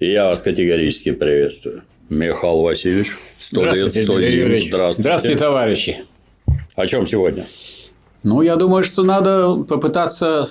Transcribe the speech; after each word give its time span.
Я 0.00 0.26
вас 0.26 0.42
категорически 0.42 1.10
приветствую. 1.10 1.82
Михаил 2.08 2.62
Васильевич, 2.62 3.16
сто 3.40 3.64
лет, 3.64 3.90
сто 3.90 4.22
зим. 4.22 4.60
Здравствуйте. 4.60 4.92
Здравствуйте, 4.92 5.38
товарищи. 5.38 6.04
О 6.76 6.86
чем 6.86 7.04
сегодня? 7.04 7.48
Ну, 8.22 8.42
я 8.42 8.54
думаю, 8.54 8.84
что 8.84 9.02
надо 9.02 9.56
попытаться 9.56 10.48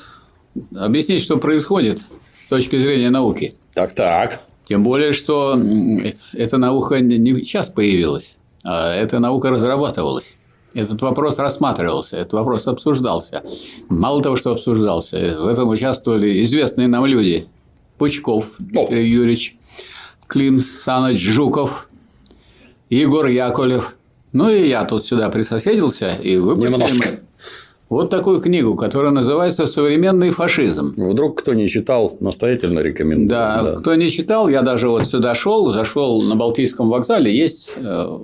объяснить, 0.76 1.24
что 1.24 1.38
происходит 1.38 2.02
с 2.38 2.50
точки 2.50 2.78
зрения 2.78 3.10
науки. 3.10 3.56
Так-так. 3.74 4.42
Тем 4.66 4.84
более, 4.84 5.14
что 5.14 5.58
эта 6.34 6.58
наука 6.58 7.00
не 7.00 7.36
сейчас 7.36 7.70
появилась, 7.70 8.38
а 8.66 8.94
эта 8.94 9.20
наука 9.20 9.50
разрабатывалась. 9.50 10.36
Этот 10.74 11.02
вопрос 11.02 11.40
рассматривался, 11.40 12.18
этот 12.18 12.34
вопрос 12.34 12.68
обсуждался. 12.68 13.44
Мало 13.88 14.22
того, 14.22 14.36
что 14.36 14.52
обсуждался, 14.52 15.38
в 15.40 15.48
этом 15.48 15.70
участвовали 15.70 16.44
известные 16.44 16.90
нам 16.90 17.06
люди. 17.06 17.48
Пучков 17.98 18.56
Дмитрий 18.60 19.10
Юрьевич, 19.10 19.58
Клим 20.28 20.60
Саныч 20.60 21.20
Жуков, 21.20 21.90
Егор 22.90 23.26
Яковлев. 23.28 23.96
Ну 24.34 24.50
и 24.50 24.68
я 24.68 24.84
тут 24.86 25.06
сюда 25.06 25.30
присоседился 25.30 26.10
и 26.22 26.38
выпустили 26.38 26.74
Немножко. 26.74 27.20
вот 27.90 28.10
такую 28.10 28.42
книгу, 28.42 28.76
которая 28.76 29.12
называется 29.12 29.68
«Современный 29.68 30.32
фашизм». 30.32 30.94
Вдруг 30.98 31.40
кто 31.40 31.54
не 31.54 31.68
читал, 31.68 32.16
настоятельно 32.20 32.80
рекомендую. 32.80 33.30
Да, 33.30 33.64
да, 33.64 33.76
кто 33.76 33.96
не 33.96 34.12
читал, 34.12 34.50
я 34.50 34.62
даже 34.62 34.90
вот 34.90 35.06
сюда 35.06 35.34
шел, 35.34 35.72
зашел 35.72 36.22
на 36.22 36.36
Балтийском 36.36 36.90
вокзале, 36.90 37.36
есть 37.36 37.72
э, 37.76 38.20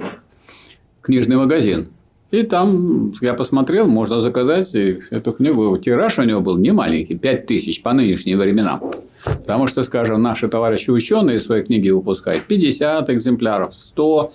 книжный 1.01 1.37
магазин. 1.37 1.87
И 2.31 2.41
там 2.43 3.13
я 3.21 3.35
посмотрел, 3.35 3.87
можно 3.87 4.19
заказать 4.19 4.73
эту 4.73 5.33
книгу. 5.33 5.77
Тираж 5.77 6.17
у 6.17 6.23
него 6.23 6.41
был 6.41 6.57
не 6.57 6.71
маленький, 6.71 7.15
5 7.15 7.45
тысяч 7.45 7.83
по 7.83 7.93
нынешним 7.93 8.39
временам. 8.39 8.81
Потому 9.23 9.67
что, 9.67 9.83
скажем, 9.83 10.21
наши 10.21 10.47
товарищи 10.47 10.89
ученые 10.89 11.39
свои 11.39 11.63
книги 11.63 11.89
выпускают 11.89 12.45
50 12.45 13.09
экземпляров, 13.09 13.73
100. 13.73 14.33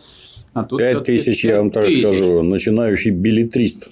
А 0.55 0.65
тут 0.65 0.79
5 0.79 1.05
тысяч, 1.05 1.45
я 1.45 1.59
вам 1.59 1.71
так 1.71 1.91
скажу, 1.91 2.43
начинающий 2.43 3.11
билетрист. 3.11 3.89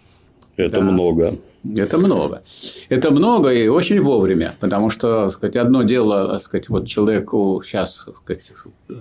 Это 0.56 0.76
да. 0.76 0.82
много. 0.82 1.34
Это 1.74 1.98
много. 1.98 2.42
Это 2.88 3.10
много 3.10 3.52
и 3.52 3.66
очень 3.68 4.00
вовремя, 4.00 4.54
потому 4.60 4.90
что, 4.90 5.30
сказать, 5.30 5.56
одно 5.56 5.82
дело, 5.82 6.40
сказать, 6.42 6.68
вот 6.68 6.86
человеку 6.86 7.60
сейчас 7.64 8.06
сказать, 8.22 8.52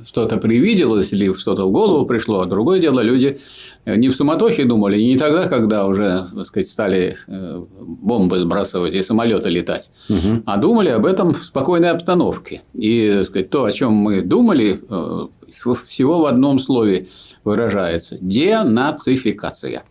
что-то 0.07 0.37
привиделось 0.37 1.13
или 1.13 1.31
что-то 1.33 1.67
в 1.67 1.71
голову 1.71 2.05
пришло, 2.05 2.41
а 2.41 2.45
другое 2.45 2.79
дело 2.79 3.01
люди 3.01 3.39
не 3.85 4.09
в 4.09 4.15
суматохе 4.15 4.65
думали, 4.65 4.99
не 4.99 5.17
тогда, 5.17 5.47
когда 5.47 5.85
уже 5.85 6.27
сказать, 6.45 6.67
стали 6.67 7.17
э, 7.27 7.63
бомбы 7.79 8.39
сбрасывать 8.39 8.95
и 8.95 9.03
самолеты 9.03 9.49
летать, 9.49 9.91
угу. 10.09 10.41
а 10.45 10.57
думали 10.57 10.89
об 10.89 11.05
этом 11.05 11.33
в 11.33 11.43
спокойной 11.43 11.91
обстановке. 11.91 12.63
И 12.73 13.21
сказать, 13.23 13.49
то, 13.49 13.65
о 13.65 13.71
чем 13.71 13.93
мы 13.93 14.21
думали, 14.21 14.81
э, 14.89 15.27
всего 15.49 16.19
в 16.19 16.25
одном 16.25 16.57
слове 16.57 17.07
выражается– 17.43 18.17
денацификация. 18.21 19.83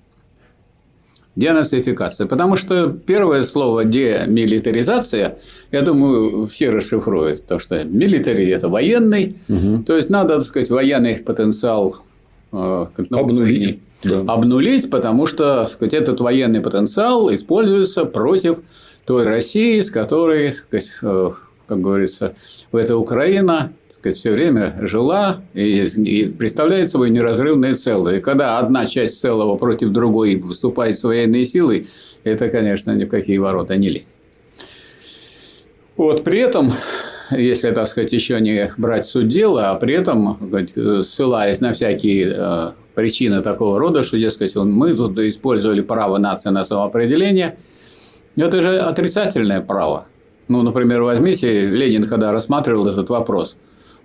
Денацификация. 1.36 2.26
Потому 2.26 2.56
что 2.56 2.88
первое 2.90 3.42
слово 3.42 3.84
демилитаризация, 3.84 5.38
я 5.72 5.82
думаю, 5.82 6.46
все 6.46 6.70
расшифруют. 6.70 7.46
То, 7.46 7.58
что 7.58 7.82
милитари 7.84 8.48
это 8.48 8.68
военный, 8.68 9.36
угу. 9.48 9.82
то 9.84 9.96
есть 9.96 10.10
надо, 10.10 10.36
так 10.36 10.44
сказать, 10.44 10.70
военный 10.70 11.16
потенциал 11.16 11.96
э, 12.52 12.86
обнулить. 13.10 13.80
Да. 14.04 14.20
Обнулить, 14.28 14.90
потому 14.90 15.26
что 15.26 15.66
сказать, 15.66 15.94
этот 15.94 16.20
военный 16.20 16.60
потенциал 16.60 17.34
используется 17.34 18.04
против 18.04 18.60
той 19.04 19.24
России, 19.24 19.80
с 19.80 19.90
которой, 19.90 20.52
сказать, 20.52 20.90
э, 21.02 21.30
как 21.66 21.80
говорится, 21.80 22.34
в 22.72 22.76
эта 22.76 22.96
Украина 22.96 23.72
сказать, 23.88 24.18
все 24.18 24.32
время 24.32 24.76
жила 24.82 25.42
и, 25.54 25.84
и 25.84 26.26
представляет 26.26 26.90
собой 26.90 27.10
неразрывное 27.10 27.74
целое. 27.74 28.18
И 28.18 28.20
когда 28.20 28.58
одна 28.58 28.86
часть 28.86 29.20
целого 29.20 29.56
против 29.56 29.90
другой 29.90 30.36
выступает 30.36 30.98
с 30.98 31.02
военной 31.02 31.46
силой, 31.46 31.86
это, 32.24 32.48
конечно, 32.48 32.90
ни 32.92 33.04
в 33.04 33.08
какие 33.08 33.38
ворота 33.38 33.76
не 33.76 33.88
лезет. 33.88 34.16
Вот 35.96 36.24
при 36.24 36.40
этом, 36.40 36.72
если, 37.30 37.70
так 37.70 37.86
сказать, 37.88 38.12
еще 38.12 38.40
не 38.40 38.72
брать 38.76 39.06
суть 39.06 39.28
дела, 39.28 39.70
а 39.70 39.74
при 39.76 39.94
этом, 39.94 40.50
ссылаясь 41.02 41.60
на 41.60 41.72
всякие 41.72 42.34
э, 42.36 42.72
причины 42.94 43.42
такого 43.42 43.78
рода, 43.78 44.02
что, 44.02 44.18
дескать, 44.18 44.54
мы 44.56 44.94
тут 44.94 45.18
использовали 45.18 45.82
право 45.82 46.18
нации 46.18 46.50
на 46.50 46.64
самоопределение, 46.64 47.56
это 48.36 48.62
же 48.62 48.76
отрицательное 48.76 49.60
право. 49.60 50.06
Ну, 50.48 50.62
например, 50.62 51.02
возьмите, 51.02 51.66
Ленин, 51.68 52.06
когда 52.06 52.32
рассматривал 52.32 52.86
этот 52.86 53.08
вопрос, 53.08 53.56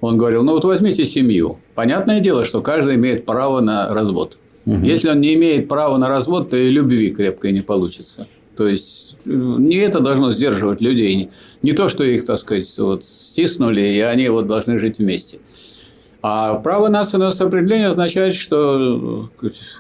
он 0.02 0.18
говорил, 0.18 0.44
ну 0.44 0.54
вот 0.54 0.64
возьмите 0.64 1.06
семью. 1.06 1.60
Понятное 1.76 2.20
дело, 2.22 2.46
что 2.46 2.62
каждый 2.62 2.96
имеет 2.96 3.26
право 3.26 3.60
на 3.60 3.94
развод. 3.94 4.38
Угу. 4.66 4.78
Если 4.78 5.10
он 5.10 5.20
не 5.20 5.34
имеет 5.34 5.68
права 5.68 5.98
на 5.98 6.08
развод, 6.08 6.50
то 6.50 6.58
и 6.58 6.70
любви 6.70 7.12
крепкой 7.12 7.52
не 7.52 7.62
получится. 7.62 8.28
То 8.56 8.68
есть 8.68 9.18
не 9.26 9.78
это 9.78 10.00
должно 10.00 10.34
сдерживать 10.34 10.82
людей, 10.82 11.30
не 11.62 11.72
то, 11.72 11.88
что 11.88 12.04
их, 12.04 12.26
так 12.26 12.40
сказать, 12.40 12.74
вот, 12.78 13.06
стиснули, 13.06 13.82
и 13.82 14.00
они 14.00 14.28
вот 14.30 14.48
должны 14.48 14.80
жить 14.80 15.00
вместе. 15.00 15.40
А 16.22 16.56
право 16.56 16.90
на 16.90 17.06
самоопределение 17.06 17.88
означает, 17.88 18.36
что 18.36 19.30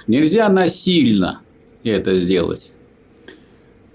нельзя 0.07 0.47
насильно 0.47 1.41
это 1.83 2.15
сделать. 2.15 2.71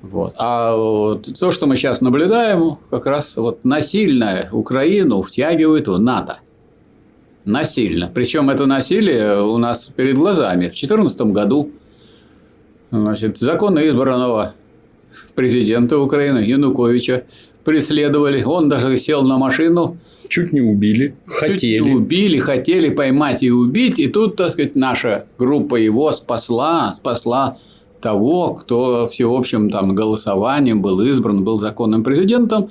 Вот. 0.05 0.35
А 0.37 0.77
вот 0.77 1.29
то, 1.41 1.51
что 1.51 1.67
мы 1.67 1.77
сейчас 1.77 2.03
наблюдаем, 2.03 2.77
как 2.91 3.07
раз 3.07 3.39
вот 3.39 3.65
насильно 3.65 4.51
Украину 4.53 5.23
втягивают 5.23 5.89
в 5.89 5.99
НАТО. 5.99 6.41
Насильно. 7.47 8.11
Причем 8.15 8.51
это 8.51 8.67
насилие 8.67 9.41
у 9.43 9.57
нас 9.57 9.89
перед 9.97 10.17
глазами. 10.17 10.67
В 10.67 10.77
2014 10.77 11.21
году 11.23 11.71
значит, 12.91 13.39
законно 13.39 13.79
избранного 13.79 14.55
президента 15.35 15.99
Украины 15.99 16.41
Януковича 16.41 17.25
преследовали. 17.65 18.43
Он 18.43 18.69
даже 18.69 18.99
сел 18.99 19.23
на 19.23 19.39
машину. 19.39 19.97
Чуть 20.29 20.53
не 20.53 20.61
убили. 20.61 21.17
Хотели. 21.25 21.79
Чуть 21.79 21.87
не 21.87 21.95
убили, 21.95 22.39
хотели 22.39 22.91
поймать 22.91 23.43
и 23.43 23.51
убить. 23.51 23.99
И 23.99 24.09
тут, 24.09 24.37
так 24.37 24.51
сказать, 24.51 24.75
наша 24.77 25.25
группа 25.39 25.77
его 25.77 26.13
спасла, 26.13 26.93
спасла 26.95 27.57
того, 28.05 28.55
кто 28.55 29.09
всеобщим 29.09 29.71
там 29.71 29.95
голосованием 29.95 30.83
был 30.83 31.01
избран, 31.01 31.43
был 31.43 31.59
законным 31.59 32.05
президентом. 32.05 32.69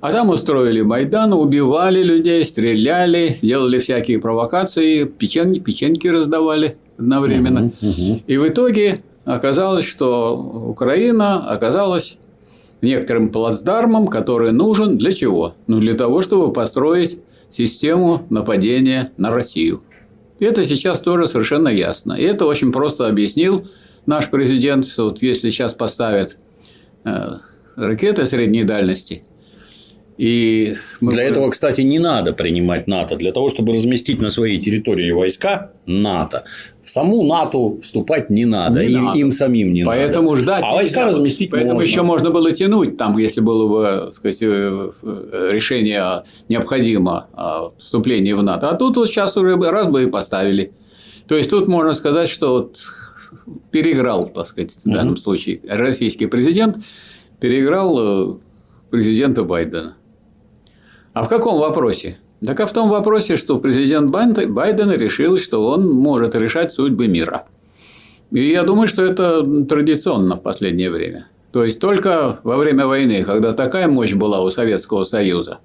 А 0.00 0.10
там 0.10 0.30
устроили 0.30 0.80
Майдан, 0.80 1.34
убивали 1.34 2.02
людей, 2.02 2.42
стреляли, 2.44 3.38
делали 3.42 3.78
всякие 3.78 4.18
провокации, 4.18 5.04
печеньки, 5.04 5.60
печеньки 5.60 6.08
раздавали 6.08 6.78
одновременно. 6.98 7.70
Угу, 7.82 7.90
угу. 7.90 8.22
И 8.26 8.36
в 8.38 8.48
итоге 8.48 9.04
оказалось, 9.26 9.84
что 9.84 10.34
Украина 10.68 11.48
оказалась 11.50 12.16
некоторым 12.80 13.28
плацдармом, 13.28 14.08
который 14.08 14.52
нужен 14.52 14.96
для 14.96 15.12
чего? 15.12 15.54
Ну, 15.66 15.80
для 15.80 15.92
того, 15.92 16.22
чтобы 16.22 16.50
построить 16.52 17.20
систему 17.50 18.22
нападения 18.30 19.12
на 19.18 19.30
Россию. 19.30 19.82
Это 20.40 20.64
сейчас 20.64 21.00
тоже 21.00 21.26
совершенно 21.26 21.68
ясно. 21.68 22.14
И 22.14 22.22
это 22.24 22.46
очень 22.46 22.72
просто 22.72 23.06
объяснил 23.06 23.66
наш 24.06 24.30
президент, 24.30 24.86
вот 24.96 25.22
если 25.22 25.50
сейчас 25.50 25.74
поставят 25.74 26.36
э, 27.04 27.28
ракеты 27.76 28.26
средней 28.26 28.64
дальности, 28.64 29.22
и 30.18 30.76
мы... 31.00 31.12
Для 31.12 31.24
этого, 31.24 31.50
кстати, 31.50 31.80
не 31.80 31.98
надо 31.98 32.32
принимать 32.32 32.86
НАТО. 32.86 33.16
Для 33.16 33.32
того, 33.32 33.48
чтобы 33.48 33.72
разместить 33.72 34.20
на 34.20 34.30
своей 34.30 34.60
территории 34.60 35.10
войска 35.10 35.72
НАТО, 35.86 36.44
в 36.82 36.90
саму 36.90 37.24
НАТО 37.24 37.80
вступать 37.80 38.28
не 38.30 38.44
надо. 38.44 38.84
Не 38.84 38.92
им, 38.92 39.04
надо. 39.04 39.18
им 39.18 39.32
самим 39.32 39.72
не 39.72 39.84
Поэтому 39.84 40.30
надо. 40.30 40.42
ждать. 40.42 40.64
А 40.64 40.74
войска 40.74 41.06
разместить 41.06 41.50
Поэтому 41.50 41.74
можно. 41.74 41.86
еще 41.88 42.02
можно 42.02 42.30
было 42.30 42.52
тянуть, 42.52 42.96
там, 42.98 43.16
если 43.18 43.40
было 43.40 43.66
бы 43.66 44.12
сказать, 44.12 44.38
э, 44.42 44.90
решение 45.50 46.24
необходимо 46.48 47.28
о 47.32 47.72
вступлении 47.78 48.32
в 48.32 48.42
НАТО. 48.42 48.68
А 48.68 48.74
тут 48.74 48.96
вот 48.96 49.08
сейчас 49.08 49.36
уже 49.36 49.56
раз 49.56 49.86
бы 49.86 50.04
и 50.04 50.06
поставили. 50.06 50.72
То 51.26 51.36
есть 51.36 51.50
тут 51.50 51.68
можно 51.68 51.94
сказать, 51.94 52.28
что 52.28 52.52
вот 52.52 52.76
переиграл, 53.70 54.28
так 54.28 54.46
сказать, 54.46 54.72
в 54.72 54.90
данном 54.90 55.16
случае 55.16 55.60
российский 55.68 56.26
президент 56.26 56.78
переиграл 57.40 57.98
э, 57.98 58.34
президента 58.90 59.44
Байдена. 59.44 59.96
А 61.12 61.24
в 61.24 61.28
каком 61.28 61.58
вопросе? 61.58 62.18
Так 62.44 62.58
а 62.60 62.66
в 62.66 62.72
том 62.72 62.88
вопросе, 62.88 63.36
что 63.36 63.58
президент 63.58 64.10
Байден 64.10 64.90
решил, 64.90 65.38
что 65.38 65.66
он 65.66 65.88
может 65.90 66.34
решать 66.34 66.72
судьбы 66.72 67.06
мира. 67.06 67.46
И 68.32 68.48
я 68.48 68.62
думаю, 68.62 68.88
что 68.88 69.02
это 69.02 69.44
традиционно 69.64 70.36
в 70.36 70.42
последнее 70.42 70.90
время. 70.90 71.28
То 71.52 71.64
есть 71.64 71.78
только 71.78 72.40
во 72.44 72.56
время 72.56 72.86
войны, 72.86 73.22
когда 73.24 73.52
такая 73.52 73.86
мощь 73.86 74.14
была 74.14 74.40
у 74.42 74.48
Советского 74.48 75.04
Союза, 75.04 75.58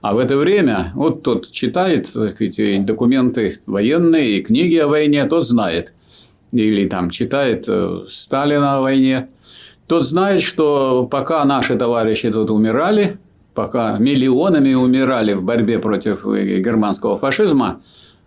а 0.00 0.14
в 0.14 0.18
это 0.18 0.36
время, 0.36 0.92
вот 0.96 1.22
тот 1.22 1.50
читает 1.50 2.08
эти 2.16 2.78
документы 2.78 3.60
военные 3.66 4.38
и 4.38 4.42
книги 4.42 4.76
о 4.76 4.88
войне, 4.88 5.24
тот 5.26 5.46
знает, 5.46 5.92
или 6.52 6.86
там 6.86 7.10
читает 7.10 7.64
э, 7.68 8.04
Сталина 8.10 8.76
о 8.76 8.80
войне, 8.80 9.28
тот 9.86 10.04
знает, 10.04 10.42
что 10.42 11.06
пока 11.10 11.44
наши 11.44 11.76
товарищи 11.76 12.30
тут 12.30 12.50
умирали, 12.50 13.18
пока 13.54 13.98
миллионами 13.98 14.74
умирали 14.74 15.32
в 15.32 15.42
борьбе 15.42 15.78
против 15.78 16.24
германского 16.24 17.16
фашизма, 17.16 17.80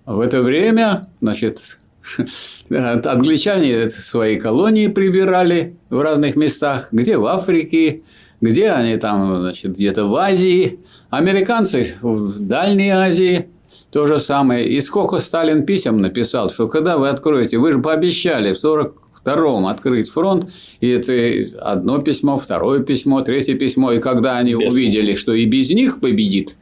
в 0.05 0.19
это 0.19 0.41
время, 0.41 1.07
значит, 1.21 1.77
англичане 2.69 3.89
свои 3.89 4.39
колонии 4.39 4.87
прибирали 4.87 5.77
в 5.89 6.01
разных 6.01 6.35
местах, 6.35 6.89
где 6.91 7.17
в 7.17 7.25
Африке, 7.27 8.01
где 8.41 8.71
они 8.71 8.97
там, 8.97 9.41
значит, 9.41 9.73
где-то 9.73 10.05
в 10.05 10.15
Азии, 10.15 10.79
американцы 11.09 11.95
в 12.01 12.39
Дальней 12.39 12.89
Азии, 12.89 13.47
то 13.91 14.07
же 14.07 14.19
самое. 14.19 14.67
И 14.67 14.79
сколько 14.81 15.19
Сталин 15.19 15.65
писем 15.65 16.01
написал, 16.01 16.49
что 16.49 16.67
когда 16.67 16.97
вы 16.97 17.09
откроете, 17.09 17.57
вы 17.57 17.73
же 17.73 17.79
пообещали 17.79 18.53
в 18.53 18.59
40 18.59 18.95
втором 19.21 19.67
открыть 19.67 20.09
фронт, 20.09 20.51
и 20.79 20.89
это 20.89 21.59
одно 21.59 21.99
письмо, 21.99 22.37
второе 22.37 22.79
письмо, 22.79 23.21
третье 23.21 23.55
письмо, 23.55 23.91
и 23.91 23.99
когда 23.99 24.37
они 24.37 24.55
без 24.55 24.73
увидели, 24.73 25.13
что 25.13 25.33
и 25.33 25.45
без 25.45 25.69
них 25.69 25.99
победит 25.99 26.55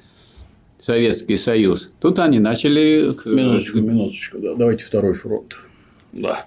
Советский 0.78 1.38
Союз, 1.38 1.88
тут 2.02 2.20
они 2.20 2.40
начали... 2.40 3.16
Минуточку, 3.26 3.80
минуточку, 3.80 4.40
да, 4.40 4.56
давайте 4.56 4.84
второй 4.84 5.14
фронт. 5.14 5.58
Да. 6.12 6.46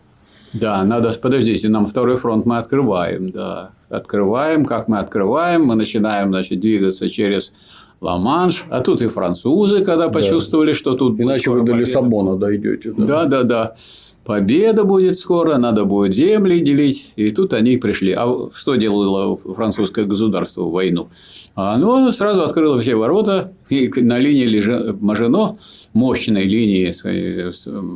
Да, 0.52 0.84
надо, 0.84 1.12
подождите, 1.12 1.70
нам 1.70 1.86
второй 1.86 2.18
фронт 2.18 2.44
мы 2.44 2.58
открываем, 2.58 3.30
да, 3.30 3.70
открываем, 3.88 4.66
как 4.66 4.86
мы 4.86 4.98
открываем, 4.98 5.64
мы 5.64 5.76
начинаем, 5.76 6.28
значит, 6.28 6.60
двигаться 6.60 7.08
через 7.08 7.54
Ла-Манш, 8.02 8.64
а 8.68 8.80
тут 8.80 9.00
и 9.00 9.06
французы, 9.06 9.84
когда 9.84 10.08
почувствовали, 10.08 10.72
да. 10.72 10.74
что 10.74 10.94
тут... 10.94 11.18
Иначе 11.20 11.50
вы 11.50 11.62
до 11.62 11.74
Лиссабона 11.74 12.36
дойдете. 12.36 12.92
Да, 12.96 13.24
да, 13.24 13.26
да. 13.26 13.44
да 13.44 13.76
победа 14.24 14.84
будет 14.84 15.18
скоро, 15.18 15.56
надо 15.58 15.84
будет 15.84 16.14
земли 16.14 16.60
делить. 16.60 17.12
И 17.16 17.30
тут 17.30 17.52
они 17.52 17.76
пришли. 17.76 18.12
А 18.12 18.28
что 18.54 18.74
делало 18.76 19.36
французское 19.36 20.04
государство 20.04 20.62
в 20.62 20.72
войну? 20.72 21.08
Оно 21.54 22.10
сразу 22.12 22.42
открыло 22.42 22.80
все 22.80 22.94
ворота, 22.94 23.52
и 23.68 23.88
на 24.00 24.18
линии 24.18 24.92
Мажино, 25.00 25.58
мощной 25.92 26.44
линии 26.44 26.94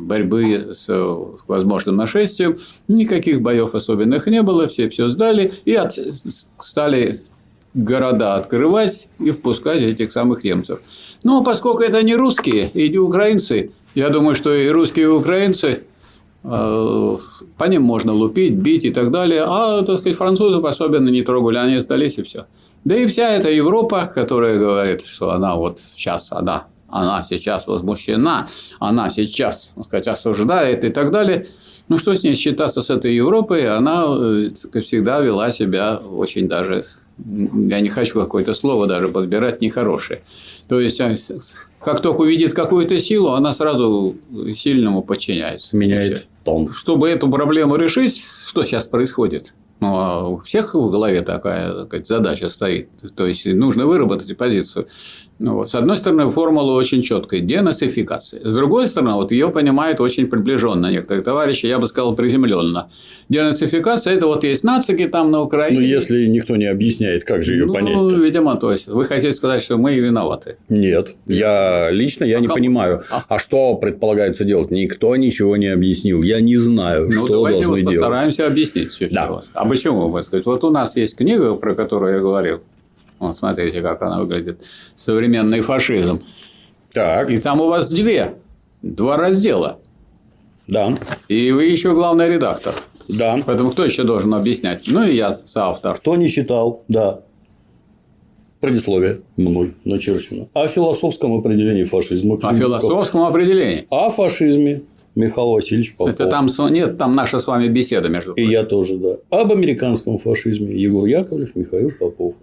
борьбы 0.05 0.73
с 0.73 0.87
возможным 1.47 1.95
нашествием, 1.95 2.57
никаких 2.87 3.41
боев 3.41 3.73
особенных 3.73 4.27
не 4.27 4.43
было, 4.43 4.67
все 4.67 4.89
все 4.89 5.09
сдали 5.09 5.53
и 5.65 5.73
от... 5.73 5.97
стали 6.59 7.21
города 7.73 8.35
открывать 8.35 9.07
и 9.19 9.31
впускать 9.31 9.81
этих 9.81 10.11
самых 10.11 10.43
немцев. 10.43 10.79
Но 11.23 11.43
поскольку 11.43 11.83
это 11.83 12.01
не 12.03 12.15
русские 12.15 12.69
и 12.69 12.89
не 12.89 12.97
украинцы, 12.97 13.71
я 13.95 14.09
думаю, 14.09 14.35
что 14.35 14.53
и 14.53 14.69
русские, 14.69 15.05
и 15.05 15.09
украинцы 15.09 15.83
Э, 16.49 17.17
по 17.57 17.63
ним 17.65 17.81
можно 17.81 18.13
лупить, 18.13 18.53
бить 18.53 18.85
и 18.85 18.91
так 18.91 19.11
далее. 19.11 19.43
А, 19.45 19.81
так 19.83 19.99
сказать, 19.99 20.17
французов 20.17 20.63
особенно 20.63 21.09
не 21.09 21.21
трогали, 21.21 21.57
они 21.57 21.77
сдались 21.77 22.17
и 22.17 22.23
все. 22.23 22.45
Да 22.85 22.95
и 22.95 23.05
вся 23.05 23.31
эта 23.31 23.49
Европа, 23.49 24.09
которая 24.13 24.57
говорит, 24.57 25.05
что 25.05 25.31
она 25.31 25.55
вот 25.55 25.79
сейчас, 25.93 26.31
она, 26.31 26.67
она 26.87 27.25
сейчас 27.29 27.67
возмущена, 27.67 28.47
она 28.79 29.09
сейчас, 29.09 29.73
так 29.75 29.85
сказать, 29.85 30.07
осуждает 30.07 30.83
и 30.85 30.89
так 30.89 31.11
далее. 31.11 31.47
Ну, 31.89 31.97
что 31.97 32.15
с 32.15 32.23
ней 32.23 32.35
считаться 32.35 32.81
с 32.81 32.89
этой 32.89 33.13
Европой? 33.13 33.67
Она 33.67 34.05
э, 34.07 34.51
всегда 34.81 35.19
вела 35.19 35.51
себя 35.51 35.97
очень 35.97 36.47
даже, 36.47 36.85
я 37.25 37.79
не 37.81 37.89
хочу 37.89 38.19
какое-то 38.19 38.53
слово 38.53 38.87
даже 38.87 39.09
подбирать, 39.09 39.61
нехорошее. 39.61 40.21
То 40.67 40.79
есть, 40.79 40.99
а, 41.01 41.15
как 41.79 42.01
только 42.01 42.21
увидит 42.21 42.53
какую-то 42.53 42.99
силу, 42.99 43.31
она 43.31 43.53
сразу 43.53 44.15
сильному 44.55 45.01
подчиняется. 45.01 45.75
Меняет 45.75 46.27
тон. 46.43 46.73
Чтобы 46.73 47.09
эту 47.09 47.29
проблему 47.29 47.75
решить, 47.75 48.23
что 48.45 48.63
сейчас 48.63 48.85
происходит? 48.85 49.53
Ну, 49.79 49.95
а 49.95 50.27
у 50.27 50.39
всех 50.39 50.73
в 50.73 50.89
голове 50.89 51.21
такая 51.23 51.85
сказать, 51.85 52.07
задача 52.07 52.49
стоит. 52.49 52.89
То 53.15 53.27
есть, 53.27 53.45
нужно 53.45 53.85
выработать 53.85 54.35
позицию. 54.35 54.87
Ну, 55.39 55.53
вот. 55.53 55.69
С 55.69 55.75
одной 55.75 55.97
стороны, 55.97 56.29
формула 56.29 56.73
очень 56.73 57.03
четкая– 57.03 57.39
денацификация. 57.41 58.41
С 58.43 58.55
другой 58.55 58.87
стороны, 58.87 59.13
вот 59.13 59.31
ее 59.31 59.49
понимают 59.49 59.99
очень 59.99 60.27
приближенно 60.27 60.87
некоторые 60.87 61.23
товарищи, 61.23 61.67
я 61.67 61.77
бы 61.77 61.87
сказал, 61.87 62.15
приземленно. 62.15 62.89
Денацификация– 63.29 64.13
это 64.15 64.25
вот 64.27 64.43
есть 64.43 64.63
нацики 64.63 65.07
там 65.07 65.31
на 65.31 65.41
Украине. 65.41 65.79
Ну, 65.79 65.85
если 65.85 66.25
никто 66.25 66.55
не 66.55 66.65
объясняет, 66.65 67.23
как 67.23 67.43
же 67.43 67.53
ее 67.53 67.65
ну, 67.65 67.73
понять? 67.73 67.95
Ну, 67.95 68.09
видимо, 68.19 68.55
то 68.55 68.71
есть, 68.71 68.87
вы 68.87 69.05
хотите 69.05 69.33
сказать, 69.33 69.61
что 69.61 69.77
мы 69.77 69.93
виноваты? 69.95 70.57
Нет, 70.69 71.15
я 71.27 71.91
лично 71.91 72.25
я 72.25 72.37
а 72.37 72.39
не 72.39 72.47
кому? 72.47 72.57
понимаю. 72.57 73.03
А? 73.11 73.23
а 73.27 73.37
что 73.37 73.75
предполагается 73.75 74.43
делать? 74.43 74.71
Никто 74.71 75.15
ничего 75.15 75.55
не 75.57 75.67
объяснил. 75.67 76.23
Я 76.23 76.41
не 76.41 76.57
знаю, 76.57 77.09
ну, 77.11 77.27
что 77.27 77.43
должны 77.43 77.67
вот 77.67 77.79
делать. 77.79 77.95
постараемся 77.97 78.47
объяснить 78.47 78.91
все. 78.91 79.07
Да. 79.09 79.41
А 79.53 79.67
почему? 79.67 80.09
Вы 80.09 80.23
сказать? 80.23 80.45
Вот 80.45 80.63
у 80.63 80.71
нас 80.71 80.95
есть 80.95 81.15
книга, 81.15 81.53
про 81.55 81.75
которую 81.75 82.15
я 82.15 82.19
говорил. 82.19 82.61
Вот 83.19 83.35
смотрите, 83.35 83.81
как 83.81 84.01
она 84.01 84.19
выглядит. 84.19 84.61
Современный 84.95 85.61
фашизм. 85.61 86.19
Так. 86.93 87.29
И 87.29 87.37
там 87.37 87.61
у 87.61 87.67
вас 87.67 87.89
две, 87.89 88.35
два 88.81 89.17
раздела. 89.17 89.79
Да. 90.67 90.95
И 91.27 91.51
вы 91.51 91.65
еще 91.65 91.93
главный 91.93 92.29
редактор. 92.29 92.73
Да. 93.07 93.39
Поэтому 93.45 93.71
кто 93.71 93.85
еще 93.85 94.03
должен 94.03 94.33
объяснять? 94.33 94.85
Ну 94.87 95.03
и 95.03 95.15
я 95.15 95.37
соавтор. 95.45 95.97
Кто 95.97 96.15
не 96.15 96.29
читал, 96.29 96.83
да. 96.87 97.21
Предисловие 98.59 99.21
мной 99.37 99.75
начерчено. 99.85 100.47
О 100.53 100.67
философском 100.67 101.37
определении 101.37 101.83
фашизма. 101.83 102.39
О 102.41 102.53
философском 102.53 103.23
определении. 103.23 103.85
О 103.89 104.09
фашизме. 104.09 104.83
Михаил 105.17 105.49
Васильевич 105.49 105.95
Попов. 105.95 106.13
Это 106.13 106.27
там 106.27 106.47
нет, 106.69 106.97
там 106.99 107.15
наша 107.15 107.39
с 107.39 107.47
вами 107.47 107.67
беседа 107.67 108.07
между 108.07 108.35
прочим. 108.35 108.49
И 108.49 108.51
я 108.51 108.63
тоже, 108.63 108.97
да. 108.97 109.17
Об 109.31 109.51
американском 109.51 110.19
фашизме. 110.19 110.75
Егор 110.79 111.07
Яковлев, 111.07 111.55
Михаил 111.55 111.91
Попов. 111.99 112.35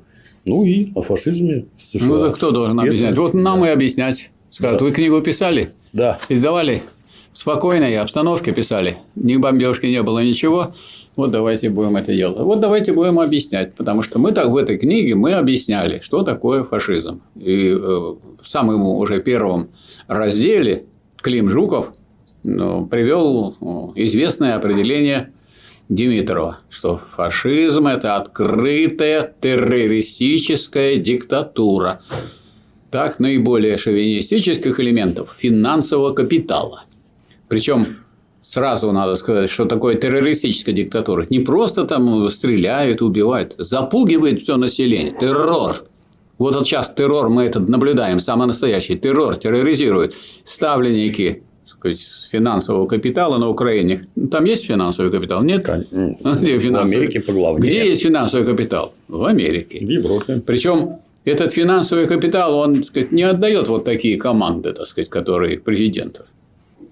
Ну 0.44 0.64
и 0.64 0.91
о 0.94 1.02
фашизме 1.02 1.67
в 1.76 1.82
США. 1.82 2.06
Ну, 2.06 2.26
так 2.26 2.37
кто 2.37 2.50
должен 2.50 2.79
объяснять? 2.79 3.12
Это... 3.12 3.23
Вот 3.23 3.35
нам 3.35 3.61
да. 3.61 3.69
и 3.69 3.73
объяснять. 3.73 4.31
Скажут, 4.50 4.79
да. 4.79 4.85
вы 4.85 4.91
книгу 4.93 5.20
писали? 5.20 5.70
Да. 5.93 6.19
Издавали 6.29 6.82
в 7.32 7.38
спокойной 7.38 7.99
обстановке 7.99 8.52
писали. 8.52 8.99
Ни 9.17 9.37
бомбежки 9.37 9.87
не 9.87 10.02
было, 10.02 10.23
ничего. 10.23 10.75
Вот 11.17 11.31
давайте 11.31 11.70
будем 11.70 11.96
это 11.96 12.14
делать. 12.14 12.38
Вот 12.38 12.61
давайте 12.61 12.93
будем 12.93 13.19
объяснять. 13.20 13.75
Потому 13.75 14.02
что 14.02 14.19
мы 14.19 14.32
так 14.32 14.49
в 14.50 14.56
этой 14.56 14.79
книге 14.79 15.14
мы 15.14 15.32
объясняли, 15.32 16.00
что 16.00 16.23
такое 16.23 16.62
фашизм. 16.62 17.23
И 17.37 17.70
э, 17.70 17.76
в 17.76 18.44
самом 18.44 18.87
уже 18.87 19.20
первом 19.20 19.70
разделе 20.06 20.85
Клим 21.17 21.50
Жуков 21.50 21.93
ну, 22.43 22.87
привел 22.87 23.55
э, 23.61 23.64
известное 24.02 24.56
определение 24.56 25.32
Димитрова, 25.89 26.59
что 26.71 26.97
фашизм– 26.97 27.87
это 27.89 28.17
открытая 28.17 29.35
террористическая 29.41 30.97
диктатура. 30.97 32.01
Так, 32.91 33.19
наиболее 33.19 33.77
шовинистических 33.77 34.81
элементов 34.81 35.35
финансового 35.37 36.13
капитала. 36.15 36.85
Причем 37.49 37.99
сразу 38.41 38.93
надо 38.93 39.17
сказать, 39.17 39.51
что 39.51 39.67
такое 39.67 39.97
террористическая 39.97 40.75
диктатура. 40.75 41.27
Не 41.29 41.41
просто 41.41 41.85
там 41.85 42.29
стреляют, 42.31 43.03
убивают, 43.03 43.55
запугивает 43.58 44.41
все 44.41 44.56
население. 44.56 45.13
Террор. 45.20 45.85
Вот, 46.39 46.55
вот 46.55 46.67
сейчас 46.67 46.93
террор 46.94 47.29
мы 47.29 47.44
этот 47.44 47.69
наблюдаем, 47.69 48.20
самый 48.20 48.47
настоящий 48.47 48.97
террор 48.97 49.37
терроризирует. 49.37 50.17
Ставленники 50.44 51.43
сказать, 51.84 52.31
финансового 52.31 52.86
капитала 52.86 53.38
на 53.38 53.48
Украине. 53.48 54.06
Там 54.31 54.44
есть 54.44 54.67
финансовый 54.67 55.10
капитал? 55.10 55.43
Нет? 55.43 55.62
Где 55.62 56.58
финансовый? 56.58 56.96
В 56.96 57.00
Америке 57.00 57.20
поглавнее. 57.20 57.69
Где 57.69 57.88
есть 57.88 58.03
финансовый 58.03 58.44
капитал? 58.44 58.94
В 59.08 59.24
Америке. 59.24 59.79
В 59.84 59.88
Европе. 59.88 60.43
Причем 60.44 60.98
этот 61.24 61.53
финансовый 61.53 62.06
капитал, 62.06 62.55
он 62.56 62.76
так 62.76 62.84
сказать, 62.84 63.12
не 63.12 63.22
отдает 63.22 63.69
вот 63.69 63.84
такие 63.84 64.17
команды, 64.17 64.72
так 64.72 64.86
сказать, 64.86 65.10
которые 65.10 65.58
президентов 65.58 66.26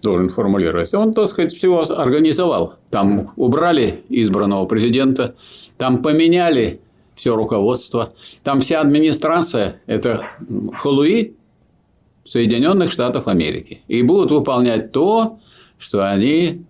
должен 0.03 0.29
формулировать. 0.29 0.93
Он, 0.95 1.15
так 1.15 1.29
сказать, 1.29 1.55
всего 1.55 1.83
организовал. 1.97 2.75
Там 2.91 3.31
убрали 3.37 4.01
избранного 4.09 4.67
президента, 4.67 5.35
там 5.79 6.03
поменяли 6.03 6.81
все 7.15 7.37
руководство, 7.37 8.15
там 8.43 8.61
вся 8.61 8.81
администрация– 8.81 9.81
это 9.87 10.27
халуи, 10.75 11.35
Соединенных 12.25 12.93
Штатов 12.93 13.29
Америки 13.29 13.83
и 13.89 14.03
будут 14.03 14.31
выполнять 14.31 14.93
то, 14.93 15.41
что 15.79 16.09
они 16.09 16.65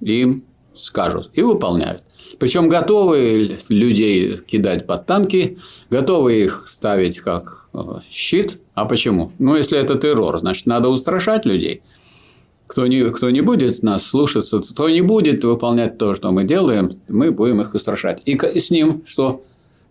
им 0.00 0.44
скажут. 0.74 1.30
И 1.34 1.42
выполняют. 1.42 2.02
Причем 2.38 2.68
готовы 2.68 3.58
людей 3.68 4.38
кидать 4.38 4.86
под 4.86 5.06
танки, 5.06 5.58
готовы 5.90 6.42
их 6.42 6.66
ставить 6.68 7.20
как 7.20 7.68
э, 7.72 7.78
щит. 8.10 8.58
А 8.74 8.84
почему? 8.84 9.32
Ну, 9.38 9.56
если 9.56 9.78
это 9.78 9.96
террор, 9.96 10.38
значит, 10.38 10.66
надо 10.66 10.88
устрашать 10.88 11.46
людей. 11.46 11.82
Кто 12.66 12.86
не, 12.86 13.08
кто 13.10 13.30
не 13.30 13.42
будет 13.42 13.82
нас 13.82 14.04
слушаться, 14.04 14.60
кто 14.60 14.88
не 14.88 15.00
будет 15.00 15.44
выполнять 15.44 15.98
то, 15.98 16.14
что 16.16 16.32
мы 16.32 16.44
делаем, 16.44 17.00
мы 17.08 17.30
будем 17.30 17.60
их 17.60 17.72
устрашать. 17.74 18.22
И 18.24 18.36
с 18.36 18.70
ним 18.70 19.04
что? 19.06 19.44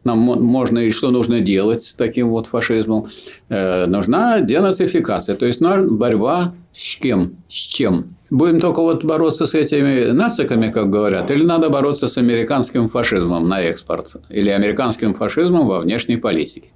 Нам 0.06 0.20
можно 0.20 0.80
и 0.80 0.92
что 0.92 1.12
нужно 1.12 1.42
делать 1.42 1.84
с 1.84 1.96
таким 1.96 2.30
вот 2.30 2.48
фашизмом, 2.48 3.08
э, 3.50 3.86
нужна 3.88 4.42
денацификация, 4.42 5.36
то 5.36 5.46
есть 5.46 5.62
борьба 5.62 6.54
с 6.74 6.96
кем, 6.98 7.38
с 7.50 7.54
чем. 7.54 8.16
Будем 8.30 8.60
только 8.60 8.82
вот 8.82 9.04
бороться 9.04 9.46
с 9.46 9.54
этими 9.54 10.12
нациками, 10.12 10.72
как 10.72 10.90
говорят, 10.90 11.32
или 11.32 11.44
надо 11.44 11.70
бороться 11.70 12.08
с 12.08 12.18
американским 12.18 12.88
фашизмом 12.88 13.48
на 13.48 13.62
экспорт, 13.62 14.16
или 14.30 14.50
американским 14.50 15.14
фашизмом 15.14 15.68
во 15.68 15.80
внешней 15.80 16.18
политике. 16.18 16.70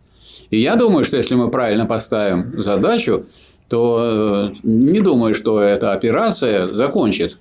И 0.50 0.59
я 0.59 0.75
думаю, 0.75 1.05
что 1.05 1.17
если 1.17 1.36
мы 1.36 1.50
правильно 1.50 1.86
поставим 1.86 2.62
задачу, 2.62 3.25
то 3.67 4.51
э, 4.53 4.55
не 4.63 5.01
думаю, 5.01 5.36
что 5.36 5.62
эта 5.62 5.93
операция 5.93 6.74
закончит 6.74 7.38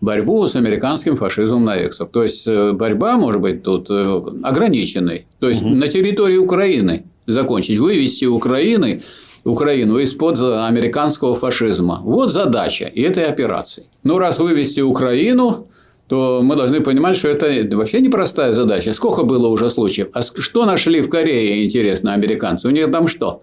борьбу 0.00 0.46
с 0.46 0.56
американским 0.56 1.16
фашизмом 1.16 1.64
на 1.64 1.76
эксов. 1.78 2.10
То 2.10 2.22
есть 2.22 2.46
э, 2.46 2.72
борьба 2.72 3.16
может 3.16 3.40
быть 3.40 3.62
тут 3.62 3.88
э, 3.90 4.22
ограниченной. 4.42 5.26
То 5.40 5.48
есть 5.48 5.62
угу. 5.62 5.74
на 5.74 5.88
территории 5.88 6.36
Украины 6.36 7.04
закончить, 7.26 7.78
вывести 7.78 8.24
Украины, 8.24 9.02
Украину 9.44 9.98
из-под 9.98 10.40
американского 10.40 11.34
фашизма. 11.34 12.00
Вот 12.02 12.28
задача 12.28 12.84
этой 12.84 13.24
операции. 13.24 13.86
Ну, 14.02 14.18
раз 14.18 14.38
вывести 14.38 14.80
Украину, 14.80 15.68
то 16.08 16.40
мы 16.42 16.56
должны 16.56 16.80
понимать, 16.80 17.16
что 17.16 17.28
это 17.28 17.76
вообще 17.76 18.00
непростая 18.00 18.52
задача. 18.52 18.92
Сколько 18.92 19.22
было 19.22 19.48
уже 19.48 19.70
случаев? 19.70 20.08
А 20.12 20.22
что 20.22 20.64
нашли 20.66 21.00
в 21.00 21.10
Корее, 21.10 21.64
интересно, 21.64 22.12
американцы? 22.12 22.68
У 22.68 22.70
них 22.70 22.90
там 22.90 23.08
что? 23.08 23.40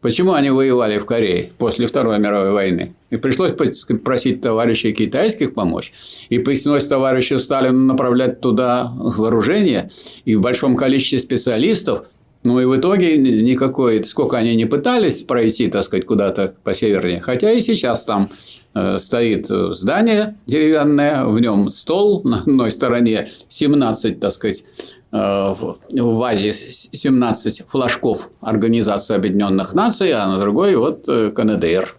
Почему 0.00 0.32
они 0.32 0.48
воевали 0.48 0.98
в 0.98 1.04
Корее 1.04 1.50
после 1.58 1.86
Второй 1.86 2.18
мировой 2.18 2.52
войны? 2.52 2.94
И 3.10 3.16
пришлось 3.16 3.52
просить 3.52 4.40
товарищей 4.40 4.94
китайских 4.94 5.52
помочь. 5.52 5.92
И 6.30 6.38
пришлось 6.38 6.86
товарищу 6.86 7.38
Сталину 7.38 7.80
направлять 7.80 8.40
туда 8.40 8.90
вооружение 8.94 9.90
и 10.24 10.36
в 10.36 10.40
большом 10.40 10.74
количестве 10.74 11.18
специалистов. 11.18 12.04
Ну 12.42 12.58
и 12.58 12.64
в 12.64 12.74
итоге 12.74 13.18
никакой, 13.18 14.02
сколько 14.04 14.38
они 14.38 14.56
не 14.56 14.64
пытались 14.64 15.20
пройти, 15.20 15.68
так 15.68 15.84
сказать, 15.84 16.06
куда-то 16.06 16.54
по 16.64 16.72
севернее. 16.72 17.20
Хотя 17.20 17.52
и 17.52 17.60
сейчас 17.60 18.04
там 18.06 18.30
э, 18.74 18.96
стоит 18.96 19.48
здание 19.48 20.38
деревянное, 20.46 21.26
в 21.26 21.38
нем 21.38 21.70
стол 21.70 22.22
на 22.24 22.38
одной 22.38 22.70
стороне, 22.70 23.28
17, 23.50 24.18
так 24.18 24.32
сказать, 24.32 24.64
Э, 24.64 24.99
в 25.12 25.78
вазе 25.90 26.52
17 26.52 27.62
флажков 27.66 28.30
Организации 28.40 29.16
Объединенных 29.16 29.74
Наций, 29.74 30.12
а 30.12 30.26
на 30.28 30.38
другой 30.38 30.76
вот 30.76 31.08
э, 31.08 31.30
КНДР. 31.30 31.96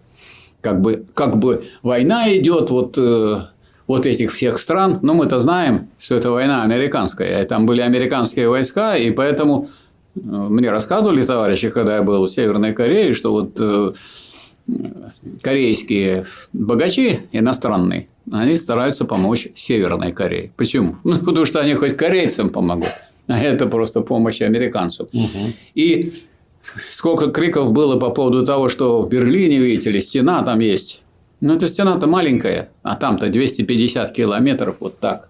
Как 0.62 0.80
бы, 0.80 1.04
как 1.12 1.36
бы 1.36 1.64
война 1.82 2.34
идет 2.34 2.70
вот, 2.70 2.96
э, 2.96 3.40
вот 3.86 4.06
этих 4.06 4.32
всех 4.32 4.58
стран, 4.58 5.00
но 5.02 5.12
мы-то 5.12 5.40
знаем, 5.40 5.88
что 5.98 6.14
это 6.14 6.30
война 6.30 6.62
американская, 6.62 7.44
там 7.44 7.66
были 7.66 7.82
американские 7.82 8.48
войска, 8.48 8.96
и 8.96 9.10
поэтому 9.10 9.68
мне 10.14 10.70
рассказывали 10.70 11.22
товарищи, 11.22 11.68
когда 11.70 11.96
я 11.96 12.02
был 12.02 12.26
в 12.26 12.30
Северной 12.30 12.72
Корее, 12.72 13.12
что 13.14 13.32
вот 13.32 13.96
корейские 15.42 16.26
богачи 16.52 17.20
иностранные, 17.32 18.08
они 18.30 18.56
стараются 18.56 19.04
помочь 19.04 19.48
Северной 19.56 20.12
Корее. 20.12 20.52
Почему? 20.56 20.96
Ну, 21.04 21.18
потому 21.18 21.44
что 21.46 21.60
они 21.60 21.74
хоть 21.74 21.96
корейцам 21.96 22.50
помогут, 22.50 22.92
а 23.26 23.38
это 23.38 23.66
просто 23.66 24.00
помощь 24.00 24.40
американцам. 24.40 25.08
Угу. 25.12 25.52
И 25.74 26.24
сколько 26.76 27.30
криков 27.30 27.72
было 27.72 27.98
по 27.98 28.10
поводу 28.10 28.44
того, 28.44 28.68
что 28.68 29.00
в 29.00 29.08
Берлине, 29.08 29.58
видите 29.58 29.90
ли, 29.90 30.00
стена 30.00 30.42
там 30.42 30.60
есть. 30.60 31.02
Ну, 31.40 31.56
эта 31.56 31.66
стена-то 31.66 32.06
маленькая, 32.06 32.70
а 32.82 32.94
там-то 32.94 33.28
250 33.28 34.12
километров 34.12 34.76
вот 34.80 34.98
так 35.00 35.28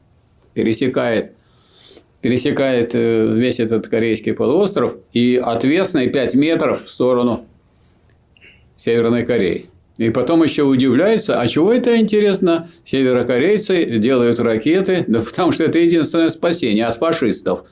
пересекает 0.53 1.33
пересекает 2.23 2.95
э, 2.95 3.35
весь 3.35 3.59
этот 3.59 3.89
корейский 3.89 4.33
полуостров 4.33 4.97
и 5.13 5.37
отвесный 5.43 6.09
5 6.09 6.35
метров 6.35 6.85
в 6.85 6.89
сторону 6.89 7.47
Северной 8.77 9.25
Кореи. 9.25 9.69
И 9.99 10.11
потом 10.11 10.43
еще 10.43 10.63
удивляются, 10.63 11.41
а 11.41 11.47
чего 11.47 11.73
это 11.73 11.99
интересно, 11.99 12.71
северокорейцы 12.85 13.99
делают 13.99 14.39
ракеты, 14.41 15.05
да 15.07 15.21
потому 15.21 15.53
что 15.53 15.65
это 15.65 15.79
единственное 15.79 16.31
спасение 16.31 16.87
от 16.87 16.97
фашистов. 16.97 17.65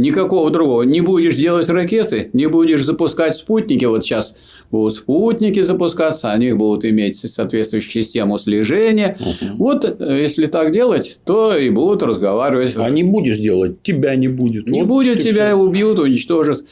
Никакого 0.00 0.50
другого. 0.50 0.82
Не 0.82 1.02
будешь 1.02 1.36
делать 1.36 1.68
ракеты, 1.68 2.30
не 2.32 2.46
будешь 2.46 2.82
запускать 2.84 3.36
спутники. 3.36 3.84
Вот 3.84 4.02
сейчас 4.02 4.34
будут 4.70 4.94
спутники 4.94 5.62
запускаться, 5.62 6.30
они 6.32 6.54
будут 6.54 6.86
иметь 6.86 7.18
соответствующую 7.18 8.02
систему 8.02 8.38
слежения. 8.38 9.18
Угу. 9.20 9.56
Вот 9.58 9.84
э, 9.84 10.22
если 10.22 10.46
так 10.46 10.72
делать, 10.72 11.20
то 11.26 11.54
и 11.54 11.68
будут 11.68 12.02
разговаривать. 12.02 12.76
А 12.76 12.88
не 12.88 13.04
будешь 13.04 13.38
делать, 13.38 13.82
тебя 13.82 14.16
не 14.16 14.28
будет. 14.28 14.68
Не 14.68 14.80
вот 14.80 14.88
будет, 14.88 15.22
тебя 15.22 15.48
все. 15.48 15.56
убьют, 15.56 15.98
уничтожат. 15.98 16.64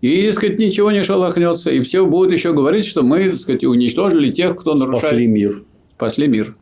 И, 0.00 0.26
так 0.26 0.34
сказать, 0.34 0.58
ничего 0.58 0.90
не 0.90 1.02
шелохнется. 1.02 1.70
И 1.70 1.80
все 1.80 2.06
будут 2.06 2.32
еще 2.32 2.52
говорить, 2.52 2.86
что 2.86 3.02
мы, 3.02 3.30
так 3.30 3.40
сказать, 3.40 3.64
уничтожили 3.64 4.30
тех, 4.30 4.56
кто 4.56 4.74
нарушает. 4.74 5.14
Спасли 5.14 5.26
мир. 5.26 5.62
Спасли 5.96 6.28
мир. 6.28 6.54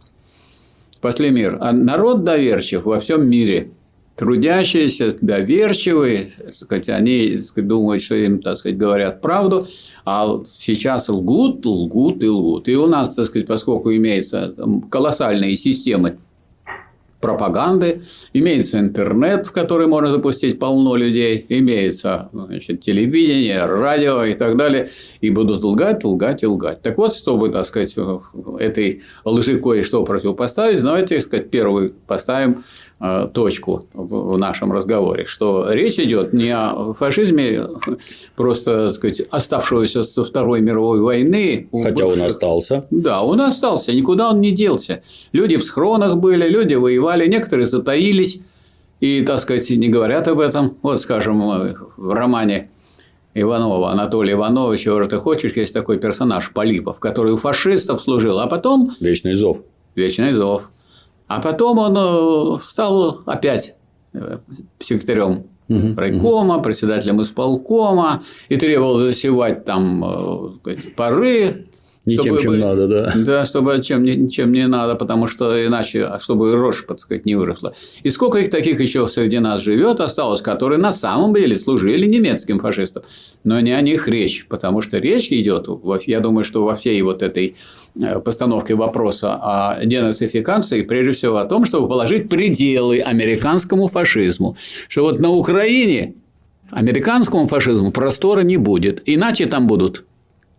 Спасли 0.93 1.31
мир. 1.31 1.59
А 1.61 1.73
народ 1.73 2.25
доверчив 2.25 2.85
во 2.85 2.99
всем 2.99 3.29
мире. 3.29 3.71
Трудящиеся, 4.17 5.15
доверчивые, 5.21 6.33
так 6.37 6.55
сказать, 6.55 6.89
они 6.89 7.37
так 7.37 7.45
сказать, 7.45 7.69
думают, 7.69 8.03
что 8.03 8.17
им 8.17 8.43
так 8.43 8.59
сказать, 8.59 8.77
говорят 8.77 9.21
правду, 9.23 9.69
а 10.05 10.43
сейчас 10.49 11.09
лгут, 11.09 11.65
лгут 11.65 12.21
и 12.25 12.29
лгут. 12.29 12.67
И 12.67 12.77
у 12.77 12.89
нас, 12.89 13.15
так 13.15 13.27
сказать, 13.27 13.47
поскольку 13.47 13.95
имеются 13.95 14.57
колоссальные 14.91 15.57
системы 15.57 16.19
пропаганды, 17.21 18.03
имеется 18.33 18.79
интернет, 18.79 19.47
в 19.47 19.53
который 19.53 19.87
можно 19.87 20.13
запустить 20.13 20.59
полно 20.59 20.95
людей, 20.97 21.45
имеется 21.49 22.29
значит, 22.33 22.81
телевидение, 22.81 23.65
радио 23.67 24.25
и 24.25 24.35
так 24.35 24.57
далее, 24.57 24.91
и 25.21 25.31
будут 25.31 25.63
лгать, 25.65 26.05
лгать 26.05 26.43
и 26.43 26.47
лгать. 26.47 26.83
Так 26.83 26.97
вот, 26.97 27.13
чтобы, 27.15 27.49
так 27.51 27.67
сказать, 27.67 27.95
этой 28.61 29.03
лжи 29.25 29.59
кое-что 29.61 30.05
противопоставить, 30.05 30.83
давайте, 30.83 31.17
так 31.17 31.25
сказать, 31.25 31.51
первый 31.51 31.91
поставим 32.07 32.65
точку 33.33 33.87
в 33.95 34.37
нашем 34.39 34.73
разговоре, 34.73 35.25
что 35.25 35.71
речь 35.71 35.99
идет 35.99 36.33
не 36.33 36.51
о 36.51 36.93
фашизме, 36.93 37.69
просто 38.35 38.87
так 38.87 38.95
сказать, 38.95 39.23
оставшегося 39.31 40.03
со 40.03 40.25
Второй 40.25 40.61
мировой 40.61 41.01
войны. 41.01 41.69
Хотя 41.83 42.07
он 42.07 42.21
остался. 42.23 42.87
Да, 42.91 43.23
он 43.23 43.41
остался, 43.41 43.93
никуда 43.93 44.31
он 44.31 44.41
не 44.41 44.51
делся. 44.51 45.03
Люди 45.33 45.57
в 45.57 45.65
схронах 45.65 46.17
были, 46.17 46.49
люди 46.49 46.75
воевали, 46.75 47.29
некоторые 47.29 47.67
затаились 47.67 48.41
и, 48.99 49.21
так 49.21 49.39
сказать, 49.39 49.71
не 49.71 49.89
говорят 49.89 50.27
об 50.27 50.41
этом. 50.41 50.77
Вот, 50.83 51.01
скажем, 51.01 51.41
в 51.97 52.13
романе 52.13 52.69
Иванова, 53.35 53.93
Анатолия 53.93 54.33
Иванова, 54.33 54.77
чего 54.77 55.01
же 55.01 55.09
ты 55.09 55.19
хочешь, 55.19 55.53
есть 55.53 55.73
такой 55.73 55.99
персонаж 55.99 56.53
Полипов, 56.53 56.99
который 56.99 57.33
у 57.33 57.37
фашистов 57.37 58.03
служил, 58.03 58.41
а 58.41 58.49
потом… 58.49 58.97
Вечный 58.99 59.35
зов. 59.35 59.59
Вечный 59.95 60.33
зов. 60.33 60.71
А 61.29 61.41
потом 61.41 61.79
он 61.79 61.97
э, 61.97 62.61
стал 62.65 63.23
опять 63.27 63.75
э, 64.15 64.39
секретарем 64.81 65.45
угу, 65.69 65.95
райкома, 65.97 66.57
угу. 66.57 66.63
председателем 66.63 67.23
исполкома 67.23 68.23
и 68.49 68.57
требовал 68.57 68.99
засевать 68.99 69.65
там 69.65 70.05
э, 70.05 70.57
сказать, 70.61 70.95
поры 70.97 71.68
не 72.09 72.17
тем, 72.17 72.39
чем 72.39 72.59
надо, 72.59 72.89
да. 72.89 73.13
Да, 73.15 73.45
чтобы 73.45 73.81
чем, 73.83 74.29
чем 74.29 74.53
не 74.53 74.67
надо, 74.67 74.95
потому 74.95 75.27
что 75.27 75.65
иначе, 75.65 76.11
чтобы 76.21 76.53
рожь, 76.55 76.85
так 76.89 76.99
сказать, 76.99 77.27
не 77.27 77.37
выросла. 77.37 77.75
И 78.03 78.11
сколько 78.11 78.39
их 78.39 78.51
таких 78.51 78.81
еще 78.81 79.07
среди 79.09 79.39
нас 79.39 79.63
живет, 79.63 80.01
осталось, 80.01 80.41
которые 80.41 80.79
на 80.79 80.93
самом 80.93 81.35
деле 81.35 81.57
служили 81.57 82.07
немецким 82.07 82.59
фашистам. 82.59 83.03
Но 83.45 83.61
не 83.61 83.73
о 83.73 83.81
них 83.81 84.09
речь, 84.09 84.47
потому 84.49 84.83
что 84.83 84.99
речь 84.99 85.29
идет, 85.31 85.69
я 86.07 86.21
думаю, 86.21 86.45
что 86.45 86.65
во 86.65 86.75
всей 86.75 87.01
вот 87.03 87.23
этой 87.23 87.57
э, 87.95 88.19
постановке 88.21 88.75
вопроса 88.75 89.35
о 89.35 89.85
денацификации, 89.85 90.83
прежде 90.83 91.15
всего 91.15 91.37
о 91.37 91.45
том, 91.45 91.65
чтобы 91.65 91.89
положить 91.89 92.29
пределы 92.29 93.01
американскому 93.01 93.87
фашизму. 93.89 94.57
Что 94.89 95.03
вот 95.03 95.21
на 95.21 95.31
Украине 95.31 96.15
американскому 96.71 97.47
фашизму 97.47 97.93
простора 97.93 98.41
не 98.41 98.57
будет, 98.57 99.03
иначе 99.07 99.47
там 99.47 99.67
будут 99.67 100.05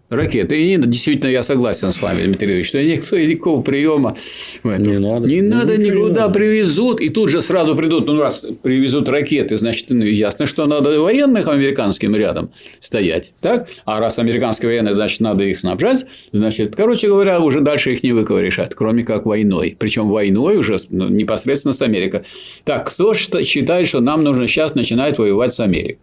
ракеты. 0.09 0.59
И 0.59 0.77
действительно, 0.77 1.29
я 1.29 1.43
согласен 1.43 1.91
с 1.91 2.01
вами, 2.01 2.23
Дмитрий 2.23 2.53
Ильич, 2.53 2.67
что 2.67 2.83
никто 2.83 3.17
никакого 3.17 3.61
приема 3.61 4.17
не 4.63 4.99
надо, 4.99 5.29
не 5.29 5.41
надо 5.41 5.77
ну, 5.77 5.81
никуда 5.81 6.29
привезут, 6.29 6.99
и 7.01 7.09
тут 7.09 7.29
же 7.29 7.41
сразу 7.41 7.75
придут. 7.75 8.07
Ну, 8.07 8.19
раз 8.19 8.45
привезут 8.61 9.07
ракеты, 9.09 9.57
значит, 9.57 9.85
ну, 9.89 10.03
ясно, 10.03 10.45
что 10.45 10.65
надо 10.65 10.99
военных 10.99 11.47
американским 11.47 12.15
рядом 12.15 12.51
стоять. 12.79 13.33
Так? 13.41 13.67
А 13.85 13.99
раз 13.99 14.17
американские 14.19 14.69
военные, 14.69 14.95
значит, 14.95 15.19
надо 15.19 15.43
их 15.43 15.59
снабжать. 15.59 16.05
Значит, 16.31 16.75
короче 16.75 17.07
говоря, 17.07 17.39
уже 17.39 17.61
дальше 17.61 17.93
их 17.93 18.03
не 18.03 18.11
выковырешат, 18.11 18.75
кроме 18.75 19.03
как 19.03 19.25
войной. 19.25 19.75
Причем 19.77 20.09
войной 20.09 20.57
уже 20.57 20.77
ну, 20.89 21.09
непосредственно 21.09 21.73
с 21.73 21.81
Америкой. 21.81 22.21
Так, 22.63 22.89
кто 22.89 23.13
считает, 23.13 23.87
что 23.87 23.99
нам 23.99 24.23
нужно 24.23 24.47
сейчас 24.47 24.75
начинать 24.75 25.17
воевать 25.17 25.53
с 25.53 25.59
Америкой? 25.59 25.99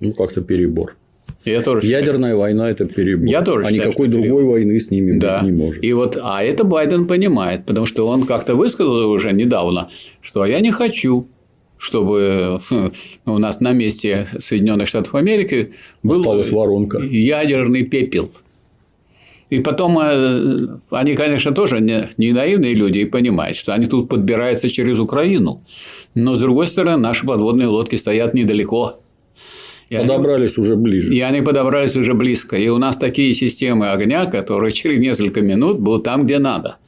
Ну, 0.00 0.12
как-то 0.12 0.42
перебор. 0.42 0.96
Я 1.46 1.60
тоже 1.62 1.86
Ядерная 1.86 2.30
считаю. 2.30 2.38
война– 2.38 2.70
это 2.70 2.86
перебор. 2.86 3.26
Я 3.26 3.40
тоже 3.42 3.64
а 3.64 3.70
считаю, 3.70 3.88
никакой 3.88 4.08
другой 4.08 4.28
перебор. 4.28 4.50
войны 4.50 4.80
с 4.80 4.90
ними 4.90 5.18
да. 5.18 5.40
быть 5.40 5.50
не 5.50 5.56
может. 5.56 5.84
И 5.84 5.92
вот, 5.92 6.18
а 6.20 6.42
это 6.42 6.64
Байден 6.64 7.06
понимает, 7.06 7.64
потому 7.64 7.86
что 7.86 8.08
он 8.08 8.24
как-то 8.26 8.56
высказал 8.56 9.10
уже 9.10 9.32
недавно, 9.32 9.88
что 10.20 10.44
я 10.44 10.60
не 10.60 10.70
хочу 10.70 11.26
чтобы 11.78 12.58
у 13.26 13.38
нас 13.38 13.60
на 13.60 13.72
месте 13.72 14.26
Соединенных 14.38 14.88
Штатов 14.88 15.14
Америки 15.14 15.74
был 16.02 16.24
воронка. 16.50 16.98
ядерный 16.98 17.84
пепел. 17.84 18.30
И 19.50 19.60
потом 19.60 19.98
э, 20.00 20.68
они, 20.90 21.14
конечно, 21.14 21.52
тоже 21.52 21.80
не 21.80 22.32
наивные 22.32 22.74
люди 22.74 23.00
и 23.00 23.04
понимают, 23.04 23.56
что 23.56 23.74
они 23.74 23.86
тут 23.86 24.08
подбираются 24.08 24.68
через 24.68 24.98
Украину. 24.98 25.62
Но, 26.14 26.34
с 26.34 26.40
другой 26.40 26.66
стороны, 26.66 26.96
наши 26.96 27.26
подводные 27.26 27.68
лодки 27.68 27.94
стоят 27.96 28.34
недалеко 28.34 29.00
И 29.88 29.96
подобрались 29.96 30.58
они, 30.58 30.66
уже 30.66 30.76
ближе. 30.76 31.14
И 31.14 31.20
они 31.20 31.42
подобрались 31.42 31.94
уже 31.94 32.14
близко. 32.14 32.56
И 32.56 32.68
у 32.68 32.78
нас 32.78 32.96
такие 32.96 33.32
системы 33.34 33.90
огня, 33.90 34.26
которые 34.26 34.72
через 34.72 34.98
несколько 35.00 35.42
минут 35.42 35.78
будут 35.78 36.04
там, 36.04 36.26
где 36.26 36.38
надо. 36.38 36.78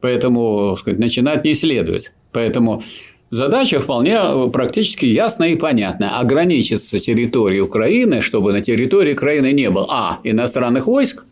Поэтому 0.00 0.76
сказать, 0.78 0.98
начинать 0.98 1.44
не 1.44 1.54
следует. 1.54 2.12
Поэтому 2.32 2.82
задача 3.30 3.80
вполне 3.80 4.18
практически 4.52 5.04
ясная 5.04 5.50
и 5.50 5.56
понятная. 5.56 6.18
Ограничиться 6.18 6.98
территорией 6.98 7.60
Украины, 7.60 8.22
чтобы 8.22 8.52
на 8.52 8.62
территории 8.62 9.12
Украины 9.12 9.52
не 9.52 9.68
было 9.68 9.86
а. 9.90 10.20
иностранных 10.24 10.86
войск, 10.86 11.26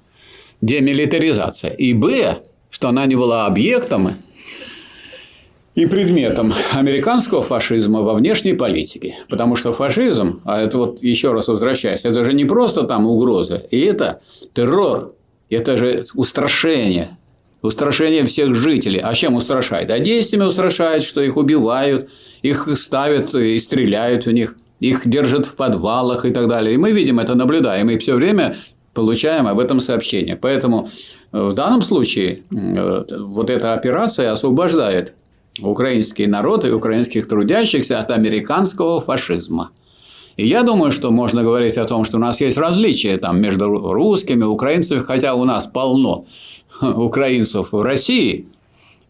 демилитаризация, 0.60 1.72
и 1.72 1.94
б. 1.94 2.42
что 2.68 2.88
она 2.88 3.06
не 3.06 3.16
была 3.16 3.46
объектом 3.46 4.10
и 5.80 5.86
предметом 5.86 6.52
американского 6.72 7.40
фашизма 7.40 8.02
во 8.02 8.12
внешней 8.12 8.52
политике. 8.52 9.16
Потому 9.30 9.56
что 9.56 9.72
фашизм, 9.72 10.42
а 10.44 10.60
это 10.60 10.76
вот 10.76 11.02
еще 11.02 11.32
раз 11.32 11.48
возвращаясь, 11.48 12.04
это 12.04 12.22
же 12.22 12.34
не 12.34 12.44
просто 12.44 12.82
там 12.82 13.06
угроза, 13.06 13.56
и 13.70 13.80
это 13.80 14.20
террор, 14.52 15.14
это 15.48 15.78
же 15.78 16.04
устрашение, 16.14 17.16
устрашение 17.62 18.24
всех 18.24 18.54
жителей. 18.54 19.00
А 19.02 19.14
чем 19.14 19.36
устрашает? 19.36 19.90
А 19.90 19.98
действиями 20.00 20.44
устрашает, 20.44 21.02
что 21.02 21.22
их 21.22 21.38
убивают, 21.38 22.10
их 22.42 22.68
ставят 22.76 23.34
и 23.34 23.58
стреляют 23.58 24.26
в 24.26 24.32
них, 24.32 24.56
их 24.80 25.08
держат 25.08 25.46
в 25.46 25.56
подвалах 25.56 26.26
и 26.26 26.30
так 26.30 26.46
далее. 26.46 26.74
И 26.74 26.76
мы 26.76 26.92
видим 26.92 27.18
это, 27.20 27.34
наблюдаем, 27.34 27.88
и 27.88 27.96
все 27.96 28.16
время 28.16 28.54
получаем 28.92 29.46
об 29.46 29.58
этом 29.58 29.80
сообщение. 29.80 30.36
Поэтому 30.36 30.90
э, 31.32 31.40
в 31.40 31.54
данном 31.54 31.80
случае 31.80 32.42
э, 32.50 33.04
вот 33.18 33.48
эта 33.48 33.72
операция 33.72 34.30
освобождает 34.30 35.14
украинский 35.60 36.26
народ 36.26 36.64
и 36.64 36.70
украинских 36.70 37.28
трудящихся 37.28 37.98
от 37.98 38.10
американского 38.10 39.00
фашизма. 39.00 39.70
И 40.36 40.46
я 40.46 40.62
думаю, 40.62 40.92
что 40.92 41.10
можно 41.10 41.42
говорить 41.42 41.76
о 41.76 41.84
том, 41.84 42.04
что 42.04 42.16
у 42.16 42.20
нас 42.20 42.40
есть 42.40 42.56
различия 42.56 43.18
там, 43.18 43.40
между 43.40 43.66
русскими, 43.92 44.44
украинцами, 44.44 45.00
хотя 45.00 45.34
у 45.34 45.44
нас 45.44 45.66
полно 45.66 46.24
украинцев 46.80 47.72
в 47.72 47.82
России, 47.82 48.46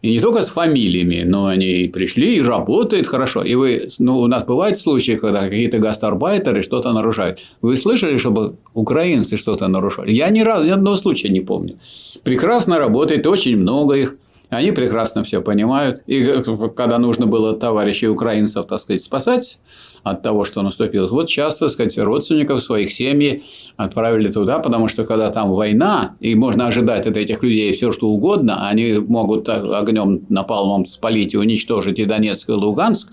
и 0.01 0.09
не 0.09 0.19
только 0.19 0.41
с 0.41 0.49
фамилиями, 0.49 1.23
но 1.23 1.45
они 1.45 1.87
пришли 1.93 2.37
и 2.37 2.41
работают 2.41 3.05
хорошо. 3.05 3.43
И 3.43 3.53
вы, 3.53 3.87
ну, 3.99 4.19
у 4.19 4.27
нас 4.27 4.43
бывают 4.43 4.77
случаи, 4.77 5.11
когда 5.11 5.41
какие-то 5.41 5.77
гастарбайтеры 5.77 6.63
что-то 6.63 6.91
нарушают. 6.91 7.39
Вы 7.61 7.75
слышали, 7.75 8.17
чтобы 8.17 8.55
украинцы 8.73 9.37
что-то 9.37 9.67
нарушали? 9.67 10.11
Я 10.11 10.29
ни 10.29 10.41
разу, 10.41 10.65
ни 10.65 10.71
одного 10.71 10.95
случая 10.95 11.29
не 11.29 11.41
помню. 11.41 11.77
Прекрасно 12.23 12.79
работает, 12.79 13.27
очень 13.27 13.57
много 13.57 13.93
их. 13.93 14.15
Они 14.51 14.73
прекрасно 14.73 15.23
все 15.23 15.41
понимают. 15.41 16.03
И 16.07 16.43
когда 16.75 16.99
нужно 16.99 17.25
было 17.25 17.53
товарищей 17.53 18.09
украинцев, 18.09 18.67
так 18.67 18.81
сказать, 18.81 19.01
спасать 19.01 19.59
от 20.03 20.23
того, 20.23 20.43
что 20.43 20.61
наступило, 20.61 21.07
вот 21.07 21.29
часто, 21.29 21.65
так 21.65 21.71
сказать, 21.71 21.97
родственников 21.97 22.61
своих 22.61 22.91
семьи 22.91 23.43
отправили 23.77 24.29
туда, 24.29 24.59
потому 24.59 24.89
что 24.89 25.05
когда 25.05 25.31
там 25.31 25.51
война, 25.51 26.15
и 26.19 26.35
можно 26.35 26.67
ожидать 26.67 27.07
от 27.07 27.15
этих 27.15 27.41
людей 27.43 27.71
все, 27.71 27.93
что 27.93 28.09
угодно, 28.09 28.67
они 28.67 28.95
могут 28.95 29.47
огнем 29.47 30.25
напалмом 30.27 30.85
спалить 30.85 31.33
и 31.33 31.37
уничтожить 31.37 31.99
и 31.99 32.05
Донецк, 32.05 32.49
и 32.49 32.51
Луганск. 32.51 33.09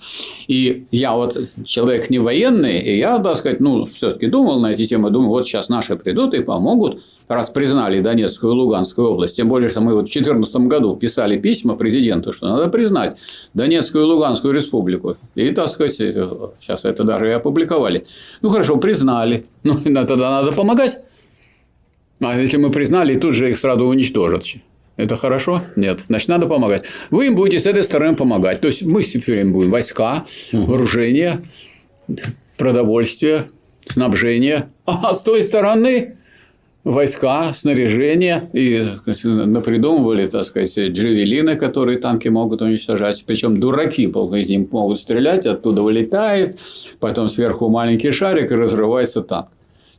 И 0.48 0.86
я 0.90 1.14
вот 1.14 1.38
человек 1.64 2.10
не 2.10 2.18
военный, 2.18 2.80
и 2.80 2.98
я, 2.98 3.20
так 3.20 3.36
сказать, 3.36 3.60
ну, 3.60 3.86
все-таки 3.94 4.26
думал 4.26 4.60
на 4.60 4.72
эти 4.72 4.86
темы, 4.86 5.10
думаю, 5.10 5.30
вот 5.30 5.46
сейчас 5.46 5.68
наши 5.68 5.94
придут 5.94 6.34
и 6.34 6.42
помогут 6.42 7.00
раз 7.28 7.50
признали 7.50 8.00
Донецкую 8.00 8.52
и 8.52 8.56
Луганскую 8.56 9.08
область, 9.08 9.36
тем 9.36 9.48
более, 9.48 9.68
что 9.68 9.80
мы 9.80 9.94
вот 9.94 10.08
в 10.08 10.12
2014 10.12 10.56
году 10.68 10.96
писали 10.96 11.38
письма 11.38 11.76
президенту, 11.76 12.32
что 12.32 12.48
надо 12.48 12.68
признать 12.68 13.16
Донецкую 13.54 14.04
и 14.04 14.06
Луганскую 14.06 14.54
республику. 14.54 15.16
И, 15.34 15.50
так 15.50 15.68
сказать, 15.68 15.94
сейчас 15.94 16.84
это 16.84 17.04
даже 17.04 17.28
и 17.28 17.32
опубликовали. 17.32 18.04
Ну, 18.40 18.48
хорошо, 18.48 18.76
признали. 18.76 19.46
Ну, 19.62 19.74
тогда 20.06 20.30
надо 20.30 20.52
помогать. 20.52 20.96
А 22.20 22.38
если 22.38 22.56
мы 22.56 22.70
признали, 22.70 23.14
тут 23.14 23.34
же 23.34 23.50
их 23.50 23.58
сразу 23.58 23.84
уничтожат. 23.84 24.44
Это 24.96 25.16
хорошо? 25.16 25.62
Нет. 25.76 26.00
Значит, 26.08 26.28
надо 26.28 26.46
помогать. 26.46 26.84
Вы 27.10 27.26
им 27.26 27.36
будете 27.36 27.60
с 27.60 27.66
этой 27.66 27.84
стороны 27.84 28.16
помогать. 28.16 28.60
То 28.60 28.66
есть, 28.66 28.82
мы 28.82 29.02
все 29.02 29.20
время 29.20 29.52
будем 29.52 29.70
войска, 29.70 30.24
вооружение, 30.52 31.42
продовольствие, 32.56 33.44
снабжение. 33.84 34.70
А 34.86 35.14
с 35.14 35.22
той 35.22 35.42
стороны 35.44 36.16
войска, 36.88 37.52
снаряжение 37.54 38.48
и 38.52 38.82
напридумывали, 39.24 40.26
так 40.26 40.46
сказать, 40.46 40.76
джевелины, 40.76 41.56
которые 41.56 41.98
танки 41.98 42.28
могут 42.28 42.62
уничтожать. 42.62 43.24
Причем 43.26 43.60
дураки 43.60 44.04
из 44.04 44.48
них 44.48 44.72
могут 44.72 44.98
стрелять, 44.98 45.46
оттуда 45.46 45.82
вылетает, 45.82 46.58
потом 46.98 47.28
сверху 47.28 47.68
маленький 47.68 48.10
шарик 48.10 48.50
и 48.50 48.54
разрывается 48.54 49.22
танк. 49.22 49.48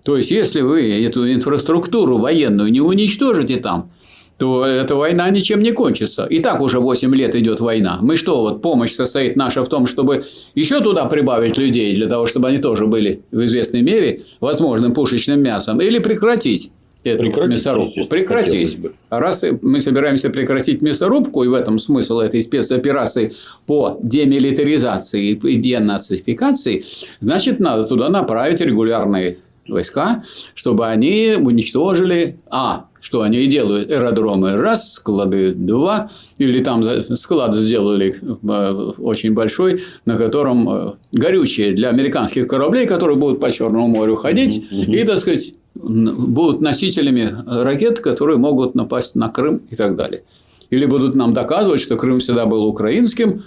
То 0.04 0.17
есть, 0.17 0.32
если 0.32 0.62
вы 0.62 1.04
эту 1.06 1.32
инфраструктуру 1.32 2.17
военную 2.17 2.71
не 2.71 2.82
уничтожите 2.82 3.58
там, 3.58 3.91
то 4.38 4.65
эта 4.65 4.95
война 4.95 5.30
ничем 5.30 5.62
не 5.62 5.73
кончится. 5.73 6.25
И 6.25 6.39
так 6.39 6.62
уже 6.62 6.80
8 6.80 7.13
лет 7.13 7.36
идет 7.36 7.60
война. 7.60 7.99
Мы 8.02 8.15
что, 8.15 8.41
вот 8.41 8.62
помощь 8.62 8.93
состоит 8.93 9.36
наша 9.36 9.63
в 9.63 9.67
том, 9.67 9.86
чтобы 9.86 10.23
еще 10.56 10.80
туда 10.80 11.06
прибавить 11.06 11.58
людей, 11.58 11.93
для 11.93 12.08
того, 12.08 12.25
чтобы 12.25 12.47
они 12.47 12.60
тоже 12.60 12.88
были 12.88 13.21
в 13.32 13.43
известной 13.43 13.82
мере 13.82 14.23
возможным 14.39 14.93
пушечным 14.93 15.41
мясом, 15.41 15.82
или 15.82 15.99
прекратить 15.99 16.71
эту 17.04 17.24
прекратить, 17.24 17.52
мясорубку. 17.52 18.06
Прекратить. 18.10 18.78
А 19.10 19.20
раз 19.20 19.44
мы 19.62 19.82
собираемся 19.82 20.30
прекратить 20.30 20.82
мясорубку, 20.82 21.44
и 21.44 21.48
в 21.48 21.54
этом 21.54 21.80
смысл 21.80 22.20
этой 22.20 22.42
спецоперации 22.42 23.34
по 23.66 23.98
демилитаризации 24.02 25.32
и 25.32 25.56
денацификации, 25.56 26.84
значит, 27.20 27.60
надо 27.60 27.84
туда 27.84 28.10
направить 28.10 28.62
регулярные 28.62 29.38
войска, 29.70 30.24
чтобы 30.56 30.88
они 30.88 31.36
уничтожили, 31.40 32.40
а, 32.50 32.88
что 33.00 33.22
они 33.22 33.40
и 33.40 33.48
делают, 33.48 33.90
аэродромы 33.90 34.58
раз, 34.58 34.94
склады 34.94 35.52
два, 35.52 36.10
или 36.38 36.60
там 36.60 36.84
склад 37.16 37.56
сделали 37.56 38.20
э, 38.22 38.92
очень 38.98 39.34
большой, 39.34 39.84
на 40.06 40.16
котором 40.16 40.70
э, 40.70 40.94
горючее 41.14 41.74
для 41.74 41.90
американских 41.90 42.48
кораблей, 42.48 42.88
которые 42.88 43.18
будут 43.18 43.40
по 43.40 43.52
Черному 43.52 43.88
морю 43.88 44.16
ходить, 44.16 44.66
и, 44.72 45.04
так 45.04 45.20
сказать, 45.20 45.54
будут 45.82 46.62
носителями 46.62 47.34
ракет, 47.46 48.00
которые 48.00 48.38
могут 48.38 48.76
напасть 48.76 49.15
на 49.15 49.30
Крым 49.30 49.62
и 49.70 49.76
так 49.76 49.96
далее. 49.96 50.24
Или 50.70 50.86
будут 50.86 51.15
нам 51.15 51.34
доказывать, 51.34 51.82
что 51.82 51.96
Крым 51.96 52.20
всегда 52.20 52.46
был 52.46 52.65
украинским, 52.65 53.44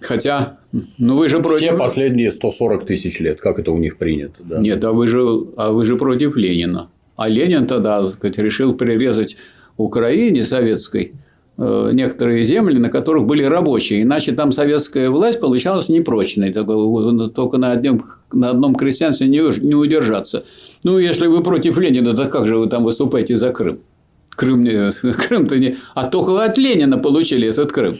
хотя, 0.00 0.58
ну 0.98 1.16
вы 1.16 1.28
же 1.28 1.40
против... 1.40 1.68
Все 1.68 1.76
последние 1.76 2.32
140 2.32 2.86
тысяч 2.86 3.20
лет, 3.20 3.40
как 3.40 3.58
это 3.58 3.72
у 3.72 3.78
них 3.78 3.98
принято. 3.98 4.42
Да? 4.42 4.58
Нет, 4.60 4.82
а 4.84 4.92
вы, 4.92 5.06
же, 5.08 5.20
а 5.56 5.72
вы 5.72 5.84
же 5.84 5.96
против 5.96 6.36
Ленина. 6.36 6.88
А 7.16 7.28
Ленин 7.28 7.66
тогда 7.66 8.08
сказать, 8.10 8.38
решил 8.38 8.74
прирезать 8.74 9.36
Украине 9.76 10.44
советской 10.44 11.12
Э, 11.58 11.88
некоторые 11.90 12.44
земли, 12.44 12.78
на 12.78 12.90
которых 12.90 13.24
были 13.24 13.42
рабочие, 13.42 14.02
иначе 14.02 14.32
там 14.32 14.52
советская 14.52 15.08
власть 15.08 15.40
получалась 15.40 15.88
непрочной, 15.88 16.52
только 16.52 17.56
на 17.56 17.72
одном, 17.72 18.02
на 18.30 18.50
одном 18.50 18.74
крестьянстве 18.74 19.26
не 19.26 19.74
удержаться. 19.74 20.44
Ну, 20.86 20.98
если 20.98 21.26
вы 21.26 21.42
против 21.42 21.78
Ленина, 21.78 22.14
то 22.14 22.26
как 22.28 22.46
же 22.46 22.56
вы 22.56 22.68
там 22.68 22.84
выступаете 22.84 23.36
за 23.36 23.50
Крым? 23.50 23.80
Крым, 24.28 24.64
Крым-то 25.02 25.58
не... 25.58 25.78
А 25.96 26.06
только 26.06 26.44
от 26.44 26.56
Ленина 26.58 26.96
получили 26.96 27.48
этот 27.48 27.72
Крым. 27.72 27.98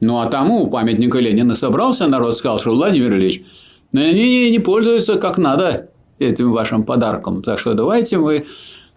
Ну, 0.00 0.18
а 0.18 0.24
тому 0.24 0.68
памятника 0.68 1.18
Ленина 1.18 1.54
собрался 1.54 2.06
народ, 2.06 2.38
сказал, 2.38 2.58
что 2.58 2.70
Владимир 2.70 3.12
Ильич, 3.12 3.42
они 3.92 4.50
не 4.50 4.58
пользуются 4.58 5.16
как 5.16 5.36
надо 5.36 5.90
этим 6.18 6.50
вашим 6.50 6.84
подарком. 6.84 7.42
Так 7.42 7.58
что 7.58 7.74
давайте 7.74 8.16
мы 8.16 8.46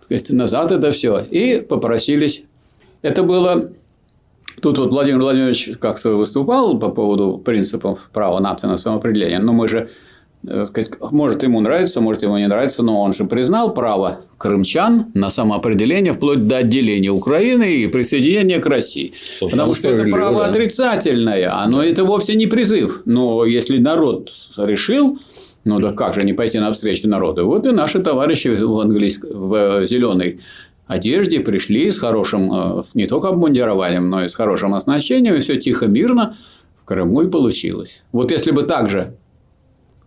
сказать, 0.06 0.30
назад 0.30 0.72
это 0.72 0.94
все. 0.94 1.20
И 1.20 1.60
попросились. 1.60 2.44
Это 3.02 3.24
было 3.24 3.72
Тут 4.62 4.78
вот 4.78 4.92
Владимир 4.92 5.20
Владимирович 5.20 5.72
как-то 5.82 6.16
выступал 6.16 6.80
по 6.80 6.90
поводу 6.90 7.38
принципов 7.38 8.10
права 8.13 8.40
нации 8.40 8.68
на 8.68 8.78
самоопределение, 8.78 9.40
но 9.40 9.52
мы 9.52 9.68
же 9.68 9.90
сказать, 10.65 10.91
может 11.12 11.43
ему 11.43 11.60
нравится, 11.60 12.01
может 12.01 12.23
ему 12.23 12.38
не 12.38 12.47
нравится, 12.47 12.83
но 12.83 13.01
он 13.01 13.13
же 13.13 13.25
признал 13.25 13.73
право 13.73 14.21
крымчан 14.38 15.07
на 15.13 15.29
самоопределение 15.29 16.13
вплоть 16.13 16.47
до 16.47 16.57
отделения 16.57 17.10
Украины 17.10 17.77
и 17.77 17.88
присоединения 17.88 18.60
к 18.60 18.65
России. 18.65 19.13
Слушай, 19.38 19.51
Потому 19.51 19.73
что 19.73 19.89
это 19.89 20.10
право 20.10 20.43
да. 20.43 20.49
отрицательное, 20.49 21.53
оно 21.62 21.83
это 21.83 22.03
вовсе 22.03 22.36
не 22.36 22.47
призыв. 22.47 23.01
Но 23.05 23.45
если 23.45 23.77
народ 23.77 24.31
решил, 24.57 25.19
ну 25.65 25.79
да 25.79 25.91
как 25.91 26.13
же 26.13 26.21
не 26.21 26.33
пойти 26.33 26.60
навстречу 26.60 27.07
народу? 27.07 27.45
Вот 27.45 27.65
и 27.65 27.71
наши 27.71 27.99
товарищи 27.99 28.47
в, 28.47 28.79
английском, 28.79 29.29
в 29.33 29.86
зеленой 29.86 30.39
одежде 30.88 31.39
пришли 31.41 31.91
с 31.91 31.99
хорошим 31.99 32.51
э, 32.53 32.83
не 32.93 33.07
только 33.07 33.27
обмундированием, 33.27 34.10
но 34.10 34.23
и 34.23 34.29
с 34.29 34.36
хорошим 34.36 34.73
оснащением, 34.73 35.36
и 35.36 35.39
все 35.39 35.57
тихо, 35.57 35.88
мирно 35.88 36.38
в 36.81 36.86
Крыму 36.86 37.21
и 37.21 37.29
получилось. 37.29 38.03
Вот 38.12 38.31
если 38.31 38.51
бы 38.51 38.63
так 38.63 38.89
же 38.89 39.15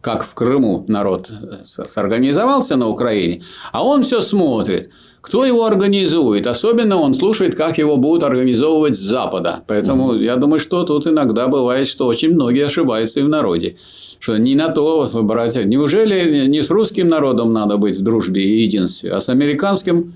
как 0.00 0.24
в 0.24 0.34
Крыму 0.34 0.84
народ 0.88 1.30
сорганизовался 1.64 2.76
на 2.76 2.88
Украине, 2.88 3.42
а 3.72 3.84
он 3.84 4.02
все 4.02 4.20
смотрит, 4.20 4.90
кто 5.20 5.44
его 5.44 5.64
организует. 5.64 6.46
Особенно 6.46 6.96
он 6.96 7.14
слушает, 7.14 7.54
как 7.54 7.78
его 7.78 7.96
будут 7.96 8.22
организовывать 8.22 8.96
с 8.96 9.00
Запада. 9.00 9.62
Поэтому 9.66 10.14
mm-hmm. 10.14 10.22
я 10.22 10.36
думаю, 10.36 10.60
что 10.60 10.84
тут 10.84 11.06
иногда 11.06 11.48
бывает, 11.48 11.88
что 11.88 12.06
очень 12.06 12.30
многие 12.30 12.66
ошибаются 12.66 13.20
и 13.20 13.22
в 13.22 13.28
народе. 13.28 13.76
Что 14.18 14.36
не 14.38 14.54
на 14.54 14.68
то 14.68 15.08
брать. 15.22 15.56
Неужели 15.64 16.46
не 16.46 16.62
с 16.62 16.70
русским 16.70 17.08
народом 17.08 17.52
надо 17.52 17.76
быть 17.76 17.96
в 17.96 18.02
дружбе 18.02 18.42
и 18.42 18.62
единстве, 18.62 19.12
а 19.12 19.20
с 19.20 19.28
американским 19.28 20.14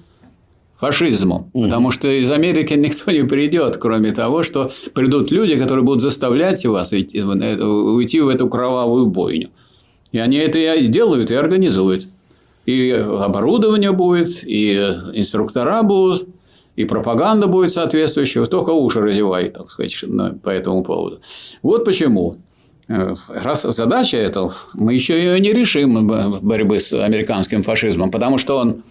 фашизмом. 0.73 1.51
Mm-hmm. 1.55 1.65
Потому 1.65 1.91
что 1.91 2.09
из 2.09 2.31
Америки 2.31 2.73
никто 2.79 3.11
не 3.11 3.25
придет, 3.25 3.77
кроме 3.77 4.13
того, 4.13 4.43
что 4.43 4.71
придут 4.95 5.31
люди, 5.31 5.57
которые 5.57 5.85
будут 5.85 6.03
заставлять 6.03 6.65
вас 6.65 6.93
уйти, 6.93 7.23
уйти 7.23 8.21
в 8.21 8.29
эту 8.29 8.49
кровавую 8.49 9.07
бойню. 9.07 9.51
И 10.15 10.19
они 10.21 10.37
это 10.37 10.59
и 10.59 10.87
делают, 10.87 11.33
и 11.33 11.35
организуют. 11.35 12.07
И 12.67 12.93
оборудование 12.93 13.91
будет, 13.91 14.45
и 14.45 14.77
инструктора 15.13 15.83
будут, 15.83 16.29
и 16.77 16.85
пропаганда 16.85 17.49
будет 17.49 17.73
соответствующая. 17.73 18.47
Только 18.47 18.71
уши 18.71 19.01
разевай, 19.01 19.51
так 19.51 19.69
сказать, 19.69 19.93
по 20.41 20.51
этому 20.51 20.85
поводу. 20.85 21.21
Вот 21.65 21.85
почему. 21.85 22.37
Э, 22.87 23.17
раз 23.27 23.63
задача 23.63 24.19
эта, 24.19 24.53
мы 24.75 24.95
еще 24.95 25.19
ее 25.19 25.41
не 25.41 25.53
решим 25.53 26.07
борьбы 26.07 26.79
с 26.79 26.93
американским 26.93 27.65
фашизмом, 27.65 28.13
потому 28.13 28.39
что 28.39 28.59
он 28.59 28.85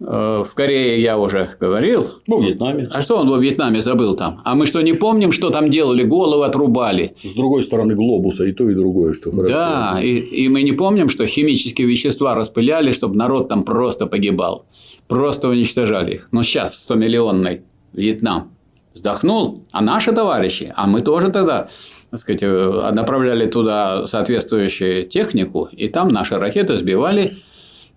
в 0.00 0.48
Корее 0.54 1.00
я 1.00 1.18
уже 1.18 1.50
говорил. 1.60 2.06
Во 2.26 2.40
Вьетнаме. 2.40 2.88
А 2.92 3.00
что 3.00 3.16
он 3.16 3.28
во 3.28 3.38
Вьетнаме 3.38 3.80
забыл 3.80 4.16
там? 4.16 4.40
А 4.44 4.54
мы 4.54 4.66
что, 4.66 4.80
не 4.82 4.92
помним, 4.92 5.32
что 5.32 5.50
там 5.50 5.70
делали? 5.70 6.02
Головы 6.02 6.44
отрубали. 6.44 7.10
С 7.22 7.34
другой 7.34 7.62
стороны 7.62 7.94
глобуса 7.94 8.44
и 8.44 8.52
то, 8.52 8.68
и 8.68 8.74
другое, 8.74 9.14
что 9.14 9.30
Да, 9.30 10.00
и, 10.02 10.16
и 10.16 10.48
мы 10.48 10.62
не 10.62 10.72
помним, 10.72 11.08
что 11.08 11.26
химические 11.26 11.86
вещества 11.86 12.34
распыляли, 12.34 12.92
чтобы 12.92 13.16
народ 13.16 13.48
там 13.48 13.64
просто 13.64 14.06
погибал. 14.06 14.66
Просто 15.06 15.48
уничтожали 15.48 16.14
их. 16.14 16.28
Но 16.32 16.42
сейчас 16.42 16.86
100-миллионный 16.88 17.62
Вьетнам 17.92 18.52
вздохнул, 18.94 19.64
а 19.72 19.82
наши 19.82 20.12
товарищи, 20.12 20.72
а 20.76 20.86
мы 20.86 21.00
тоже 21.00 21.28
тогда 21.28 21.68
так 22.10 22.20
сказать, 22.20 22.44
э, 22.44 22.90
направляли 22.92 23.46
туда 23.46 24.06
соответствующую 24.06 25.08
технику, 25.08 25.68
и 25.72 25.88
там 25.88 26.08
наши 26.10 26.36
ракеты 26.36 26.76
сбивали 26.76 27.38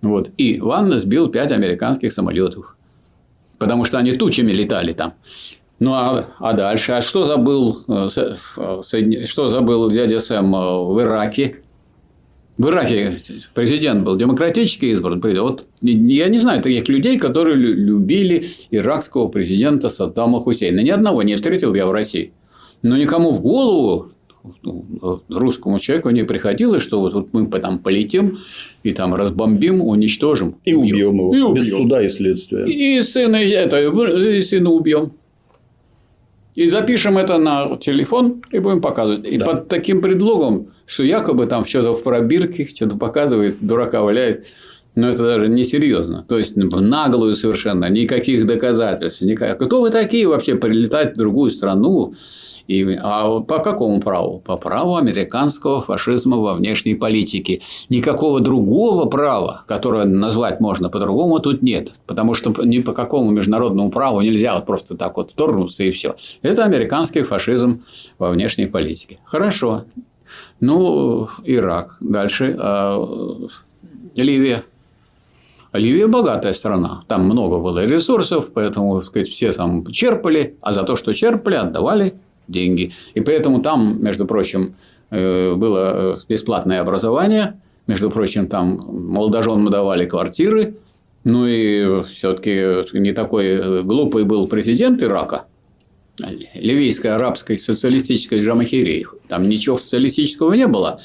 вот. 0.02 0.32
И 0.38 0.60
Ванна 0.60 1.00
сбил 1.00 1.30
пять 1.30 1.52
американских 1.52 2.14
самолетов. 2.14 2.76
Потому 3.58 3.86
что 3.86 3.98
они 3.98 4.12
тучами 4.14 4.52
летали 4.52 4.94
там. 4.94 5.14
Ну 5.80 5.94
а, 5.94 6.26
а 6.40 6.54
дальше? 6.54 6.94
А 6.94 7.02
что 7.02 7.24
забыл, 7.24 7.78
э, 7.88 8.10
что 9.26 9.50
забыл 9.50 9.92
дядя 9.92 10.20
Сэм 10.20 10.56
э, 10.56 10.84
в 10.86 11.02
Ираке? 11.02 11.58
В 12.58 12.70
Ираке 12.70 13.20
президент 13.54 14.04
был 14.04 14.16
демократически 14.16 14.86
избран. 14.86 15.22
Вот 15.22 15.68
я 15.82 16.28
не 16.28 16.40
знаю 16.40 16.64
таких 16.64 16.88
людей, 16.88 17.20
которые 17.20 17.56
любили 17.56 18.48
иракского 18.72 19.28
президента 19.28 19.90
Саддама 19.90 20.40
Хусейна. 20.40 20.80
Ни 20.80 20.90
одного 20.90 21.22
не 21.22 21.36
встретил 21.36 21.76
я 21.76 21.86
в 21.86 21.92
России. 21.92 22.34
Но 22.82 22.98
никому 22.98 23.32
в 23.32 23.42
голову 23.42 24.12
ну, 24.64 25.22
русскому 25.30 25.80
человеку 25.80 26.10
не 26.10 26.24
приходилось, 26.24 26.84
что 26.84 27.00
вот, 27.00 27.14
вот 27.14 27.34
мы 27.34 27.48
там 27.60 27.80
полетим 27.80 28.40
и 28.84 28.94
там 28.94 29.16
разбомбим, 29.16 29.82
уничтожим. 29.82 30.56
И 30.66 30.74
убьем 30.74 31.16
его. 31.16 31.36
И 31.36 31.40
убьем. 31.40 31.54
Без 31.54 31.70
суда 31.70 32.04
и 32.04 32.10
следствия. 32.10 32.66
И 32.66 33.02
сына, 33.02 33.38
это, 33.38 33.80
и 33.80 34.42
сына 34.42 34.70
убьем. 34.70 35.12
И 36.58 36.72
запишем 36.72 37.20
это 37.20 37.38
на 37.38 37.78
телефон 37.78 38.42
и 38.52 38.58
будем 38.58 38.82
показывать. 38.82 39.28
И 39.28 39.38
да. 39.38 39.46
под 39.46 39.68
таким 39.68 40.02
предлогом, 40.02 40.70
что 40.88 41.04
якобы 41.04 41.46
там 41.46 41.66
что-то 41.66 41.94
в 41.94 42.02
пробирке, 42.02 42.66
что-то 42.66 42.98
показывает, 42.98 43.58
дурака 43.62 44.02
валяет. 44.02 44.48
Но 44.98 45.10
это 45.10 45.24
даже 45.24 45.48
не 45.48 45.64
серьезно. 45.64 46.26
То 46.28 46.40
есть 46.40 46.56
в 46.56 46.82
наглую 46.82 47.36
совершенно, 47.36 47.88
никаких 47.88 48.48
доказательств. 48.48 49.22
Никак... 49.22 49.60
Кто 49.60 49.80
вы 49.80 49.92
такие 49.92 50.28
вообще 50.28 50.56
прилетать 50.56 51.14
в 51.14 51.18
другую 51.18 51.52
страну? 51.52 52.16
И, 52.66 52.98
а 53.00 53.42
по 53.42 53.60
какому 53.60 54.02
праву? 54.02 54.40
По 54.40 54.58
праву 54.58 54.96
американского 54.96 55.82
фашизма 55.82 56.38
во 56.38 56.56
внешней 56.56 56.96
политике. 56.96 57.62
Никакого 57.90 58.40
другого 58.40 59.06
права, 59.06 59.64
которое 59.68 60.06
назвать 60.06 60.60
можно 60.60 60.90
по-другому, 60.90 61.38
тут 61.38 61.62
нет. 61.62 61.92
Потому 62.08 62.34
что 62.34 62.52
ни 62.64 62.80
по 62.80 62.92
какому 62.92 63.30
международному 63.30 63.92
праву 63.92 64.22
нельзя 64.22 64.56
вот 64.56 64.66
просто 64.66 64.98
так 64.98 65.18
вот 65.18 65.30
вторгнуться 65.30 65.84
и 65.84 65.92
все. 65.92 66.16
Это 66.42 66.66
американский 66.66 67.22
фашизм 67.22 67.84
во 68.18 68.32
внешней 68.32 68.66
политике. 68.66 69.20
Хорошо. 69.26 69.84
Ну, 70.60 71.30
Ирак. 71.44 71.98
Дальше. 72.00 72.58
А, 72.60 73.00
Ливия. 74.16 74.64
Ливия 75.78 76.08
богатая 76.08 76.54
страна, 76.54 77.04
там 77.08 77.26
много 77.26 77.58
было 77.60 77.86
ресурсов, 77.86 78.52
поэтому 78.54 79.02
сказать, 79.02 79.28
все 79.28 79.52
там 79.52 79.86
черпали, 79.88 80.56
а 80.62 80.74
за 80.74 80.84
то, 80.84 80.96
что 80.96 81.14
черпали, 81.14 81.56
отдавали 81.56 82.14
деньги. 82.48 82.92
И 83.14 83.22
поэтому 83.22 83.62
там, 83.62 84.04
между 84.04 84.26
прочим, 84.26 84.76
э, 85.10 85.54
было 85.56 86.16
э, 86.16 86.18
бесплатное 86.28 86.82
образование, 86.82 87.56
между 87.88 88.10
прочим, 88.10 88.48
там 88.48 88.78
молодоженам 88.88 89.70
давали 89.70 90.06
квартиры, 90.06 90.76
ну 91.24 91.46
и 91.48 92.04
все-таки 92.04 92.98
не 92.98 93.14
такой 93.14 93.46
э, 93.46 93.82
глупый 93.84 94.24
был 94.24 94.48
президент 94.48 95.02
Ирака, 95.04 95.46
ливийской 96.54 97.08
арабской 97.08 97.58
социалистической 97.58 98.42
Джамахирии. 98.44 99.06
Там 99.28 99.48
ничего 99.48 99.78
социалистического 99.78 100.54
не 100.54 100.68
было. 100.68 101.00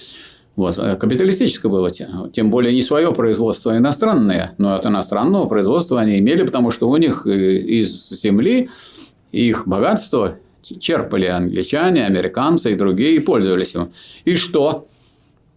Вот, 0.55 0.77
капиталистическое 0.77 1.71
было, 1.73 1.91
тем 1.91 2.51
более 2.51 2.75
не 2.75 2.83
свое 2.83 3.13
производство, 3.15 3.73
а 3.73 3.79
иностранное, 3.79 4.55
но 4.59 4.75
от 4.75 4.85
иностранного 4.85 5.47
производства 5.47 6.01
они 6.01 6.19
имели, 6.19 6.43
потому 6.43 6.71
что 6.71 6.91
у 6.91 6.97
них 6.99 7.27
из 7.27 8.11
земли 8.11 8.69
их 9.31 9.67
богатство 9.67 10.37
черпали 10.63 11.27
англичане, 11.27 12.05
американцы 12.05 12.73
и 12.73 12.77
другие 12.77 13.17
и 13.17 13.21
пользовались 13.21 13.75
им. 13.75 13.93
И 14.25 14.37
что? 14.37 14.89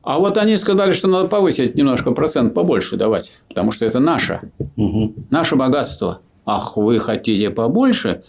А 0.01 0.19
вот 0.19 0.37
они 0.37 0.55
сказали, 0.55 0.93
что 0.93 1.07
надо 1.07 1.27
повысить 1.27 1.75
немножко 1.75 2.11
процент 2.11 2.53
побольше 2.53 2.95
давать, 2.95 3.41
потому 3.49 3.71
что 3.71 3.85
это 3.85 3.99
наше, 3.99 4.51
угу. 4.77 5.13
наше 5.29 5.55
богатство. 5.55 6.21
Ах, 6.45 6.77
вы 6.77 6.99
хотите 6.99 7.49
побольше? 7.49 8.23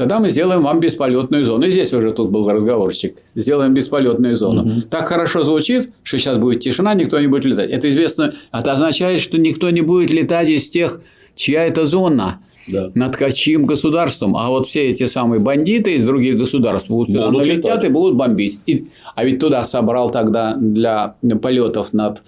Тогда 0.00 0.18
мы 0.18 0.30
сделаем 0.30 0.62
вам 0.62 0.80
бесполетную 0.80 1.44
зону. 1.44 1.66
И 1.66 1.70
здесь 1.70 1.92
уже 1.92 2.12
тут 2.12 2.30
был 2.30 2.48
разговорчик. 2.48 3.18
Сделаем 3.34 3.74
бесполетную 3.74 4.34
зону. 4.34 4.62
Угу. 4.62 4.80
Так 4.88 5.04
хорошо 5.04 5.44
звучит, 5.44 5.90
что 6.04 6.16
сейчас 6.16 6.38
будет 6.38 6.60
тишина, 6.60 6.94
никто 6.94 7.20
не 7.20 7.26
будет 7.26 7.44
летать. 7.44 7.68
Это 7.68 7.90
известно, 7.90 8.32
это 8.50 8.72
означает, 8.72 9.20
что 9.20 9.36
никто 9.36 9.68
не 9.68 9.82
будет 9.82 10.08
летать 10.10 10.48
из 10.48 10.70
тех, 10.70 10.98
чья 11.34 11.66
это 11.66 11.84
зона 11.84 12.40
да. 12.66 12.90
над 12.94 13.14
чьим 13.34 13.66
государством. 13.66 14.38
А 14.38 14.48
вот 14.48 14.68
все 14.68 14.88
эти 14.88 15.04
самые 15.04 15.38
бандиты 15.38 15.96
из 15.96 16.06
других 16.06 16.38
государств 16.38 16.88
будут 16.88 17.10
сюда 17.10 17.26
будут 17.26 17.42
налетят 17.42 17.64
летать. 17.66 17.84
и 17.84 17.88
будут 17.92 18.16
бомбить. 18.16 18.58
И, 18.64 18.86
а 19.14 19.22
ведь 19.22 19.38
туда 19.38 19.64
собрал 19.64 20.08
тогда 20.08 20.56
для 20.56 21.14
полетов 21.42 21.92
над 21.92 22.22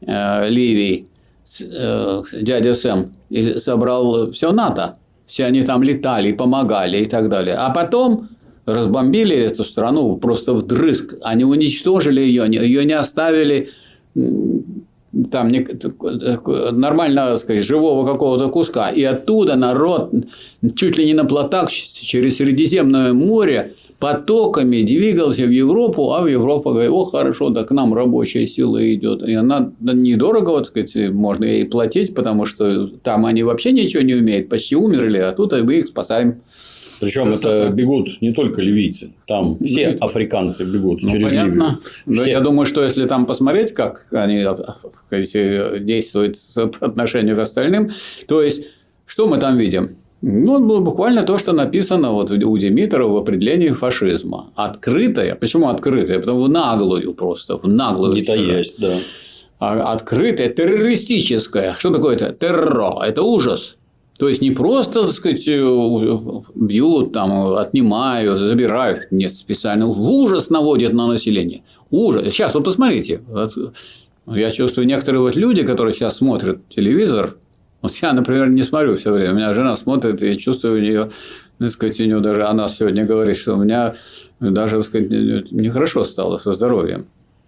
э, 0.00 0.48
Ливией 0.48 1.08
э, 1.60 2.22
дядя 2.40 2.74
Сэм 2.76 3.16
и 3.30 3.54
собрал 3.54 4.30
все 4.30 4.52
НАТО. 4.52 4.98
Все 5.26 5.44
они 5.44 5.62
там 5.62 5.82
летали, 5.82 6.32
помогали 6.32 6.98
и 6.98 7.06
так 7.06 7.28
далее. 7.28 7.56
А 7.56 7.70
потом 7.70 8.28
разбомбили 8.66 9.36
эту 9.36 9.64
страну 9.64 10.16
просто 10.16 10.52
вдрызг. 10.54 11.14
Они 11.22 11.44
уничтожили 11.44 12.20
ее, 12.20 12.44
ее 12.48 12.84
не 12.84 12.92
оставили 12.94 13.70
там 15.30 15.50
нормально, 16.72 17.26
так 17.26 17.38
сказать, 17.38 17.64
живого 17.64 18.04
какого-то 18.04 18.48
куска. 18.48 18.90
И 18.90 19.02
оттуда 19.02 19.56
народ 19.56 20.12
чуть 20.74 20.98
ли 20.98 21.06
не 21.06 21.14
на 21.14 21.24
плотах 21.24 21.70
через 21.70 22.36
Средиземное 22.36 23.12
море 23.12 23.74
потоками 23.98 24.82
двигался 24.82 25.46
в 25.46 25.50
Европу, 25.50 26.12
а 26.12 26.22
в 26.22 26.26
Европу 26.26 26.70
говорит, 26.70 26.90
о, 26.90 27.04
хорошо, 27.06 27.50
да 27.50 27.64
к 27.64 27.70
нам 27.70 27.94
рабочая 27.94 28.46
сила 28.46 28.94
идет. 28.94 29.22
И 29.22 29.32
она 29.32 29.72
недорого, 29.80 30.50
вот 30.50 30.66
сказать, 30.66 30.94
можно 31.10 31.44
ей 31.44 31.64
платить, 31.64 32.14
потому 32.14 32.44
что 32.44 32.88
там 32.88 33.24
они 33.24 33.42
вообще 33.42 33.72
ничего 33.72 34.02
не 34.02 34.14
умеют, 34.14 34.48
почти 34.48 34.76
умерли, 34.76 35.18
а 35.18 35.32
тут 35.32 35.52
мы 35.52 35.74
их 35.76 35.86
спасаем. 35.86 36.42
Причем 37.00 37.32
это 37.32 37.68
бегут 37.68 38.22
не 38.22 38.32
только 38.32 38.62
ливийцы, 38.62 39.12
там 39.26 39.58
ну, 39.60 39.66
все 39.66 39.88
африканцы 40.00 40.64
бегут 40.64 41.02
ну, 41.02 41.10
через 41.10 41.28
понятно. 41.28 41.80
Ливию. 42.06 42.22
Все. 42.22 42.30
Я 42.30 42.40
думаю, 42.40 42.64
что 42.64 42.82
если 42.82 43.04
там 43.04 43.26
посмотреть, 43.26 43.72
как 43.72 44.06
они 44.12 44.38
действуют 45.80 46.36
по 46.80 46.86
отношению 46.86 47.36
к 47.36 47.40
остальным, 47.40 47.90
то 48.26 48.42
есть 48.42 48.70
что 49.04 49.28
мы 49.28 49.38
там 49.38 49.58
видим? 49.58 49.98
Ну, 50.22 50.80
буквально 50.80 51.22
то, 51.22 51.38
что 51.38 51.52
написано 51.52 52.12
вот 52.12 52.30
у 52.30 52.58
Димитрова 52.58 53.12
в 53.12 53.16
определении 53.16 53.68
фашизма. 53.68 54.50
Открытое. 54.54 55.34
Почему 55.34 55.68
открытое? 55.68 56.18
Потому 56.18 56.44
в 56.44 56.48
наглую 56.48 57.12
просто, 57.14 57.58
в 57.58 57.68
наглую. 57.68 58.14
Не 58.14 58.22
то 58.22 58.34
есть, 58.34 58.80
да. 58.80 58.96
А 59.58 59.92
открытое, 59.92 60.48
террористическое. 60.48 61.74
Что 61.78 61.90
такое 61.90 62.16
это? 62.16 62.32
Террор. 62.32 63.02
Это 63.02 63.22
ужас. 63.22 63.76
То 64.18 64.28
есть 64.28 64.40
не 64.40 64.50
просто, 64.50 65.04
так 65.04 65.12
сказать, 65.12 65.46
э, 65.46 66.10
бьют, 66.54 67.12
там, 67.12 67.54
отнимают, 67.54 68.40
забирают. 68.40 69.12
Нет, 69.12 69.34
специально 69.34 69.86
ужас 69.86 70.48
наводят 70.48 70.94
на 70.94 71.06
население. 71.06 71.62
Ужас. 71.90 72.32
Сейчас 72.32 72.54
вот 72.54 72.64
посмотрите. 72.64 73.20
Вот, 73.28 73.52
я 74.26 74.50
чувствую, 74.50 74.86
некоторые 74.86 75.20
вот 75.20 75.36
люди, 75.36 75.62
которые 75.62 75.92
сейчас 75.92 76.16
смотрят 76.16 76.66
телевизор, 76.68 77.36
вот 77.86 77.96
я, 78.02 78.12
например, 78.12 78.48
не 78.48 78.62
смотрю 78.62 78.96
все 78.96 79.12
время. 79.12 79.32
У 79.32 79.36
меня 79.36 79.54
жена 79.54 79.76
смотрит, 79.76 80.22
и 80.22 80.36
чувствую 80.36 80.78
у 80.78 80.82
нее, 80.82 81.10
так 81.58 81.70
сказать, 81.70 82.00
у 82.00 82.04
нее 82.04 82.20
даже 82.20 82.44
она 82.44 82.68
сегодня 82.68 83.04
говорит, 83.04 83.36
что 83.36 83.54
у 83.54 83.62
меня 83.62 83.94
даже, 84.40 84.76
так 84.76 84.84
сказать, 84.84 85.10
нехорошо 85.52 86.04
стало 86.04 86.38
со 86.38 86.52
здоровьем. 86.52 87.06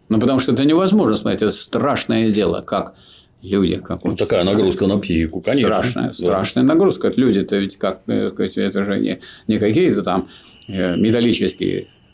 Ну, 0.09 0.21
потому 0.21 0.39
что 0.39 0.53
это 0.53 0.65
невозможно 0.65 1.17
смотреть, 1.17 1.43
это 1.43 1.53
страшное 1.53 2.31
дело, 2.31 2.63
как 2.63 2.95
люди. 3.43 3.77
Как 3.77 4.05
ну, 4.05 4.17
такая 4.17 4.45
нагрузка 4.45 4.87
на 4.87 4.99
психику, 4.99 5.41
конечно. 5.41 5.71
Страшная, 5.71 6.09
да. 6.09 6.15
страшная 6.15 6.65
нагрузка. 6.65 7.13
Люди-то 7.15 7.57
ведь 7.57 7.77
как, 7.77 8.01
э, 8.07 8.33
это 8.39 8.85
же 8.85 8.99
не, 8.99 9.21
не 9.47 9.59
какие-то 9.59 10.03
там 10.03 10.29
э, 10.67 10.97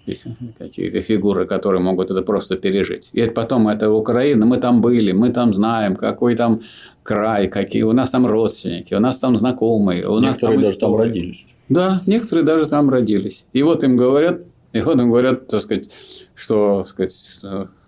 металлические 0.07 0.55
какие-то 0.59 1.01
фигуры, 1.01 1.47
которые 1.47 1.81
могут 1.81 2.11
это 2.11 2.23
просто 2.23 2.57
пережить. 2.57 3.11
И 3.13 3.25
потом 3.27 3.69
это 3.69 3.91
Украина, 3.91 4.47
мы 4.47 4.59
там 4.59 4.81
были, 4.81 5.13
мы 5.13 5.31
там 5.31 5.55
знаем, 5.55 5.97
какой 5.97 6.35
там 6.37 6.61
край, 7.03 7.49
какие 7.49 7.83
у 7.83 7.93
нас 7.93 8.11
там 8.11 8.27
родственники, 8.27 8.95
у 8.95 9.01
нас 9.01 9.19
там 9.19 9.37
знакомые, 9.39 10.07
у 10.09 10.19
нас 10.19 10.43
некоторые 10.43 10.57
там 10.57 10.63
даже 10.63 10.79
там 10.79 10.97
родились. 10.97 11.47
Да, 11.69 12.01
некоторые 12.07 12.45
даже 12.45 12.67
там 12.67 12.91
родились. 12.91 13.45
И 13.53 13.63
вот 13.63 13.83
им 13.83 13.97
говорят, 13.97 14.43
и 14.73 14.81
вот 14.81 14.99
им 14.99 15.09
говорят, 15.09 15.47
так 15.47 15.63
сказать, 15.63 15.91
что 16.35 16.81
так 16.83 16.89
сказать, 16.89 17.39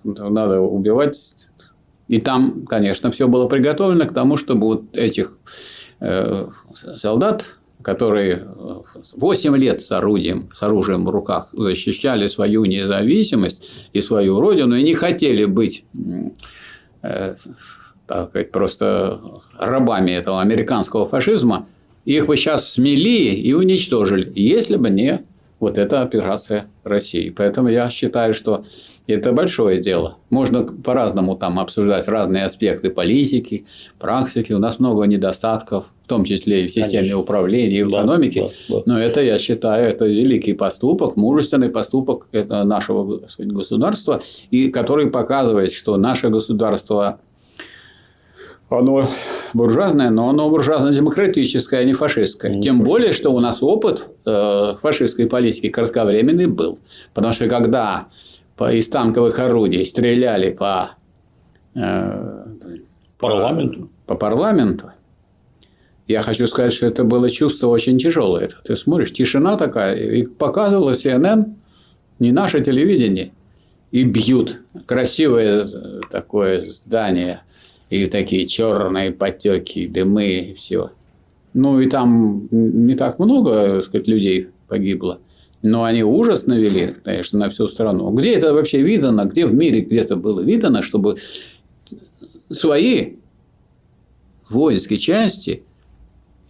надо 0.04 0.60
убивать. 0.60 1.48
И 2.08 2.20
там, 2.20 2.64
конечно, 2.66 3.10
все 3.10 3.26
было 3.26 3.48
приготовлено 3.48 4.04
к 4.04 4.14
тому, 4.14 4.36
чтобы 4.36 4.66
вот 4.66 4.96
этих 4.96 5.38
э, 6.00 6.46
солдат, 6.96 7.46
которые 7.86 8.44
8 9.14 9.56
лет 9.56 9.80
с 9.80 9.92
орудием, 9.92 10.50
с 10.52 10.60
оружием 10.64 11.04
в 11.04 11.10
руках 11.10 11.50
защищали 11.52 12.26
свою 12.26 12.64
независимость 12.64 13.62
и 13.92 14.00
свою 14.00 14.40
родину, 14.40 14.74
и 14.74 14.82
не 14.82 14.94
хотели 14.94 15.44
быть 15.44 15.84
э, 17.02 17.36
так 18.08 18.30
сказать, 18.30 18.50
просто 18.50 19.20
рабами 19.56 20.10
этого 20.10 20.40
американского 20.40 21.06
фашизма, 21.06 21.68
их 22.04 22.26
бы 22.26 22.36
сейчас 22.36 22.72
смели 22.72 23.32
и 23.36 23.52
уничтожили, 23.52 24.32
если 24.34 24.74
бы 24.74 24.90
не 24.90 25.24
вот 25.60 25.78
эта 25.78 26.02
операция 26.02 26.66
России. 26.82 27.30
Поэтому 27.30 27.68
я 27.68 27.88
считаю, 27.88 28.34
что 28.34 28.64
это 29.06 29.30
большое 29.30 29.80
дело. 29.80 30.18
Можно 30.28 30.64
по-разному 30.64 31.36
там 31.36 31.60
обсуждать 31.60 32.08
разные 32.08 32.46
аспекты 32.46 32.90
политики, 32.90 33.64
практики. 34.00 34.52
У 34.52 34.58
нас 34.58 34.80
много 34.80 35.04
недостатков, 35.04 35.86
в 36.06 36.08
том 36.08 36.22
числе 36.22 36.64
и 36.64 36.68
в 36.68 36.70
системе 36.70 37.02
Конечно. 37.02 37.18
управления, 37.18 37.80
и 37.80 37.82
в 37.82 37.90
да, 37.90 37.98
экономике. 37.98 38.52
Да, 38.68 38.76
да. 38.76 38.82
Но 38.86 39.00
это, 39.00 39.20
я 39.20 39.38
считаю, 39.38 39.88
это 39.88 40.06
великий 40.06 40.52
поступок, 40.52 41.16
мужественный 41.16 41.68
поступок 41.68 42.28
нашего 42.32 43.20
государства, 43.38 44.20
и 44.52 44.68
который 44.68 45.10
показывает, 45.10 45.72
что 45.72 45.96
наше 45.96 46.28
государство 46.28 47.18
оно 48.68 49.08
буржуазное, 49.52 50.10
но 50.10 50.28
оно 50.28 50.48
буржуазно-демократическое, 50.48 51.80
а 51.80 51.84
не 51.84 51.92
фашистское. 51.92 52.52
Не 52.52 52.62
Тем 52.62 52.78
фашистское. 52.78 52.92
более, 52.92 53.12
что 53.12 53.30
у 53.32 53.40
нас 53.40 53.60
опыт 53.62 54.06
э, 54.24 54.74
фашистской 54.80 55.26
политики 55.26 55.68
кратковременный 55.68 56.46
был. 56.46 56.78
Потому 57.14 57.32
что 57.32 57.48
когда 57.48 58.06
по, 58.56 58.72
из 58.72 58.88
танковых 58.88 59.38
орудий 59.40 59.84
стреляли 59.84 60.52
по, 60.52 60.90
э, 61.74 62.44
парламенту. 63.18 63.88
По, 64.06 64.14
по 64.14 64.18
парламенту, 64.18 64.90
я 66.06 66.22
хочу 66.22 66.46
сказать, 66.46 66.72
что 66.72 66.86
это 66.86 67.04
было 67.04 67.30
чувство 67.30 67.68
очень 67.68 67.98
тяжелое. 67.98 68.50
Ты 68.64 68.76
смотришь, 68.76 69.12
тишина 69.12 69.56
такая, 69.56 69.96
и 69.96 70.22
показывала 70.24 70.92
CNN, 70.92 71.54
не 72.18 72.32
наше 72.32 72.60
телевидение, 72.62 73.32
и 73.90 74.04
бьют. 74.04 74.60
Красивое 74.86 75.68
такое 76.10 76.70
здание– 76.70 77.42
и 77.90 78.06
такие 78.06 78.46
черные 78.46 79.12
потеки, 79.12 79.86
дымы 79.86 80.26
и 80.26 80.54
все. 80.54 80.90
Ну 81.54 81.80
и 81.80 81.88
там 81.88 82.48
не 82.50 82.94
так 82.94 83.18
много, 83.18 83.76
так 83.76 83.84
сказать, 83.84 84.08
людей 84.08 84.48
погибло. 84.68 85.20
Но 85.62 85.84
они 85.84 86.02
ужас 86.02 86.46
навели, 86.46 86.94
конечно, 87.04 87.38
на 87.38 87.50
всю 87.50 87.66
страну. 87.66 88.10
Где 88.10 88.34
это 88.34 88.52
вообще 88.52 88.82
видано? 88.82 89.24
Где 89.24 89.46
в 89.46 89.54
мире 89.54 89.80
где-то 89.80 90.16
было 90.16 90.40
видано, 90.40 90.82
чтобы 90.82 91.16
свои 92.50 93.14
воинские 94.48 94.98
части 94.98 95.62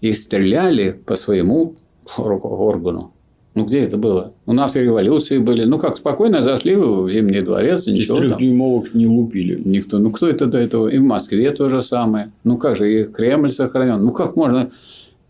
их 0.08 0.18
стреляли 0.18 1.00
по 1.04 1.16
своему 1.16 1.76
органу? 2.16 3.12
Ну, 3.54 3.64
где 3.64 3.80
это 3.80 3.96
было? 3.96 4.34
У 4.44 4.52
нас 4.52 4.76
и 4.76 4.80
революции 4.80 5.38
были. 5.38 5.64
Ну, 5.64 5.78
как 5.78 5.96
спокойно 5.96 6.42
зашли 6.42 6.76
в 6.76 7.08
Зимний 7.10 7.40
дворец. 7.40 7.86
Ничего 7.86 8.16
Из 8.16 8.20
трехдюймовок 8.20 8.92
не 8.92 9.06
лупили. 9.06 9.60
Никто. 9.64 9.98
Ну, 9.98 10.10
кто 10.10 10.28
это 10.28 10.44
до 10.44 10.58
этого? 10.58 10.88
И 10.88 10.98
в 10.98 11.02
Москве 11.02 11.50
то 11.52 11.70
же 11.70 11.82
самое. 11.82 12.32
Ну, 12.44 12.58
как 12.58 12.76
же, 12.76 12.92
и 12.92 13.04
Кремль 13.04 13.50
сохранен. 13.50 14.04
Ну, 14.04 14.12
как 14.12 14.36
можно... 14.36 14.70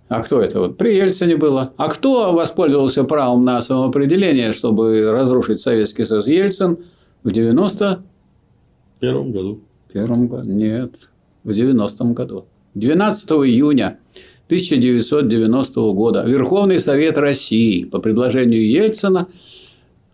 А 0.08 0.22
кто 0.22 0.40
это? 0.40 0.60
Вот 0.60 0.76
при 0.76 0.96
Ельцине 0.96 1.36
было. 1.36 1.72
А 1.76 1.88
кто 1.88 2.32
воспользовался 2.32 3.04
правом 3.04 3.44
на 3.44 3.60
самоопределение, 3.62 4.52
чтобы 4.52 5.10
разрушить 5.10 5.60
Советский 5.60 6.04
Союз? 6.04 6.26
Ельцин 6.26 6.78
в 7.22 7.30
90 7.30 8.02
первом 8.98 9.32
году. 9.32 9.60
Первом 9.92 10.26
году. 10.26 10.50
Нет. 10.50 10.94
В 11.44 11.50
90-м 11.50 12.14
году. 12.14 12.44
12 12.74 13.30
июня 13.30 13.98
1990 14.46 15.80
года 15.92 16.22
Верховный 16.22 16.78
Совет 16.78 17.18
России 17.18 17.84
по 17.84 17.98
предложению 17.98 18.68
Ельцина 18.68 19.26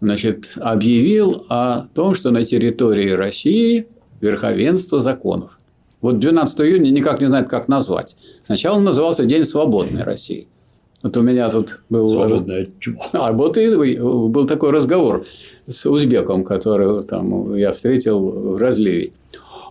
значит, 0.00 0.52
объявил 0.56 1.44
о 1.48 1.86
том, 1.94 2.14
что 2.14 2.30
на 2.30 2.44
территории 2.44 3.10
России 3.10 3.86
верховенство 4.20 5.02
законов. 5.02 5.58
Вот 6.00 6.18
12 6.18 6.60
июня 6.60 6.90
никак 6.90 7.20
не 7.20 7.26
знает, 7.26 7.48
как 7.48 7.68
назвать. 7.68 8.16
Сначала 8.44 8.76
он 8.76 8.84
назывался 8.84 9.24
День 9.24 9.44
свободной 9.44 10.02
России. 10.02 10.48
Вот 11.02 11.16
у 11.16 11.22
меня 11.22 11.50
тут 11.50 11.82
был... 11.90 12.08
А 13.12 13.32
вот 13.32 13.58
и 13.58 13.68
был 13.76 14.46
такой 14.46 14.70
разговор 14.70 15.24
с 15.68 15.84
узбеком, 15.86 16.44
который 16.44 17.04
там 17.04 17.54
я 17.54 17.72
встретил 17.72 18.20
в 18.20 18.56
разливе. 18.56 19.12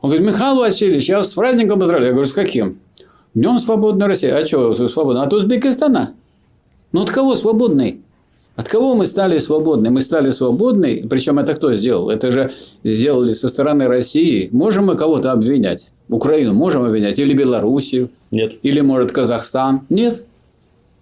Он 0.02 0.10
говорит, 0.10 0.28
Михаил 0.28 0.58
Васильевич, 0.58 1.10
я 1.10 1.17
вас 1.17 1.30
с 1.30 1.34
праздником 1.34 1.80
поздравляю. 1.80 2.12
Я 2.12 2.13
говорю, 2.13 2.30
с 2.30 2.34
каким? 2.34 2.80
Днем 3.33 3.59
свободной 3.59 4.07
России. 4.07 4.27
А 4.27 4.45
что 4.45 4.87
свободно? 4.89 5.23
От 5.23 5.31
Узбекистана. 5.31 6.13
Ну, 6.91 7.03
от 7.03 7.09
кого 7.09 7.35
свободный? 7.35 8.01
От 8.57 8.67
кого 8.67 8.93
мы 8.93 9.05
стали 9.05 9.39
свободны? 9.39 9.89
Мы 9.89 10.01
стали 10.01 10.31
свободны, 10.31 11.07
причем 11.09 11.39
это 11.39 11.53
кто 11.53 11.73
сделал? 11.75 12.09
Это 12.09 12.31
же 12.31 12.51
сделали 12.83 13.31
со 13.31 13.47
стороны 13.47 13.87
России. 13.87 14.49
Можем 14.51 14.87
мы 14.87 14.97
кого-то 14.97 15.31
обвинять? 15.31 15.87
Украину 16.09 16.53
можем 16.53 16.83
обвинять? 16.83 17.17
Или 17.19 17.33
Белоруссию? 17.33 18.09
Нет. 18.31 18.55
Или, 18.63 18.81
может, 18.81 19.13
Казахстан? 19.13 19.83
Нет. 19.87 20.25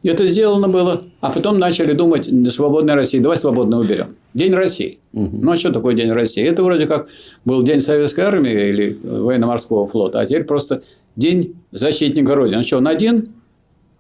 Это 0.04 0.28
сделано 0.28 0.70
было. 0.70 1.02
А 1.22 1.32
потом 1.32 1.58
начали 1.58 1.94
думать, 1.94 2.30
свободная 2.54 2.94
Россия, 2.94 3.20
давай 3.20 3.38
свободно 3.38 3.80
уберем. 3.80 4.16
День 4.36 4.54
России. 4.54 5.00
Угу. 5.14 5.38
Ну, 5.42 5.52
а 5.52 5.58
что 5.58 5.74
такое 5.74 5.96
День 5.96 6.12
России? 6.12 6.44
Это 6.44 6.64
вроде 6.64 6.86
как 6.86 7.08
был 7.44 7.64
День 7.64 7.82
Советской 7.82 8.22
Армии 8.22 8.70
или 8.70 8.98
военно-морского 9.04 9.88
флота, 9.88 10.20
а 10.20 10.26
теперь 10.28 10.44
просто 10.44 10.84
День 11.20 11.58
защитника 11.74 12.34
Родины. 12.34 12.64
Что, 12.64 12.78
он 12.78 12.88
один 12.88 13.34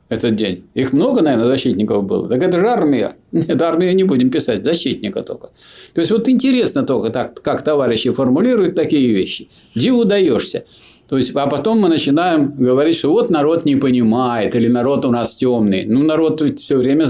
этот 0.07 0.37
день? 0.37 0.63
Их 0.73 0.93
много, 0.93 1.21
наверное, 1.21 1.47
защитников 1.47 2.05
было. 2.05 2.29
Так 2.29 2.41
это 2.41 2.61
же 2.61 2.65
армия. 2.65 3.17
Нет, 3.33 3.61
армию 3.61 3.93
не 3.93 4.05
будем 4.05 4.29
писать, 4.29 4.63
защитника 4.63 5.21
только. 5.21 5.49
То 5.93 5.99
есть, 5.99 6.11
вот 6.11 6.29
интересно 6.29 6.83
только, 6.83 7.09
так, 7.09 7.41
как 7.41 7.61
товарищи 7.61 8.09
формулируют 8.11 8.75
такие 8.75 9.13
вещи. 9.13 9.49
Диву 9.75 10.05
даешься. 10.05 10.63
То 11.09 11.17
есть, 11.17 11.35
а 11.35 11.47
потом 11.47 11.81
мы 11.81 11.89
начинаем 11.89 12.55
говорить, 12.55 12.95
что 12.95 13.09
вот 13.09 13.29
народ 13.29 13.65
не 13.65 13.75
понимает, 13.75 14.55
или 14.55 14.69
народ 14.69 15.03
у 15.03 15.11
нас 15.11 15.35
темный. 15.35 15.83
Ну, 15.85 16.03
народ 16.03 16.39
ведь 16.39 16.61
все 16.61 16.77
время 16.77 17.09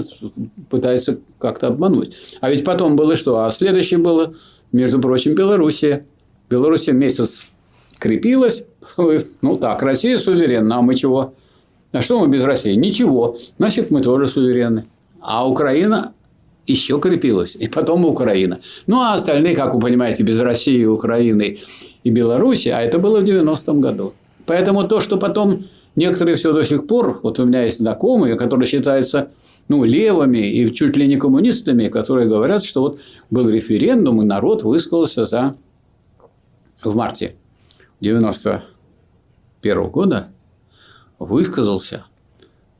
пытается 0.71 1.19
как-то 1.37 1.67
обмануть. 1.67 2.15
А 2.41 2.49
ведь 2.49 2.63
потом 2.63 2.95
было 2.95 3.15
что? 3.15 3.45
А 3.45 3.51
следующее 3.51 3.99
было, 3.99 4.33
между 4.71 4.99
прочим, 4.99 5.35
Белоруссия. 5.35 6.07
Белоруссия 6.49 6.93
месяц 6.93 7.43
крепилась, 7.99 8.63
ну 8.97 9.57
так, 9.57 9.81
Россия 9.81 10.17
суверенна, 10.17 10.77
а 10.77 10.81
мы 10.81 10.95
чего? 10.95 11.33
А 11.91 12.01
что 12.01 12.19
мы 12.19 12.27
без 12.27 12.43
России? 12.43 12.73
Ничего. 12.73 13.37
Значит, 13.57 13.89
мы 13.89 14.01
тоже 14.01 14.27
суверенны. 14.27 14.85
А 15.21 15.47
Украина 15.49 16.13
еще 16.67 16.99
крепилась. 16.99 17.55
И 17.55 17.67
потом 17.67 18.05
Украина. 18.05 18.59
Ну, 18.85 19.01
а 19.01 19.13
остальные, 19.13 19.55
как 19.55 19.73
вы 19.73 19.81
понимаете, 19.81 20.23
без 20.23 20.39
России, 20.39 20.85
Украины 20.85 21.59
и 22.03 22.09
Беларуси, 22.09 22.69
а 22.69 22.81
это 22.81 22.99
было 22.99 23.21
в 23.21 23.23
90-м 23.23 23.81
году. 23.81 24.13
Поэтому 24.45 24.87
то, 24.87 25.01
что 25.01 25.17
потом 25.17 25.65
некоторые 25.95 26.35
все 26.35 26.53
до 26.53 26.63
сих 26.63 26.85
пор, 26.85 27.19
вот 27.23 27.39
у 27.39 27.45
меня 27.45 27.63
есть 27.63 27.79
знакомые, 27.79 28.35
которые 28.35 28.67
считаются 28.67 29.31
ну, 29.67 29.83
левыми 29.83 30.37
и 30.39 30.71
чуть 30.73 30.95
ли 30.95 31.07
не 31.07 31.17
коммунистами, 31.17 31.87
которые 31.87 32.27
говорят, 32.27 32.63
что 32.63 32.81
вот 32.81 32.99
был 33.29 33.49
референдум, 33.49 34.21
и 34.21 34.25
народ 34.25 34.63
высказался 34.63 35.25
за 35.25 35.55
в 36.83 36.95
марте 36.95 37.35
91 39.61 39.89
года 39.89 40.29
высказался 41.19 42.05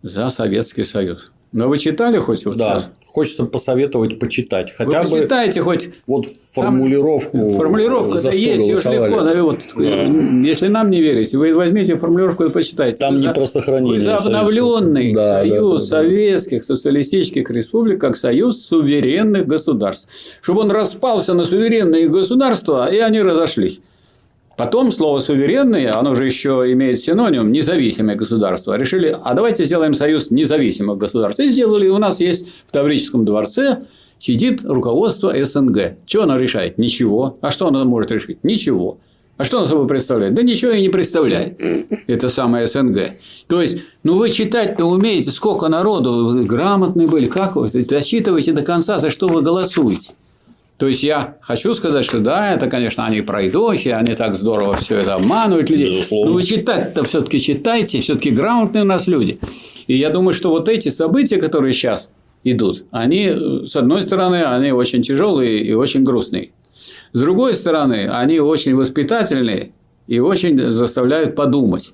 за 0.01 0.29
Советский 0.29 0.83
Союз. 0.83 1.31
Но 1.51 1.67
вы 1.67 1.77
читали 1.77 2.17
хоть 2.17 2.45
вот 2.45 2.57
да. 2.57 2.69
сейчас? 2.69 2.89
Хочется 3.07 3.45
посоветовать 3.45 4.19
почитать. 4.19 4.71
Хотя 4.71 5.01
вы 5.01 5.09
бы 5.09 5.17
почитайте 5.17 5.61
хоть 5.61 5.89
вот 6.05 6.27
формулировку. 6.53 7.53
Формулировка 7.53 8.19
за 8.19 8.31
что 8.31 8.39
есть, 8.39 8.61
ее 8.61 8.75
легко. 8.75 9.23
да, 9.23 9.43
вот, 9.43 9.61
Да. 9.75 10.03
Если 10.47 10.67
нам 10.67 10.91
не 10.91 11.01
верите, 11.01 11.35
вы 11.37 11.55
возьмите 11.55 11.97
формулировку 11.97 12.43
и 12.45 12.49
почитайте. 12.51 12.99
Там 12.99 13.15
Вы 13.15 13.21
не 13.21 13.27
за- 13.27 13.33
про 13.33 13.47
сохранение 13.47 13.99
вы 13.99 14.05
за 14.05 14.17
обновленный. 14.17 15.13
Да, 15.13 15.39
союз 15.39 15.89
да, 15.89 15.97
да. 15.97 16.03
советских 16.03 16.63
социалистических 16.63 17.49
республик 17.49 17.99
как 17.99 18.15
союз 18.15 18.63
суверенных 18.63 19.47
государств. 19.47 20.07
Чтобы 20.41 20.61
он 20.61 20.71
распался 20.71 21.33
на 21.33 21.45
суверенные 21.45 22.07
государства, 22.09 22.93
и 22.93 22.99
они 22.99 23.21
разошлись. 23.23 23.81
Потом 24.59 24.91
слово 24.91 25.19
суверенные, 25.19 25.91
оно 25.91 26.15
же 26.15 26.25
еще 26.25 26.65
имеет 26.73 26.99
синоним 26.99 27.49
независимое 27.49 28.17
государство. 28.17 28.75
Решили, 28.75 29.17
а 29.23 29.33
давайте 29.33 29.63
сделаем 29.63 29.93
союз 29.93 30.31
независимых 30.31 30.97
государств. 30.97 31.39
И 31.39 31.49
сделали. 31.49 31.85
И 31.85 31.89
у 31.89 31.97
нас 31.97 32.19
есть 32.19 32.45
в 32.67 32.71
Таврическом 32.73 33.23
дворце 33.23 33.83
сидит 34.19 34.65
руководство 34.65 35.33
СНГ. 35.33 35.99
Что 36.05 36.23
оно 36.23 36.35
решает? 36.35 36.77
Ничего. 36.77 37.37
А 37.39 37.51
что 37.51 37.67
оно 37.67 37.85
может 37.85 38.11
решить? 38.11 38.43
Ничего. 38.43 38.97
А 39.37 39.45
что 39.45 39.59
оно 39.59 39.65
собой 39.65 39.87
представляет? 39.87 40.33
Да 40.33 40.41
ничего 40.41 40.71
и 40.71 40.81
не 40.81 40.89
представляет. 40.89 41.57
Это 42.07 42.27
самое 42.27 42.67
СНГ. 42.67 43.11
То 43.47 43.61
есть, 43.61 43.77
ну 44.03 44.17
вы 44.17 44.29
читать-то 44.29 44.83
умеете, 44.83 45.31
сколько 45.31 45.69
народу, 45.69 46.25
вы 46.25 46.43
грамотные 46.43 47.07
были, 47.07 47.27
как 47.27 47.55
вы 47.55 47.69
дочитываете 47.69 48.51
до 48.51 48.63
конца, 48.63 48.99
за 48.99 49.09
что 49.09 49.29
вы 49.29 49.41
голосуете. 49.41 50.11
То 50.79 50.87
есть 50.87 51.03
я 51.03 51.35
хочу 51.41 51.73
сказать, 51.73 52.05
что 52.05 52.19
да, 52.19 52.53
это, 52.53 52.67
конечно, 52.67 53.05
они 53.05 53.19
пройдохи, 53.19 53.89
они 53.89 54.15
так 54.15 54.37
здорово 54.37 54.77
все 54.77 54.99
это 54.99 55.15
обманывают 55.15 55.69
людей. 55.69 55.89
Безусловно. 55.89 56.29
Но 56.29 56.33
вы 56.33 56.43
читать-то 56.43 57.03
все-таки 57.03 57.37
читайте, 57.37 57.99
все-таки 57.99 58.31
грамотные 58.31 58.83
у 58.83 58.87
нас 58.87 59.05
люди. 59.05 59.39
И 59.87 59.97
я 59.97 60.09
думаю, 60.09 60.33
что 60.33 60.49
вот 60.49 60.69
эти 60.69 60.87
события, 60.87 61.35
которые 61.35 61.73
сейчас 61.73 62.11
идут, 62.45 62.85
они, 62.91 63.29
с 63.65 63.75
одной 63.75 64.01
стороны, 64.03 64.45
они 64.45 64.71
очень 64.71 65.01
тяжелые 65.01 65.59
и 65.59 65.73
очень 65.73 66.05
грустные. 66.05 66.51
С 67.11 67.19
другой 67.19 67.55
стороны, 67.55 68.09
они 68.09 68.39
очень 68.39 68.73
воспитательные 68.73 69.73
и 70.07 70.19
очень 70.19 70.71
заставляют 70.71 71.35
подумать. 71.35 71.91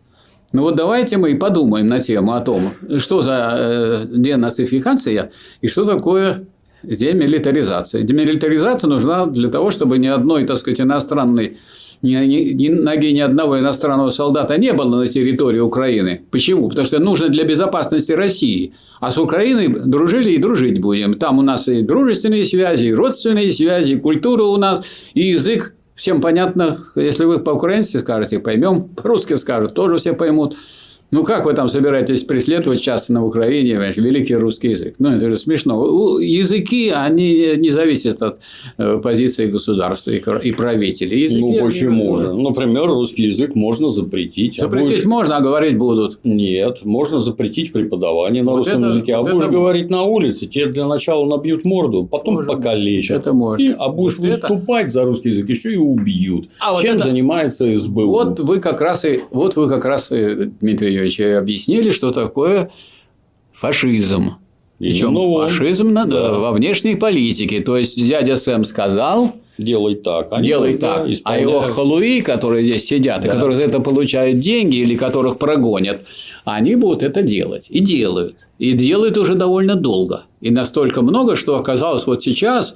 Ну 0.53 0.61
вот 0.61 0.75
давайте 0.75 1.17
мы 1.17 1.31
и 1.31 1.35
подумаем 1.35 1.87
на 1.87 1.99
тему 1.99 2.33
о 2.33 2.41
том, 2.41 2.75
что 2.99 3.23
за 3.23 3.55
э, 3.57 4.05
денацификация 4.09 5.31
и 5.61 5.67
что 5.67 5.85
такое 5.85 6.45
демилитаризация. 6.85 8.03
Демилитаризация 8.03 8.87
нужна 8.87 9.25
для 9.25 9.49
того, 9.49 9.71
чтобы 9.71 9.97
ни 9.97 10.07
одной, 10.07 10.45
так 10.45 10.57
сказать, 10.57 10.81
иностранной 10.81 11.57
ни, 12.01 12.15
ни- 12.15 12.69
ноги 12.69 13.07
ни 13.07 13.19
одного 13.19 13.59
иностранного 13.59 14.09
солдата 14.09 14.57
не 14.57 14.73
было 14.73 14.99
на 14.99 15.07
территории 15.07 15.59
Украины. 15.59 16.21
Почему? 16.31 16.69
Потому 16.69 16.85
что 16.85 16.99
нужно 16.99 17.29
для 17.29 17.43
безопасности 17.43 18.11
России. 18.11 18.73
А 18.99 19.11
с 19.11 19.17
Украиной 19.17 19.67
дружили 19.67 20.31
и 20.31 20.37
дружить 20.37 20.79
будем. 20.79 21.15
Там 21.15 21.39
у 21.39 21.41
нас 21.41 21.67
и 21.67 21.81
дружественные 21.81 22.45
связи, 22.45 22.87
и 22.87 22.93
родственные 22.93 23.51
связи, 23.51 23.93
и 23.93 23.99
культура 23.99 24.43
у 24.43 24.57
нас, 24.57 24.81
и 25.13 25.21
язык. 25.21 25.73
Всем 25.95 26.19
понятно, 26.19 26.77
если 26.95 27.23
вы 27.23 27.39
по-украински 27.39 27.97
скажете, 27.97 28.39
поймем, 28.39 28.89
по-русски 28.89 29.35
скажут, 29.35 29.75
тоже 29.75 29.97
все 29.97 30.13
поймут. 30.13 30.57
Ну, 31.11 31.23
как 31.23 31.45
вы 31.45 31.53
там 31.53 31.69
собираетесь 31.69 32.23
преследовать 32.23 32.81
часто 32.81 33.13
на 33.13 33.23
Украине 33.25 33.71
понимаешь, 33.75 33.95
великий 33.95 34.35
русский 34.35 34.69
язык? 34.69 34.95
Ну, 34.99 35.11
это 35.11 35.29
же 35.29 35.37
смешно. 35.37 36.19
Языки, 36.19 36.89
они 36.89 37.53
не 37.57 37.69
зависят 37.69 38.21
от 38.21 38.39
э, 38.77 38.97
позиции 39.01 39.45
государства 39.45 40.11
и 40.11 40.51
правителей. 40.51 41.23
Языки, 41.25 41.41
Ну 41.41 41.49
они- 41.51 41.59
почему 41.59 42.17
же? 42.17 42.33
Например, 42.33 42.87
русский 42.87 43.23
язык 43.27 43.55
можно 43.55 43.87
запретить. 43.87 44.57
а 44.59 44.63
Запретить 44.63 44.89
будешь- 44.95 45.05
можно, 45.05 45.37
а 45.37 45.41
говорить 45.41 45.77
будут. 45.77 46.19
Нет, 46.23 46.83
можно 46.83 47.19
запретить 47.19 47.71
преподавание 47.71 48.41
на 48.43 48.51
Вот 48.51 48.57
русском 48.57 48.83
это- 48.83 48.93
языке. 48.95 49.13
А 49.15 49.21
вот 49.21 49.31
будешь 49.31 49.43
это- 49.45 49.53
говорить 49.53 49.89
на 49.89 50.03
улице, 50.03 50.47
тебе 50.47 50.65
для 50.67 50.87
начала 50.87 51.25
набьют 51.25 51.63
морду, 51.65 52.05
потом 52.09 52.37
быть. 52.37 52.47
покалечат. 52.47 53.21
Это 53.21 53.31
можно. 53.33 53.63
И- 53.63 53.73
а 53.77 53.89
будешь 53.89 54.17
Вот 54.17 54.27
это- 54.27 54.47
выступать 54.53 54.91
за 54.91 55.03
русский 55.03 55.29
язык, 55.29 55.47
еще 55.49 55.71
и 55.73 55.77
убьют. 55.77 56.49
А 56.59 56.73
вот 56.73 56.81
Чем 56.81 56.95
это- 56.95 57.05
занимается 57.05 57.65
СБУ? 57.77 58.07
Вот 58.07 58.39
вы 58.39 58.59
как 58.59 58.81
раз 58.81 59.05
и 59.05 59.21
вот 59.31 59.55
вы 59.55 59.69
как 59.69 59.85
раз, 59.85 60.11
и, 60.11 60.51
Дмитрий 60.59 60.94
Юрьевич, 60.95 61.19
и 61.19 61.23
объяснили, 61.25 61.91
что 61.91 62.11
такое 62.11 62.71
фашизм. 63.53 64.35
Причем 64.79 65.15
он. 65.15 65.43
фашизм 65.49 65.89
на- 65.93 66.05
Да. 66.05 66.33
во 66.33 66.51
внешней 66.51 66.95
политике. 66.95 67.61
То 67.61 67.77
есть 67.77 67.97
дядя 68.07 68.35
Сэм 68.37 68.63
сказал, 68.65 69.33
Делай 69.57 69.95
так. 69.95 70.33
Они 70.33 70.43
делай 70.43 70.71
тогда 70.73 70.97
так. 70.97 71.05
А 71.05 71.13
исполняют. 71.13 71.49
его 71.49 71.61
халуи, 71.61 72.19
которые 72.19 72.65
здесь 72.65 72.85
сидят, 72.87 73.23
и 73.23 73.29
Да. 73.29 73.33
которые 73.35 73.55
за 73.55 73.63
это 73.63 73.79
получают 73.79 74.41
деньги 74.41 74.75
или 74.75 74.95
которых 74.95 75.37
прогонят, 75.39 76.01
они 76.43 76.75
будут 76.75 77.03
это 77.03 77.21
делать. 77.21 77.67
И 77.69 77.79
делают. 77.79 78.35
И 78.59 78.73
делают 78.73 79.15
уже 79.17 79.35
довольно 79.35 79.75
долго. 79.77 80.23
И 80.41 80.51
настолько 80.51 81.01
много, 81.01 81.37
что 81.37 81.55
оказалось 81.57 82.05
вот 82.05 82.21
сейчас, 82.21 82.75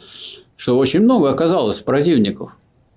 что 0.55 0.77
очень 0.77 1.01
много 1.01 1.29
оказалось 1.29 1.79
противников. 1.79 2.51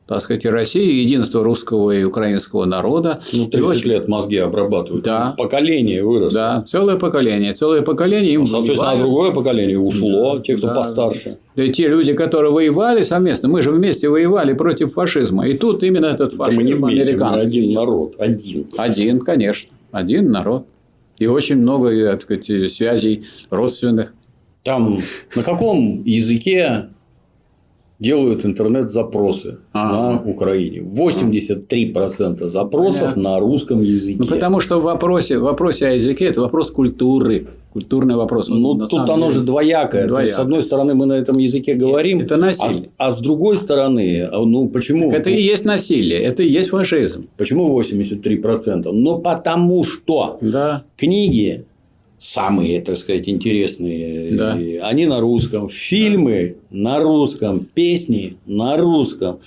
Так 0.07 0.21
сказать, 0.21 0.45
и 0.45 0.49
России, 0.49 0.85
и 0.85 1.03
единство 1.05 1.45
русского 1.45 1.93
и 1.93 2.03
украинского 2.03 2.65
народа. 2.65 3.21
Ну, 3.33 3.45
И 3.45 3.51
30 3.51 3.71
очень- 3.79 3.91
лет 3.91 4.09
мозги 4.09 4.37
обрабатывают. 4.37 5.05
Да. 5.05 5.35
Поколение 5.39 6.05
выросло. 6.05 6.41
Да, 6.41 6.63
целое 6.67 6.97
поколение. 6.97 7.53
Целое 7.55 7.83
поколение 7.83 8.33
им 8.35 8.41
Ну, 8.43 8.47
Соответственно, 8.49 8.91
воевают. 8.91 9.03
другое 9.07 9.31
поколение 9.31 9.79
ушло, 9.79 10.41
те, 10.41 10.57
кто 10.57 10.67
Да. 10.69 10.75
постарше. 10.75 11.39
Да 11.55 11.63
и 11.63 11.71
те 11.71 11.89
люди, 11.89 12.15
которые 12.15 12.53
воевали 12.53 13.03
совместно, 13.03 13.49
мы 13.49 13.63
же 13.63 13.71
вместе 13.71 14.09
воевали 14.09 14.55
против 14.55 14.93
фашизма. 14.93 15.47
И 15.47 15.57
тут 15.57 15.83
именно 15.85 16.07
этот 16.07 16.29
Это 16.29 16.37
фашизм 16.37 16.57
мы 16.61 16.63
не 16.67 16.73
вместе, 16.75 16.97
мы 16.97 17.03
американский. 17.11 17.47
один 17.49 17.73
народ, 17.73 18.15
один. 18.19 18.67
Один, 18.77 19.21
конечно. 19.21 19.71
Один 19.93 20.31
народ. 20.33 20.67
И 21.21 21.27
очень 21.27 21.57
много 21.57 21.91
э, 21.91 22.11
так 22.13 22.23
сказать, 22.23 22.73
связей 22.73 23.23
родственных. 23.51 24.13
Там 24.65 24.99
на 25.37 25.43
каком 25.43 26.03
языке 26.05 26.89
делают 28.03 28.45
интернет-запросы 28.45 29.59
Ага. 29.73 29.93
на 30.25 30.31
Украине? 30.31 30.81
83% 30.81 32.49
запросов 32.49 33.01
Понятно. 33.01 33.23
на 33.23 33.39
русском 33.41 33.81
языке. 33.81 34.17
Ну, 34.19 34.27
потому 34.27 34.61
что 34.61 34.81
в 34.81 34.83
вопросе, 34.85 35.39
в 35.39 35.43
вопросе 35.43 35.87
о 35.87 35.91
языке 35.93 36.27
это 36.27 36.41
вопрос 36.41 36.71
культуры. 36.71 37.47
Культурный 37.73 38.17
вопрос. 38.17 38.49
Ну, 38.51 38.75
тут 38.87 39.09
оно 39.09 39.17
деле, 39.29 39.31
же 39.31 39.41
двоякое. 39.43 39.91
То 39.91 39.99
есть, 39.99 40.09
двоякое. 40.09 40.35
с 40.37 40.39
одной 40.39 40.63
стороны, 40.63 40.95
мы 40.95 41.07
на 41.07 41.15
этом 41.15 41.39
языке 41.39 41.75
говорим, 41.75 42.21
Это 42.21 42.35
а, 42.35 42.39
насилие. 42.39 42.91
а 42.99 43.11
с 43.11 43.19
другой 43.21 43.57
стороны, 43.57 44.29
а, 44.31 44.45
ну 44.45 44.69
почему? 44.69 45.11
Это 45.11 45.31
и 45.31 45.41
есть 45.41 45.65
насилие, 45.65 46.19
это 46.21 46.43
и 46.43 46.49
есть 46.49 46.69
фашизм. 46.69 47.29
Почему 47.39 47.73
83%? 47.81 48.93
Ну, 48.93 49.21
потому 49.21 49.85
что 49.85 50.37
Да. 50.43 50.83
книги 50.99 51.65
самые, 52.23 52.81
так 52.81 52.97
сказать, 52.99 53.29
интересные, 53.29 54.31
Да. 54.37 54.53
они 54.83 55.07
на 55.07 55.21
русском, 55.21 55.69
фильмы 55.69 56.55
на 56.71 57.01
русском, 57.01 57.67
песни 57.75 58.37
на 58.47 58.77
русском. 58.77 59.41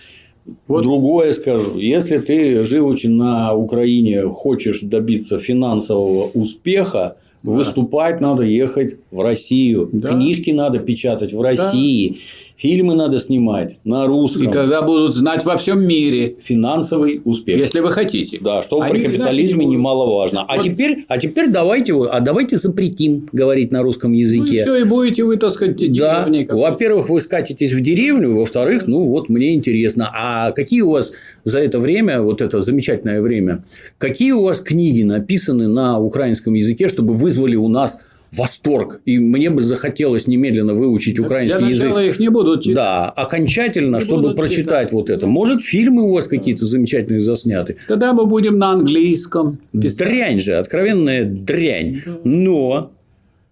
Вот. 0.67 0.83
Другое 0.83 1.31
скажу, 1.31 1.79
если 1.79 2.17
ты, 2.17 2.63
живучи 2.65 3.07
на 3.07 3.55
Украине, 3.55 4.23
хочешь 4.27 4.81
добиться 4.81 5.39
финансового 5.39 6.29
успеха, 6.33 7.15
выступать 7.43 8.21
надо 8.21 8.43
ехать 8.43 8.97
в 9.09 9.21
Россию, 9.21 9.89
Да. 9.93 10.09
книжки 10.09 10.51
надо 10.51 10.79
печатать 10.79 11.31
в 11.33 11.41
России, 11.41 12.17
фильмы 12.57 12.95
надо 12.95 13.19
снимать 13.19 13.77
на 13.83 14.07
русском. 14.07 14.43
И 14.43 14.47
тогда 14.47 14.81
будут 14.81 15.15
знать 15.15 15.43
во 15.45 15.57
всем 15.57 15.85
мире, 15.85 16.35
Финансовый 16.43 17.21
успех. 17.25 17.59
если 17.59 17.79
вы 17.79 17.91
хотите. 17.91 18.39
Да, 18.41 18.61
что 18.61 18.81
Они 18.81 18.93
при 18.93 19.03
капитализме 19.03 19.65
не 19.65 19.75
немаловажно. 19.75 20.45
А 20.47 20.55
Вот. 20.55 20.65
теперь, 20.65 21.05
а 21.07 21.17
теперь 21.17 21.49
давайте, 21.49 21.93
а 21.93 22.19
давайте 22.19 22.57
запретим 22.57 23.27
говорить 23.31 23.71
на 23.71 23.81
русском 23.83 24.11
Ну, 24.11 24.17
и 24.17 24.21
языке. 24.21 24.61
все, 24.63 24.75
и 24.77 24.83
будете 24.83 25.23
вы, 25.23 25.37
так 25.37 25.51
сказать, 25.51 25.75
да, 25.93 26.27
во-первых, 26.49 27.09
вы 27.09 27.19
скатитесь 27.19 27.73
в 27.73 27.81
деревню, 27.81 28.35
во-вторых, 28.35 28.87
ну 28.87 29.05
вот 29.05 29.29
мне 29.29 29.53
интересно, 29.53 30.09
а 30.13 30.51
какие 30.51 30.81
у 30.81 30.91
вас 30.91 31.11
за 31.43 31.59
это 31.59 31.79
время, 31.79 32.21
вот 32.21 32.41
это 32.41 32.61
замечательное 32.61 33.21
время, 33.21 33.63
какие 33.97 34.31
у 34.31 34.43
вас 34.43 34.61
книги 34.61 35.03
написаны 35.03 35.67
на 35.67 35.99
украинском 35.99 36.53
языке, 36.53 36.87
чтобы 36.87 37.13
вызвали 37.13 37.55
у 37.55 37.67
нас 37.67 37.99
восторг, 38.37 39.01
и 39.05 39.17
мне 39.19 39.49
бы 39.49 39.61
захотелось 39.61 40.27
немедленно 40.27 40.73
выучить 40.73 41.19
украинский 41.19 41.59
Для 41.59 41.69
язык. 41.69 41.97
их 41.97 42.19
не 42.19 42.29
будут 42.29 42.61
читать. 42.63 42.75
Да, 42.75 43.09
окончательно, 43.09 43.97
Не 43.97 44.01
чтобы 44.01 44.35
прочитать 44.35 44.55
читать. 44.87 44.91
вот 44.91 45.09
это. 45.09 45.27
Может, 45.27 45.61
фильмы 45.61 46.03
у 46.03 46.13
вас 46.13 46.27
какие-то 46.27 46.65
замечательные 46.65 47.21
засняты. 47.21 47.77
Тогда 47.87 48.13
мы 48.13 48.25
будем 48.25 48.57
на 48.57 48.71
английском 48.71 49.59
писать. 49.71 49.97
Дрянь 49.99 50.39
же, 50.39 50.55
откровенная 50.55 51.25
дрянь. 51.25 52.01
Но 52.23 52.91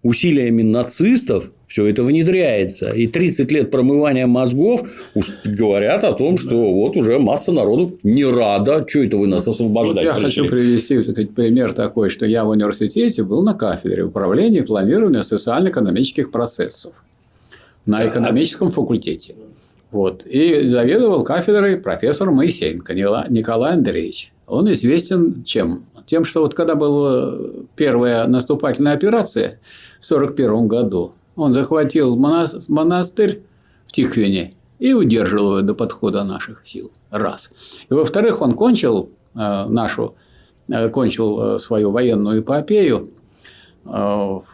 усилиями 0.02 0.62
нацистов 0.62 1.50
все 1.74 1.86
это 1.86 2.04
внедряется. 2.04 2.90
И 2.90 3.08
30 3.08 3.50
лет 3.50 3.72
промывания 3.72 4.28
мозгов 4.28 4.88
говорят 5.44 6.04
о 6.04 6.12
том, 6.12 6.36
что 6.36 6.72
вот 6.72 6.96
уже 6.96 7.18
масса 7.18 7.50
народу 7.50 7.98
не 8.04 8.24
рада. 8.24 8.86
Что 8.88 9.00
это 9.00 9.16
вы 9.16 9.26
нас 9.26 9.48
Вот 9.48 9.54
освобождать 9.54 10.04
я 10.04 10.14
пришли? 10.14 10.26
хочу 10.26 10.48
привести 10.48 11.02
сказать, 11.02 11.34
пример 11.34 11.72
такой, 11.72 12.10
что 12.10 12.26
я 12.26 12.44
в 12.44 12.50
университете 12.50 13.24
был 13.24 13.42
на 13.42 13.54
кафедре 13.54 14.04
управления 14.04 14.58
и 14.58 14.62
планирования 14.62 15.22
социально-экономических 15.22 16.30
процессов 16.30 17.02
на 17.86 18.08
экономическом 18.08 18.70
факультете. 18.70 19.34
Вот. 19.90 20.24
И 20.26 20.68
заведовал 20.68 21.24
кафедрой 21.24 21.78
профессор 21.78 22.30
Моисеенко 22.30 22.94
Николай 22.94 23.72
Андреевич. 23.72 24.32
Он 24.46 24.70
известен 24.70 25.42
чем? 25.42 25.86
Тем, 26.06 26.24
что 26.24 26.42
вот 26.42 26.54
когда 26.54 26.76
была 26.76 27.36
первая 27.74 28.28
наступательная 28.28 28.92
операция 28.92 29.58
в 30.00 30.12
1941 30.12 30.68
году, 30.68 31.14
он 31.36 31.52
захватил 31.52 32.16
монастырь 32.16 33.42
в 33.86 33.92
Тихвине 33.92 34.54
и 34.78 34.92
удерживал 34.92 35.58
его 35.58 35.60
до 35.62 35.74
подхода 35.74 36.24
наших 36.24 36.66
сил. 36.66 36.90
Раз. 37.10 37.50
И 37.88 37.94
во-вторых, 37.94 38.42
он 38.42 38.54
кончил 38.54 39.10
э, 39.34 39.38
нашу, 39.38 40.14
э, 40.68 40.88
кончил 40.88 41.58
свою 41.58 41.90
военную 41.90 42.40
эпопею 42.40 43.10
в 43.84 44.44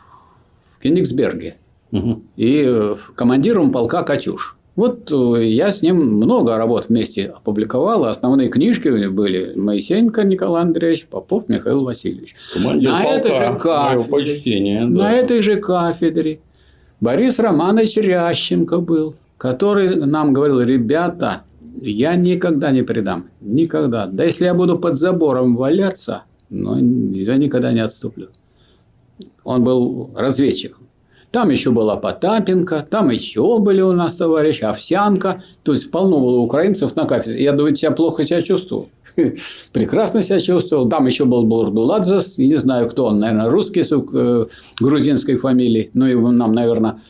Кенигсберге. 0.83 1.57
Угу. 1.93 2.23
И 2.37 2.95
командиром 3.15 3.73
полка 3.73 4.03
«Катюш». 4.03 4.57
Вот 4.77 5.11
э, 5.13 5.45
я 5.47 5.73
с 5.73 5.83
ним 5.83 5.97
много 5.97 6.57
работ 6.57 6.89
вместе 6.89 7.27
опубликовал. 7.27 8.07
Основные 8.07 8.49
книжки 8.49 9.09
были 9.09 9.53
Моисеенко 9.55 10.25
Николай 10.25 10.63
Андреевич, 10.63 11.07
Попов 11.07 11.49
Михаил 11.49 11.85
Васильевич. 11.85 12.35
Командир 12.55 12.91
на, 12.91 13.03
полка, 13.03 13.15
этой 13.19 13.35
же 13.35 13.59
кафедре, 13.59 14.79
да. 14.81 14.87
на 14.87 15.13
этой 15.13 15.43
же 15.43 15.57
кафедре 15.57 16.41
Борис 17.01 17.39
Романович 17.39 17.97
Рященко 17.97 18.79
был, 18.79 19.15
который 19.39 19.97
нам 19.97 20.35
говорил, 20.35 20.61
ребята, 20.61 21.43
я 21.81 22.15
никогда 22.15 22.71
не 22.73 22.83
предам, 22.83 23.31
никогда. 23.41 24.07
Да 24.07 24.25
если 24.25 24.45
я 24.45 24.53
буду 24.53 24.79
под 24.79 24.97
забором 24.97 25.57
валяться, 25.57 26.25
но 26.51 26.79
я 26.79 27.37
никогда 27.37 27.73
не 27.73 27.81
отступлю. 27.81 28.29
Он 29.45 29.65
был 29.65 30.11
разведчиком. 30.15 30.89
Там 31.31 31.49
еще 31.51 31.71
была 31.71 31.97
Потапенко, 31.97 32.87
там 32.91 33.09
еще 33.11 33.61
были 33.61 33.81
у 33.81 33.93
нас 33.93 34.17
товарищи, 34.17 34.65
Овсянка. 34.65 35.45
То 35.63 35.73
есть, 35.73 35.91
полно 35.91 36.19
было 36.19 36.39
украинцев 36.41 36.97
на 36.97 37.05
кафедре. 37.05 37.43
Я 37.43 37.53
думаю, 37.53 37.77
себя 37.77 37.93
плохо 37.93 38.25
себя 38.25 38.43
чувствовал. 38.43 38.91
Прекрасно 39.73 40.23
себя 40.23 40.41
чувствовал. 40.41 40.89
Там 40.89 41.07
еще 41.07 41.25
был 41.25 41.45
Бурдуладзес. 41.45 42.39
Не 42.39 42.57
знаю, 42.57 42.89
кто 42.89 43.07
он. 43.07 43.21
Наверное, 43.21 43.51
русский 43.51 43.83
с 43.83 43.93
э, 43.93 44.47
грузинской 44.81 45.37
фамилией. 45.37 45.91
Ну, 45.95 46.07
и 46.07 46.15
нам, 46.15 46.53
наверное, 46.53 47.01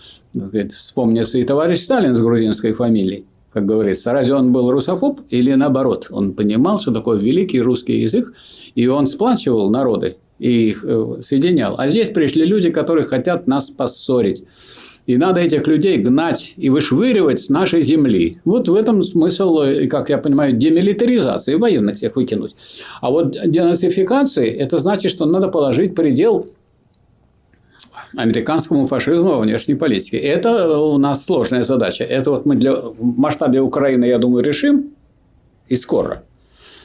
вспомнится 0.70 1.38
и 1.38 1.44
товарищ 1.44 1.80
Сталин 1.80 2.14
с 2.14 2.20
грузинской 2.20 2.72
фамилией 2.72 3.24
как 3.52 3.66
говорится, 3.66 4.12
разве 4.12 4.34
он 4.34 4.52
был 4.52 4.70
русофоб 4.70 5.20
или 5.28 5.52
наоборот? 5.54 6.06
Он 6.10 6.34
понимал, 6.34 6.78
что 6.78 6.92
такое 6.92 7.18
великий 7.18 7.60
русский 7.60 8.00
язык, 8.00 8.32
и 8.74 8.86
он 8.86 9.06
сплачивал 9.06 9.70
народы 9.70 10.16
и 10.38 10.70
их 10.70 10.84
э, 10.84 11.20
соединял. 11.20 11.74
А 11.76 11.88
здесь 11.88 12.10
пришли 12.10 12.44
люди, 12.44 12.70
которые 12.70 13.04
хотят 13.04 13.46
нас 13.46 13.68
поссорить. 13.70 14.44
И 15.10 15.16
надо 15.16 15.40
этих 15.40 15.66
людей 15.66 15.96
гнать 15.96 16.52
и 16.56 16.70
вышвыривать 16.70 17.40
с 17.40 17.48
нашей 17.48 17.82
земли. 17.82 18.38
Вот 18.44 18.68
в 18.68 18.74
этом 18.76 19.02
смысл, 19.02 19.60
э, 19.62 19.88
как 19.88 20.08
я 20.08 20.18
понимаю, 20.18 20.52
демилитаризации, 20.52 21.56
военных 21.56 21.96
всех 21.96 22.14
выкинуть. 22.14 22.54
А 23.00 23.10
вот 23.10 23.36
денацификации– 23.44 24.48
это 24.64 24.78
значит, 24.78 25.10
что 25.10 25.26
надо 25.26 25.48
положить 25.48 25.96
предел 25.96 26.46
американскому 28.16 28.84
фашизму 28.84 29.30
во 29.30 29.40
внешней 29.40 29.74
политике. 29.74 30.16
Это 30.16 30.78
у 30.78 30.96
нас 30.96 31.24
сложная 31.24 31.64
задача. 31.64 32.04
Это 32.04 32.30
вот 32.30 32.46
мы 32.46 32.54
для, 32.54 32.76
в 32.76 33.02
масштабе 33.02 33.60
Украины, 33.60 34.04
я 34.04 34.18
думаю, 34.18 34.44
решим 34.44 34.90
и 35.66 35.74
скоро. 35.74 36.22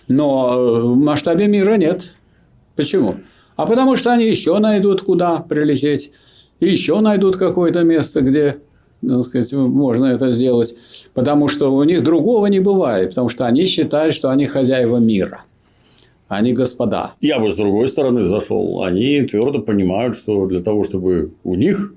Но 0.07 0.51
э, 0.55 0.82
в 0.82 0.95
масштабе 0.95 1.45
мира 1.45 1.78
нет. 1.78 2.15
Почему? 2.76 3.17
А 3.55 3.67
потому 3.67 3.95
что 3.95 4.11
они 4.11 4.28
еще 4.28 4.57
найдут, 4.57 5.03
куда 5.03 5.38
прилететь, 5.41 6.11
и 6.60 6.70
еще 6.70 6.99
найдут 6.99 7.38
какое-то 7.38 7.84
место, 7.84 8.22
где 8.22 8.58
ну, 9.01 9.24
сказать, 9.24 9.51
можно 9.53 10.06
это 10.06 10.32
сделать, 10.32 10.76
потому 11.14 11.47
что 11.47 11.74
у 11.74 11.84
них 11.84 12.03
другого 12.03 12.47
не 12.47 12.60
бывает, 12.60 13.10
потому 13.10 13.30
что 13.30 13.45
они 13.45 13.66
считают, 13.66 14.16
что 14.16 14.30
они 14.30 14.47
хозяева 14.47 14.97
мира. 14.97 15.43
Они 16.28 16.53
господа. 16.53 17.14
Я 17.22 17.39
бы 17.39 17.51
с 17.51 17.56
другой 17.56 17.88
стороны 17.88 18.24
зашел. 18.24 18.84
Они 18.84 19.22
твердо 19.22 19.60
понимают, 19.60 20.18
что 20.18 20.47
для 20.47 20.60
того, 20.60 20.84
чтобы 20.84 21.34
у 21.43 21.53
них 21.53 21.93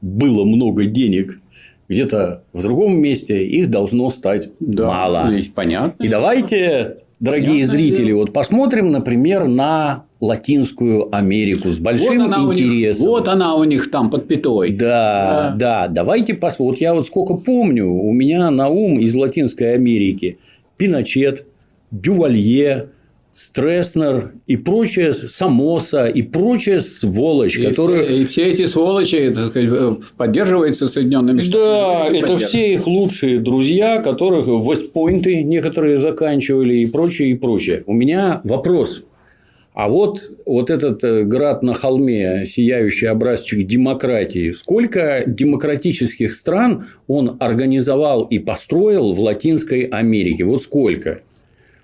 было 0.00 0.44
много 0.44 0.86
денег 0.86 1.40
где-то 1.88 2.42
в 2.52 2.62
другом 2.62 2.98
месте, 3.00 3.46
их 3.46 3.70
должно 3.70 4.10
стать 4.10 4.50
да, 4.58 4.88
мало. 4.88 5.30
Понятно. 5.54 6.02
И 6.02 6.08
давайте 6.08 6.98
дорогие 7.20 7.48
Понятное 7.48 7.76
зрители, 7.76 8.06
дело. 8.06 8.18
вот 8.18 8.32
посмотрим, 8.32 8.90
например, 8.90 9.46
на 9.46 10.04
Латинскую 10.20 11.14
Америку 11.14 11.70
с 11.70 11.78
большим 11.78 12.28
вот 12.28 12.54
интересом. 12.58 13.02
Них, 13.02 13.10
вот 13.10 13.28
она 13.28 13.54
у 13.54 13.64
них 13.64 13.90
там 13.90 14.10
под 14.10 14.26
пятой. 14.26 14.70
Да, 14.72 15.54
да, 15.56 15.86
да. 15.86 15.88
Давайте 15.88 16.34
посмотрим. 16.34 16.72
Вот 16.72 16.80
я 16.80 16.94
вот 16.94 17.06
сколько 17.06 17.34
помню, 17.34 17.86
у 17.88 18.12
меня 18.12 18.50
на 18.50 18.68
ум 18.68 18.98
из 19.00 19.14
Латинской 19.14 19.74
Америки 19.74 20.38
Пиночет, 20.76 21.46
Дювалье, 21.90 22.90
Стресснер 23.38 24.32
и 24.48 24.56
прочая 24.56 25.12
Самоса 25.12 26.06
и 26.06 26.22
прочая 26.22 26.80
сволочь, 26.80 27.56
и 27.56 27.66
которые... 27.66 28.04
Все, 28.04 28.16
и 28.16 28.24
все 28.24 28.44
эти 28.46 28.66
сволочи 28.66 29.32
так 29.32 29.50
сказать, 29.50 29.98
поддерживаются 30.16 30.88
Соединенными 30.88 31.42
Штатами. 31.42 32.18
Да, 32.20 32.26
это 32.26 32.36
все 32.36 32.74
их 32.74 32.88
лучшие 32.88 33.38
друзья, 33.38 34.02
которых 34.02 34.48
Вестпойнты 34.48 35.44
некоторые 35.44 35.98
заканчивали 35.98 36.78
и 36.78 36.86
прочее, 36.88 37.30
и 37.30 37.34
прочее. 37.34 37.84
У 37.86 37.92
меня 37.92 38.40
вопрос. 38.42 39.04
А 39.72 39.88
вот, 39.88 40.32
вот 40.44 40.70
этот 40.70 41.04
э, 41.04 41.22
град 41.22 41.62
на 41.62 41.74
холме, 41.74 42.44
сияющий 42.44 43.06
образчик 43.06 43.64
демократии, 43.64 44.50
сколько 44.50 45.22
демократических 45.24 46.34
стран 46.34 46.86
он 47.06 47.36
организовал 47.38 48.24
и 48.24 48.40
построил 48.40 49.12
в 49.12 49.20
Латинской 49.20 49.82
Америке? 49.82 50.42
Вот 50.42 50.64
сколько? 50.64 51.20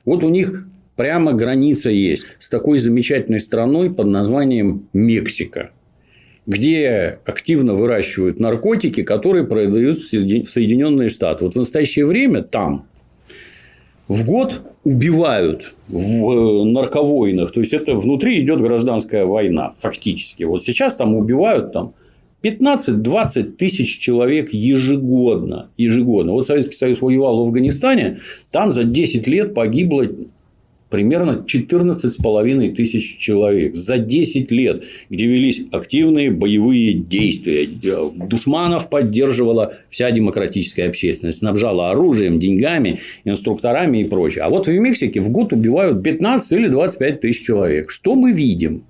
Вот 0.04 0.24
у 0.24 0.28
них 0.28 0.64
Прямо 0.96 1.32
граница 1.32 1.90
есть 1.90 2.26
с 2.38 2.48
такой 2.48 2.78
замечательной 2.78 3.40
страной 3.40 3.92
под 3.92 4.06
названием 4.06 4.88
Мексика 4.92 5.70
где 6.46 7.20
активно 7.24 7.74
выращивают 7.74 8.38
наркотики, 8.38 9.02
которые 9.02 9.46
продают 9.46 9.98
в 9.98 10.06
Соединенные 10.06 11.08
Штаты. 11.08 11.44
Вот 11.44 11.54
в 11.54 11.58
настоящее 11.58 12.06
время 12.06 12.42
там 12.42 12.86
в 14.08 14.24
год 14.24 14.60
убивают 14.84 15.74
в 15.88 15.96
э, 15.96 16.64
нарковойнах, 16.64 17.52
то 17.52 17.60
есть 17.60 17.72
это 17.72 17.94
внутри 17.94 18.42
идет 18.42 18.60
гражданская 18.60 19.24
война 19.24 19.74
фактически. 19.78 20.44
Вот 20.44 20.62
сейчас 20.62 20.96
там 20.96 21.14
убивают 21.14 21.72
там 21.72 21.94
15-20 22.42 23.52
тысяч 23.52 23.98
человек 23.98 24.52
ежегодно. 24.52 25.70
ежегодно. 25.78 26.32
Вот 26.32 26.46
Советский 26.46 26.76
Союз 26.76 27.00
воевал 27.00 27.38
в 27.38 27.46
Афганистане, 27.46 28.20
там 28.50 28.70
за 28.70 28.84
10 28.84 29.26
лет 29.26 29.54
погибло 29.54 30.06
примерно 30.94 31.44
14,5 31.44 32.74
тысяч 32.76 33.18
человек 33.18 33.74
за 33.74 33.98
10 33.98 34.52
лет, 34.52 34.84
где 35.10 35.26
велись 35.26 35.62
активные 35.72 36.30
боевые 36.30 36.94
действия. 36.94 37.66
Душманов 38.14 38.88
поддерживала 38.88 39.74
вся 39.90 40.12
демократическая 40.12 40.86
общественность, 40.86 41.40
снабжала 41.40 41.90
оружием, 41.90 42.38
деньгами, 42.38 43.00
инструкторами 43.24 44.02
и 44.02 44.04
прочее. 44.04 44.44
А 44.44 44.50
вот 44.50 44.68
в 44.68 44.70
Мексике 44.70 45.20
в 45.20 45.30
год 45.30 45.52
убивают 45.52 46.00
15 46.04 46.52
или 46.52 46.68
25 46.68 47.20
тысяч 47.20 47.44
человек. 47.44 47.90
Что 47.90 48.14
мы 48.14 48.30
видим? 48.30 48.84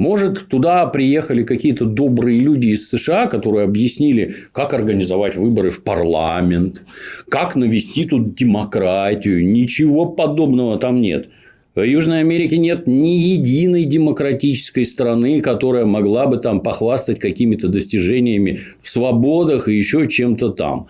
Может, 0.00 0.48
туда 0.48 0.86
приехали 0.86 1.42
какие-то 1.42 1.84
добрые 1.84 2.40
люди 2.40 2.68
из 2.68 2.88
США, 2.88 3.26
которые 3.26 3.64
объяснили, 3.64 4.34
как 4.52 4.72
организовать 4.72 5.36
выборы 5.36 5.68
в 5.68 5.82
парламент, 5.82 6.84
как 7.28 7.54
навести 7.54 8.06
тут 8.06 8.34
демократию. 8.34 9.46
Ничего 9.46 10.06
подобного 10.06 10.78
там 10.78 11.02
нет. 11.02 11.28
В 11.74 11.82
Южной 11.82 12.20
Америке 12.20 12.56
нет 12.56 12.86
ни 12.86 13.18
единой 13.18 13.84
демократической 13.84 14.86
страны, 14.86 15.42
которая 15.42 15.84
могла 15.84 16.26
бы 16.26 16.38
там 16.38 16.62
похвастать 16.62 17.18
какими-то 17.18 17.68
достижениями 17.68 18.60
в 18.80 18.88
свободах 18.88 19.68
и 19.68 19.74
еще 19.74 20.08
чем-то 20.08 20.48
там. 20.48 20.86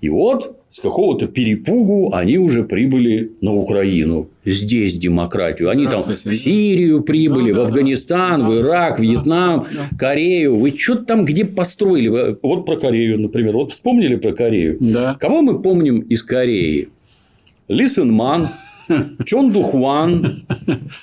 И 0.00 0.08
вот 0.08 0.56
с 0.70 0.80
какого-то 0.80 1.26
перепугу 1.26 2.14
они 2.14 2.38
уже 2.38 2.62
прибыли 2.64 3.32
на 3.40 3.54
Украину. 3.54 4.28
Здесь 4.44 4.96
демократию. 4.96 5.68
Они 5.68 5.86
там 5.86 6.02
в 6.02 6.34
Сирию 6.34 7.02
прибыли, 7.02 7.52
в 7.52 7.60
Афганистан, 7.60 8.46
в 8.46 8.56
Ирак, 8.56 8.98
Вьетнам, 8.98 9.66
Корею. 9.98 10.56
Вы 10.56 10.70
что-то 10.76 11.04
там 11.04 11.24
где 11.24 11.44
построили? 11.44 12.36
Вот 12.40 12.64
про 12.64 12.76
Корею, 12.76 13.20
например. 13.20 13.54
Вот 13.54 13.72
вспомнили 13.72 14.16
про 14.16 14.32
Корею? 14.32 14.78
Да. 14.80 15.16
Кого 15.20 15.42
мы 15.42 15.60
помним 15.60 16.00
из 16.00 16.22
Кореи? 16.22 16.88
Ли 17.68 17.86
Сын 17.86 18.10
Ман, 18.10 18.48
Чон 19.24 19.52
Духван 19.52 20.44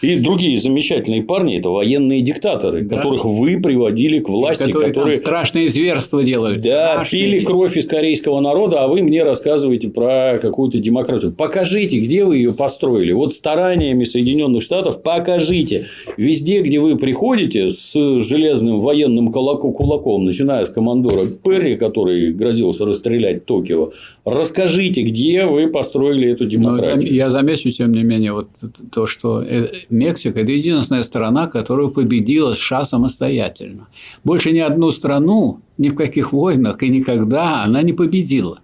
и 0.01 0.17
другие 0.17 0.57
замечательные 0.57 1.23
парни– 1.23 1.57
это 1.59 1.69
военные 1.69 2.21
диктаторы, 2.21 2.81
да. 2.83 2.97
которых 2.97 3.25
вы 3.25 3.59
приводили 3.59 4.19
к 4.19 4.29
власти, 4.29 4.63
которые, 4.63 4.93
которые... 4.93 5.17
страшные 5.17 5.69
зверства 5.69 6.23
делали. 6.23 6.57
Да, 6.57 6.93
страшные... 6.95 7.21
пили 7.21 7.45
кровь 7.45 7.77
из 7.77 7.85
корейского 7.87 8.39
народа, 8.39 8.83
а 8.83 8.87
вы 8.87 9.01
мне 9.01 9.23
рассказываете 9.23 9.89
про 9.89 10.39
какую-то 10.41 10.79
демократию. 10.79 11.31
Покажите, 11.31 11.99
где 11.99 12.25
вы 12.25 12.37
ее 12.37 12.53
построили. 12.53 13.11
Вот 13.11 13.35
стараниями 13.35 14.03
Соединенных 14.03 14.63
Штатов 14.63 15.01
покажите. 15.01 15.85
Везде, 16.17 16.61
где 16.61 16.79
вы 16.79 16.97
приходите 16.97 17.69
с 17.69 17.93
железным 17.93 18.81
военным 18.81 19.31
кулаком, 19.31 20.25
начиная 20.25 20.65
с 20.65 20.69
командора 20.69 21.25
Перри, 21.25 21.77
который 21.77 22.33
грозился 22.33 22.85
расстрелять 22.85 23.45
Токио, 23.45 23.91
расскажите, 24.25 25.01
где 25.01 25.45
вы 25.45 25.67
построили 25.67 26.29
эту 26.31 26.45
демократию. 26.45 27.09
Но 27.09 27.15
я 27.15 27.29
замечу 27.29 27.71
тем 27.77 27.91
не 27.91 28.03
менее, 28.03 28.33
вот 28.33 28.49
то, 28.91 29.05
что 29.05 29.41
э, 29.41 29.69
Мексика– 29.91 30.39
это 30.41 30.51
единственная 30.51 31.03
страна, 31.03 31.45
которая 31.45 31.89
победила 31.89 32.53
США 32.53 32.85
самостоятельно. 32.85 33.87
Больше 34.23 34.51
ни 34.51 34.59
одну 34.59 34.89
страну 34.89 35.59
ни 35.77 35.89
в 35.89 35.95
каких 35.95 36.33
войнах 36.33 36.81
и 36.81 36.89
никогда 36.89 37.63
она 37.63 37.83
не 37.83 37.93
победила. 37.93 38.61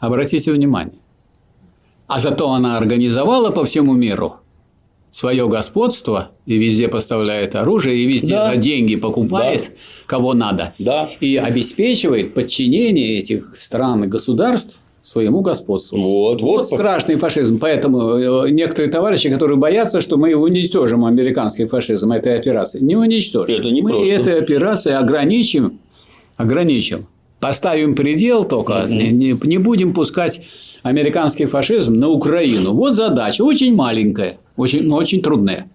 Обратите 0.00 0.52
внимание. 0.52 0.98
А 2.08 2.18
зато 2.18 2.50
она 2.50 2.76
организовала 2.76 3.50
по 3.50 3.64
всему 3.64 3.94
миру 3.94 4.34
свое 5.12 5.46
господство 5.46 6.32
и 6.44 6.56
везде 6.56 6.88
поставляет 6.88 7.54
оружие, 7.54 7.98
и 7.98 8.06
везде 8.06 8.34
да. 8.34 8.56
деньги 8.56 8.96
покупает, 8.96 9.66
да. 9.66 9.70
кого 10.06 10.34
надо, 10.34 10.74
да. 10.80 11.10
и 11.20 11.36
обеспечивает 11.36 12.34
подчинение 12.34 13.18
этих 13.18 13.56
стран 13.56 14.02
и 14.02 14.06
государств 14.08 14.80
своему 15.02 15.40
господству. 15.40 15.96
Вот, 15.96 16.40
вот, 16.40 16.58
вот 16.58 16.66
страшный 16.66 17.16
фашизм. 17.16 17.58
Поэтому 17.58 18.46
э, 18.46 18.50
некоторые 18.50 18.90
товарищи, 18.90 19.28
которые 19.30 19.58
боятся, 19.58 20.00
что 20.00 20.16
мы 20.16 20.34
уничтожим 20.34 21.04
американский 21.04 21.66
фашизм 21.66 22.12
этой 22.12 22.38
операции, 22.38 22.78
не 22.80 22.96
уничтожим. 22.96 23.54
Это 23.54 23.70
не 23.70 23.82
мы 23.82 23.90
просто. 23.90 24.12
этой 24.12 24.38
операцией 24.38 24.94
ограничим, 24.94 25.80
ограничим. 26.36 27.06
Поставим 27.40 27.96
предел 27.96 28.44
только, 28.44 28.84
угу. 28.84 28.92
не, 28.92 29.36
не 29.42 29.58
будем 29.58 29.92
пускать 29.92 30.42
американский 30.84 31.46
фашизм 31.46 31.94
на 31.94 32.08
Украину. 32.08 32.72
Вот 32.72 32.92
задача, 32.92 33.42
очень 33.42 33.74
маленькая, 33.74 34.38
очень, 34.56 34.84
но 34.84 34.96
очень 34.96 35.22
трудная. 35.22 35.66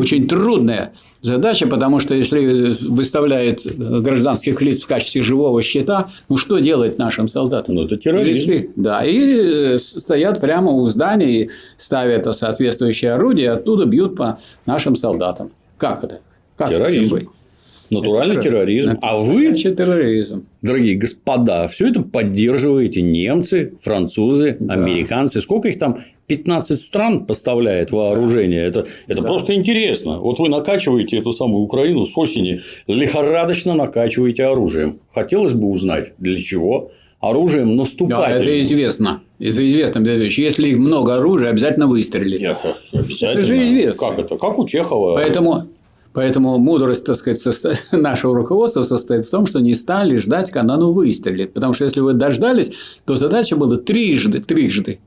Очень. 0.00 0.28
трудная 0.28 0.92
задача, 1.20 1.66
потому 1.66 2.00
что 2.00 2.14
если 2.14 2.74
выставляет 2.88 3.60
гражданских 3.76 4.60
лиц 4.60 4.82
в 4.82 4.86
качестве 4.86 5.22
живого 5.22 5.62
щита, 5.62 6.10
ну 6.28 6.36
что 6.36 6.58
делать 6.58 6.98
нашим 6.98 7.28
солдатам? 7.28 7.76
Ну, 7.76 7.84
это 7.84 7.96
терроризм. 7.96 8.72
Да, 8.76 9.04
и 9.04 9.78
стоят 9.78 10.40
прямо 10.40 10.72
у 10.72 10.86
зданий, 10.88 11.50
ставят 11.78 12.36
соответствующее 12.36 13.12
орудие, 13.12 13.52
оттуда 13.52 13.86
бьют 13.86 14.16
по 14.16 14.38
нашим 14.66 14.96
солдатам. 14.96 15.50
Как 15.78 16.04
это? 16.04 16.20
Как 16.56 16.70
терроризм. 16.70 17.28
Натуральный 17.90 18.36
это 18.36 18.44
терроризм. 18.44 18.98
А 19.02 19.16
вы, 19.16 19.52
терроризм. 19.54 20.46
дорогие 20.62 20.96
господа, 20.96 21.68
все 21.68 21.88
это 21.88 22.02
поддерживаете 22.02 23.02
немцы, 23.02 23.74
французы, 23.80 24.56
да. 24.58 24.74
американцы. 24.74 25.40
Сколько 25.40 25.68
их 25.68 25.78
там? 25.78 26.00
15 26.36 26.80
стран 26.80 27.26
поставляет 27.26 27.90
вооружение. 27.90 28.64
Это, 28.64 28.86
это 29.06 29.20
да. 29.20 29.28
просто 29.28 29.54
интересно. 29.54 30.18
Вот 30.18 30.38
вы 30.38 30.48
накачиваете 30.48 31.18
эту 31.18 31.32
самую 31.32 31.62
Украину 31.62 32.06
с 32.06 32.16
осени, 32.16 32.62
лихорадочно 32.86 33.74
накачиваете 33.74 34.44
оружием. 34.44 35.00
Хотелось 35.12 35.52
бы 35.52 35.68
узнать, 35.68 36.14
для 36.16 36.40
чего 36.40 36.90
оружием 37.20 37.76
наступать. 37.76 38.16
Да, 38.16 38.30
это 38.30 38.62
известно. 38.62 39.20
Это 39.38 39.70
известно, 39.70 40.00
Если 40.00 40.74
много 40.74 41.16
оружия, 41.16 41.50
обязательно 41.50 41.86
выстрелить. 41.86 42.40
Нет, 42.40 42.58
обязательно. 42.92 43.30
Это 43.30 43.44
же 43.44 43.56
известно. 43.66 44.08
Как 44.08 44.18
это? 44.18 44.38
Как 44.38 44.58
у 44.58 44.66
Чехова. 44.66 45.14
Поэтому 45.14 45.66
Поэтому 46.14 46.58
мудрость, 46.58 47.04
так 47.04 47.16
сказать, 47.16 47.40
состо... 47.40 47.72
нашего 47.92 48.34
руководства 48.34 48.82
состоит 48.82 49.24
в 49.26 49.30
том, 49.30 49.46
что 49.46 49.60
не 49.60 49.74
стали 49.74 50.18
ждать, 50.18 50.50
когда 50.50 50.74
оно 50.74 50.92
выстрелит. 50.92 51.54
Потому 51.54 51.72
что 51.72 51.84
если 51.84 52.00
вы 52.00 52.12
дождались, 52.12 52.70
то 53.06 53.14
задача 53.14 53.56
была 53.56 53.78
трижды, 53.78 54.40
трижды 54.40 55.00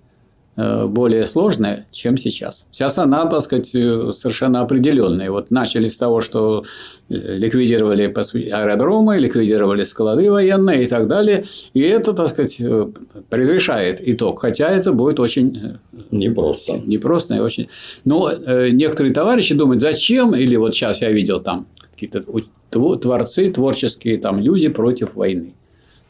более 0.56 1.28
сложная, 1.28 1.86
чем 1.92 2.18
сейчас. 2.18 2.66
Сейчас 2.72 2.98
она, 2.98 3.26
так 3.26 3.42
сказать, 3.42 3.76
э, 3.76 4.12
совершенно 4.18 4.62
определенная. 4.62 5.30
Вот 5.30 5.52
начали 5.52 5.88
с 5.88 5.98
того, 5.98 6.22
что 6.22 6.64
э, 7.10 7.38
ликвидировали 7.38 8.04
аэродромы, 8.04 9.20
ликвидировали 9.20 9.84
склады 9.84 10.32
военные 10.32 10.86
и 10.86 10.88
так 10.88 11.08
далее. 11.08 11.46
И 11.74 11.82
это, 11.82 12.14
так 12.14 12.30
сказать, 12.30 12.62
предрешает 13.30 14.00
итог. 14.02 14.40
Хотя 14.40 14.70
это 14.70 14.94
будет 14.94 15.20
очень 15.20 15.78
непросто. 16.12 16.82
Непросто 16.86 17.36
и 17.36 17.40
очень. 17.40 17.68
Но 18.06 18.32
некоторые 18.70 19.14
товарищи 19.14 19.54
думают, 19.54 19.82
зачем, 19.82 20.34
или 20.36 20.56
вот 20.56 20.74
сейчас 20.74 21.02
я 21.02 21.12
видел 21.12 21.42
там 21.42 21.68
какие-то 21.92 22.24
творцы, 22.70 23.52
творческие 23.52 24.18
там 24.18 24.40
люди 24.40 24.70
против 24.70 25.16
войны. 25.16 25.54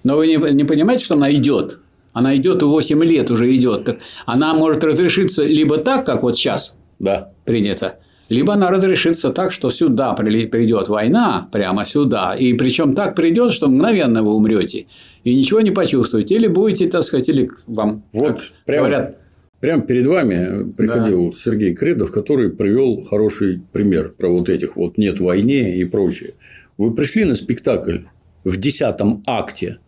Но 0.04 0.18
вы 0.18 0.28
не, 0.28 0.38
не 0.54 0.64
понимаете, 0.64 1.04
что 1.04 1.16
она 1.16 1.34
идет 1.34 1.80
она 2.16 2.36
идет 2.38 2.64
8 2.64 3.04
лет 3.04 3.30
уже 3.30 3.54
идет. 3.56 3.84
Так 3.84 4.00
она 4.26 4.56
может 4.56 4.84
разрешиться 4.84 5.44
либо 5.44 5.78
так, 5.78 6.06
как 6.06 6.24
вот 6.24 6.38
сейчас 6.38 6.74
да. 6.98 7.34
принято, 7.44 8.00
либо 8.30 8.54
она 8.54 8.72
разрешится 8.72 9.32
так, 9.32 9.52
что 9.52 9.70
сюда 9.70 10.14
придет 10.14 10.88
война, 10.88 11.50
прямо 11.52 11.86
сюда, 11.86 12.34
и 12.34 12.54
причем 12.54 12.96
так 12.96 13.16
придет, 13.16 13.52
что 13.52 13.68
мгновенно 13.68 14.24
вы 14.24 14.34
умрете 14.34 14.88
и 15.26 15.36
ничего 15.36 15.60
не 15.60 15.72
почувствуете, 15.72 16.36
или 16.36 16.48
будете, 16.48 16.90
так 16.90 17.04
сказать, 17.04 17.28
или 17.28 17.52
вам 17.68 18.04
вот 18.14 18.42
прямо, 18.66 18.88
говорят. 18.88 19.18
Прямо 19.60 19.82
перед 19.84 20.08
вами 20.08 20.72
приходил 20.72 21.32
да. 21.32 21.38
Сергей 21.38 21.76
Кредов, 21.76 22.12
который 22.12 22.50
привел 22.50 23.04
хороший 23.04 23.62
пример 23.74 24.14
про 24.18 24.30
вот 24.30 24.48
этих 24.48 24.78
вот 24.78 24.98
нет 24.98 25.20
войне 25.20 25.78
и 25.78 25.84
прочее. 25.84 26.36
Вы 26.78 26.94
пришли 26.94 27.26
на 27.26 27.36
спектакль 27.36 28.00
в 28.46 28.56
десятом 28.56 29.22
акте 29.28 29.80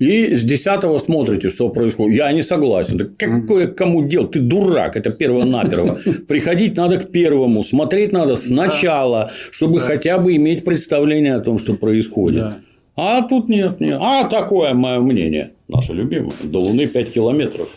и 0.00 0.34
с 0.34 0.42
десятого 0.44 0.96
смотрите, 0.98 1.50
что 1.50 1.68
происходит. 1.68 2.16
Я 2.16 2.32
не 2.32 2.42
согласен. 2.42 2.96
Да 2.96 3.04
какое 3.18 3.66
кому 3.66 4.08
дело? 4.08 4.26
Ты 4.26 4.40
дурак. 4.40 4.96
Это 4.96 5.10
перво-наперво. 5.10 5.98
Приходить 6.28 6.74
надо 6.74 6.96
к 6.98 7.10
первому. 7.10 7.62
Смотреть 7.62 8.10
надо 8.10 8.36
сначала, 8.36 9.30
чтобы 9.50 9.78
хотя 9.80 10.18
бы 10.18 10.34
иметь 10.36 10.64
представление 10.64 11.34
о 11.34 11.40
том, 11.40 11.58
что 11.58 11.74
происходит. 11.74 12.54
А 12.96 13.22
тут 13.28 13.50
нет, 13.50 13.78
нет. 13.80 13.98
А 14.00 14.26
такое 14.28 14.72
мое 14.72 15.00
мнение. 15.00 15.52
Наше 15.68 15.92
любимое. 15.92 16.32
До 16.44 16.60
Луны 16.60 16.86
5 16.86 17.12
километров. 17.12 17.68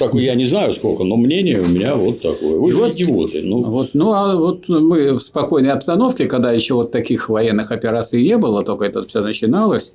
Так 0.00 0.12
я 0.14 0.34
не 0.34 0.44
знаю 0.44 0.74
сколько, 0.74 1.04
но 1.04 1.16
мнение 1.16 1.60
у 1.60 1.66
меня 1.66 1.94
вот 1.94 2.20
такое. 2.20 2.58
Вы 2.58 2.72
же 2.72 2.78
вот, 2.78 2.94
идиоты. 2.94 3.42
Ну. 3.42 3.62
Вот, 3.62 3.90
ну, 3.94 4.12
а 4.12 4.34
вот 4.34 4.68
мы 4.68 5.12
в 5.12 5.20
спокойной 5.20 5.70
обстановке, 5.70 6.26
когда 6.26 6.50
еще 6.50 6.74
вот 6.74 6.90
таких 6.90 7.28
военных 7.28 7.70
операций 7.70 8.22
не 8.22 8.36
было, 8.36 8.64
только 8.64 8.84
это 8.86 9.06
все 9.06 9.20
начиналось. 9.20 9.92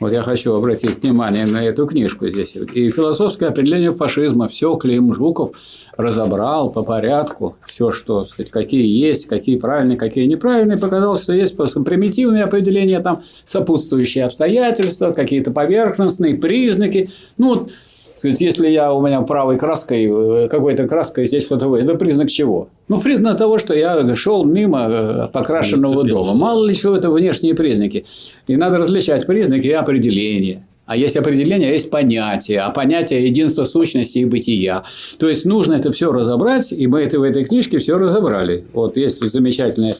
Вот 0.00 0.12
я 0.12 0.22
хочу 0.22 0.54
обратить 0.54 1.02
внимание 1.02 1.44
на 1.44 1.64
эту 1.64 1.86
книжку 1.86 2.28
здесь. 2.28 2.54
И 2.54 2.90
философское 2.90 3.46
определение 3.46 3.90
фашизма 3.90 4.46
все 4.46 4.76
Клим 4.76 5.12
Жуков 5.12 5.50
разобрал 5.96 6.70
по 6.70 6.84
порядку. 6.84 7.56
Все, 7.66 7.90
что, 7.90 8.24
сказать, 8.24 8.50
какие 8.50 8.86
есть, 8.86 9.26
какие 9.26 9.58
правильные, 9.58 9.98
какие 9.98 10.26
неправильные. 10.26 10.78
Показал, 10.78 11.16
что 11.16 11.32
есть 11.32 11.56
просто 11.56 11.80
примитивные 11.80 12.44
определения, 12.44 13.00
там 13.00 13.24
сопутствующие 13.44 14.24
обстоятельства, 14.24 15.10
какие-то 15.10 15.50
поверхностные 15.50 16.36
признаки. 16.36 17.10
Ну, 17.36 17.48
вот 17.54 17.70
сказать, 18.18 18.40
если 18.40 18.68
я 18.68 18.92
у 18.92 19.04
меня 19.04 19.22
правой 19.22 19.58
краской, 19.58 20.04
э, 20.04 20.48
какой-то 20.48 20.86
краской 20.86 21.26
здесь 21.26 21.46
фотовой, 21.46 21.82
это 21.82 21.94
признак 21.94 22.30
чего? 22.30 22.68
Ну, 22.88 23.00
признак 23.00 23.38
того, 23.38 23.58
что 23.58 23.74
я 23.74 24.16
шел 24.16 24.44
мимо 24.44 24.88
э, 24.88 25.28
покрашенного 25.32 26.04
дома. 26.04 26.34
Мало 26.34 26.66
ли 26.66 26.74
чего 26.74 26.96
это 26.96 27.10
внешние 27.10 27.54
признаки. 27.54 28.06
И 28.46 28.56
надо 28.56 28.78
различать 28.78 29.26
признаки 29.26 29.66
и 29.66 29.72
определения. 29.72 30.64
А 30.88 30.96
есть 30.96 31.16
определение, 31.16 31.68
а 31.68 31.72
есть 31.72 31.90
понятие, 31.90 32.60
а 32.60 32.70
понятие 32.70 33.26
единства 33.26 33.66
сущности 33.66 34.18
и 34.18 34.24
бытия. 34.24 34.84
То 35.18 35.28
есть 35.28 35.44
нужно 35.44 35.74
это 35.74 35.92
все 35.92 36.10
разобрать, 36.10 36.72
и 36.72 36.86
мы 36.86 37.02
это 37.02 37.18
в 37.18 37.24
этой 37.24 37.44
книжке 37.44 37.78
все 37.78 37.98
разобрали. 37.98 38.64
Вот 38.72 38.96
есть 38.96 39.20
замечательное 39.20 39.96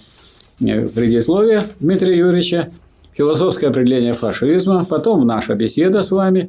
э, 0.60 0.88
предисловие 0.88 1.64
Дмитрия 1.78 2.16
Юрьевича, 2.16 2.70
философское 3.12 3.66
определение 3.66 4.14
фашизма, 4.14 4.86
потом 4.88 5.26
наша 5.26 5.54
беседа 5.54 6.02
с 6.02 6.10
вами, 6.10 6.48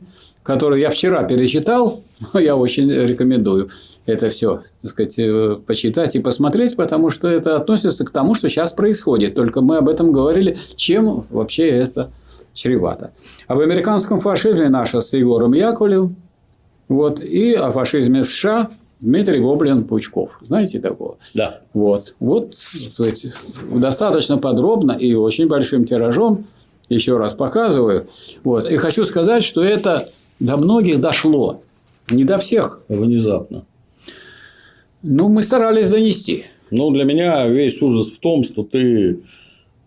которую 0.49 0.81
я 0.81 0.89
вчера 0.89 1.21
перечитал, 1.25 2.01
я 2.33 2.55
очень 2.55 2.89
рекомендую 2.89 3.69
это 4.07 4.31
все, 4.31 4.63
так 4.81 4.89
сказать, 4.89 5.19
э, 5.19 5.57
почитать 5.63 6.15
и 6.15 6.19
посмотреть, 6.19 6.75
потому 6.75 7.11
что 7.11 7.27
это 7.27 7.55
относится 7.55 8.03
к 8.03 8.09
тому, 8.09 8.33
что 8.33 8.49
сейчас 8.49 8.73
происходит. 8.73 9.35
Только 9.35 9.61
мы 9.61 9.77
об 9.77 9.87
этом 9.87 10.11
говорили, 10.11 10.57
чем 10.75 11.27
вообще 11.29 11.67
это 11.67 12.09
чревато. 12.55 13.11
Об 13.45 13.59
американском 13.59 14.19
фашизме 14.19 14.69
наша 14.69 15.01
с 15.01 15.13
Егором 15.13 15.53
Яковлевым, 15.53 16.15
вот, 16.87 17.21
и 17.21 17.53
о 17.53 17.69
фашизме 17.69 18.23
в 18.23 18.31
США 18.31 18.71
Дмитрий 19.01 19.41
Гоблин 19.41 19.83
Пучков. 19.83 20.39
Знаете 20.41 20.79
такого? 20.79 21.17
Да. 21.35 21.61
Вот. 21.75 22.15
Вот 22.19 22.55
сказать, 22.55 23.27
достаточно 23.71 24.39
подробно 24.39 24.93
и 24.93 25.13
очень 25.13 25.47
большим 25.47 25.85
тиражом 25.85 26.47
еще 26.89 27.17
раз 27.17 27.33
показываю. 27.33 28.07
Вот. 28.43 28.65
И 28.65 28.77
хочу 28.77 29.05
сказать, 29.05 29.43
что 29.43 29.63
это 29.63 30.09
до 30.39 30.57
многих 30.57 30.99
дошло. 30.99 31.61
Не 32.09 32.23
до 32.23 32.37
всех. 32.37 32.83
Внезапно. 32.87 33.65
Ну, 35.01 35.29
мы 35.29 35.43
старались 35.43 35.89
донести. 35.89 36.45
Ну, 36.71 36.91
для 36.91 37.03
меня 37.03 37.47
весь 37.47 37.81
ужас 37.81 38.07
в 38.07 38.19
том, 38.19 38.43
что 38.43 38.63
ты 38.63 39.19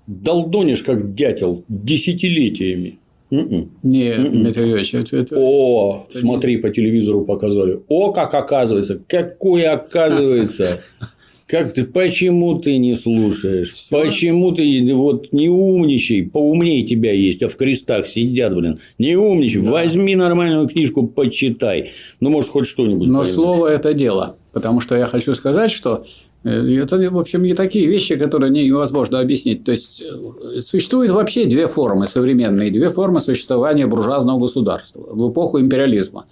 долдонишь 0.07 0.83
как 0.83 1.15
дятел 1.15 1.65
десятилетиями. 1.69 2.99
М-м. 3.31 3.71
Нет, 3.83 4.19
м-м. 4.19 4.43
Дмитрий 4.43 4.69
Юрьевич, 4.69 4.95
это, 4.95 5.17
это, 5.17 5.35
О, 5.39 6.07
это 6.11 6.19
смотри, 6.19 6.57
не... 6.57 6.61
по 6.61 6.71
телевизору 6.71 7.25
показали. 7.25 7.81
О, 7.89 8.13
как 8.13 8.35
оказывается, 8.35 9.01
какое 9.07 9.73
оказывается. 9.73 10.81
Как 11.53 11.75
ты, 11.75 11.85
почему 11.85 12.59
ты 12.61 12.79
не 12.79 12.97
слушаешь? 12.97 13.75
Все. 13.75 13.89
Почему 13.91 14.53
ты 14.53 14.65
вот 14.95 15.35
не 15.35 15.51
умничай? 15.51 16.23
Поумнее 16.23 16.83
тебя 16.83 17.13
есть, 17.13 17.43
а 17.43 17.51
в 17.51 17.57
крестах 17.57 18.07
сидят, 18.07 18.55
блин. 18.55 18.79
Не 18.97 19.17
умничай. 19.17 19.61
Да. 19.61 19.71
Возьми 19.71 20.17
нормальную 20.17 20.67
книжку, 20.67 21.07
почитай. 21.07 21.91
Ну, 22.21 22.31
может, 22.31 22.49
хоть 22.49 22.67
что-нибудь. 22.67 23.07
Но 23.07 23.19
поймешь. 23.19 23.35
слово– 23.35 23.67
это 23.69 23.93
дело. 23.93 24.37
Потому 24.53 24.81
что 24.81 24.97
я 24.97 25.05
хочу 25.05 25.35
сказать, 25.35 25.71
что 25.71 26.07
э, 26.43 26.49
это, 26.49 26.97
в 27.11 27.19
общем, 27.19 27.43
не 27.43 27.53
такие 27.53 27.87
вещи, 27.87 28.17
которые 28.17 28.51
невозможно 28.51 29.21
объяснить. 29.21 29.63
То 29.63 29.73
есть, 29.73 30.03
э, 30.03 30.61
существует 30.61 31.11
вообще 31.11 31.45
две 31.45 31.67
формы 31.67 32.07
современные, 32.07 32.71
две 32.71 32.89
формы 32.89 33.21
существования 33.21 33.87
буржуазного 33.87 34.41
государства 34.41 35.07
в 35.07 35.31
эпоху 35.31 35.61
империализма. 35.61 36.25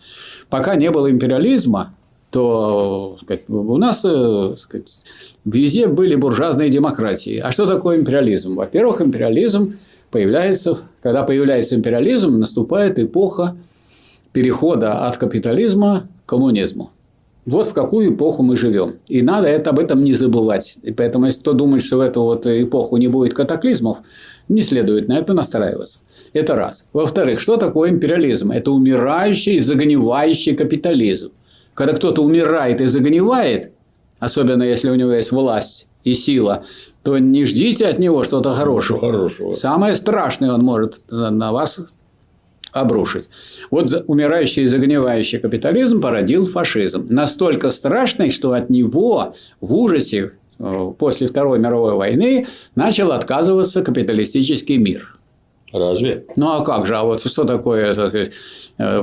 Пока 0.49 0.77
не 0.77 0.91
было 0.91 1.11
империализма, 1.11 1.95
то 2.31 3.19
сказать, 3.23 3.49
у 3.49 3.77
нас 3.77 4.03
э, 4.05 4.55
сказать, 4.59 5.01
везде 5.45 5.89
были 5.89 6.15
буржуазные 6.15 6.71
демократии. 6.71 7.39
А 7.39 7.51
что 7.51 7.67
такое 7.67 7.99
империализм? 7.99 8.55
Во-первых, 8.55 9.01
империализм 9.01 9.79
появляется, 10.11 10.79
когда 11.03 11.25
появляется 11.25 11.75
империализм, 11.75 12.39
наступает 12.39 12.99
эпоха 12.99 13.55
перехода 14.33 15.07
от 15.07 15.17
капитализма 15.19 16.09
к 16.25 16.31
коммунизму. 16.31 16.91
Вот 17.47 17.67
в 17.67 17.75
какую 17.75 18.15
эпоху 18.15 18.43
мы 18.43 18.57
живем. 18.57 18.95
И 19.09 19.23
надо 19.23 19.49
это, 19.49 19.71
об 19.71 19.79
этом 19.79 20.03
не 20.03 20.15
забывать. 20.15 20.77
И 20.83 20.93
поэтому, 20.93 21.27
если 21.27 21.41
кто 21.41 21.53
думает, 21.53 21.83
что 21.83 21.97
в 21.97 22.01
эту 22.01 22.23
вот 22.23 22.47
эпоху 22.47 22.97
не 22.99 23.09
будет 23.09 23.35
катаклизмов, 23.35 23.99
не 24.49 24.63
следует 24.63 25.09
на 25.09 25.19
это 25.19 25.33
настраиваться. 25.33 26.01
Это 26.33 26.55
раз. 26.55 26.85
Во-вторых, 26.93 27.41
что 27.41 27.57
такое 27.57 27.91
империализм? 27.91 28.53
Это 28.53 28.71
умирающий, 28.71 29.59
загнивающий 29.59 30.55
капитализм. 30.55 31.33
Когда 31.75 31.95
кто-то 31.95 32.23
умирает 32.23 32.81
и 32.81 32.87
загнивает, 32.87 33.73
особенно 34.19 34.63
если 34.63 34.91
у 34.91 34.95
него 34.95 35.13
есть 35.13 35.33
власть 35.33 35.87
и 36.05 36.15
сила, 36.15 36.65
то 37.03 37.19
не 37.19 37.45
ждите 37.45 37.87
от 37.87 37.99
него 37.99 38.25
что-то 38.25 38.55
хорошего. 38.55 38.99
хорошего. 38.99 39.55
Самое 39.55 39.95
страшное 39.95 40.53
он 40.53 40.63
может 40.63 41.03
на 41.11 41.53
вас 41.53 41.81
обрушить. 42.73 43.29
Вот 43.71 43.91
умирающий 44.07 44.65
и 44.65 44.67
загнивающий 44.67 45.39
капитализм 45.39 46.01
породил 46.01 46.47
фашизм. 46.47 47.07
Настолько 47.09 47.71
страшный, 47.71 48.31
что 48.31 48.53
от 48.53 48.71
него 48.71 49.35
в 49.61 49.75
ужасе 49.75 50.33
э, 50.59 50.93
после 50.99 51.27
Второй 51.27 51.59
мировой 51.59 51.95
войны 51.95 52.47
начал 52.75 53.13
отказываться 53.13 53.83
капиталистический 53.83 54.77
мир. 54.77 55.17
Разве? 55.73 56.27
Ну 56.37 56.51
а 56.51 56.65
как 56.65 56.87
же? 56.87 56.97
А 56.97 57.05
вот 57.05 57.25
что 57.25 57.45
такое 57.45 57.95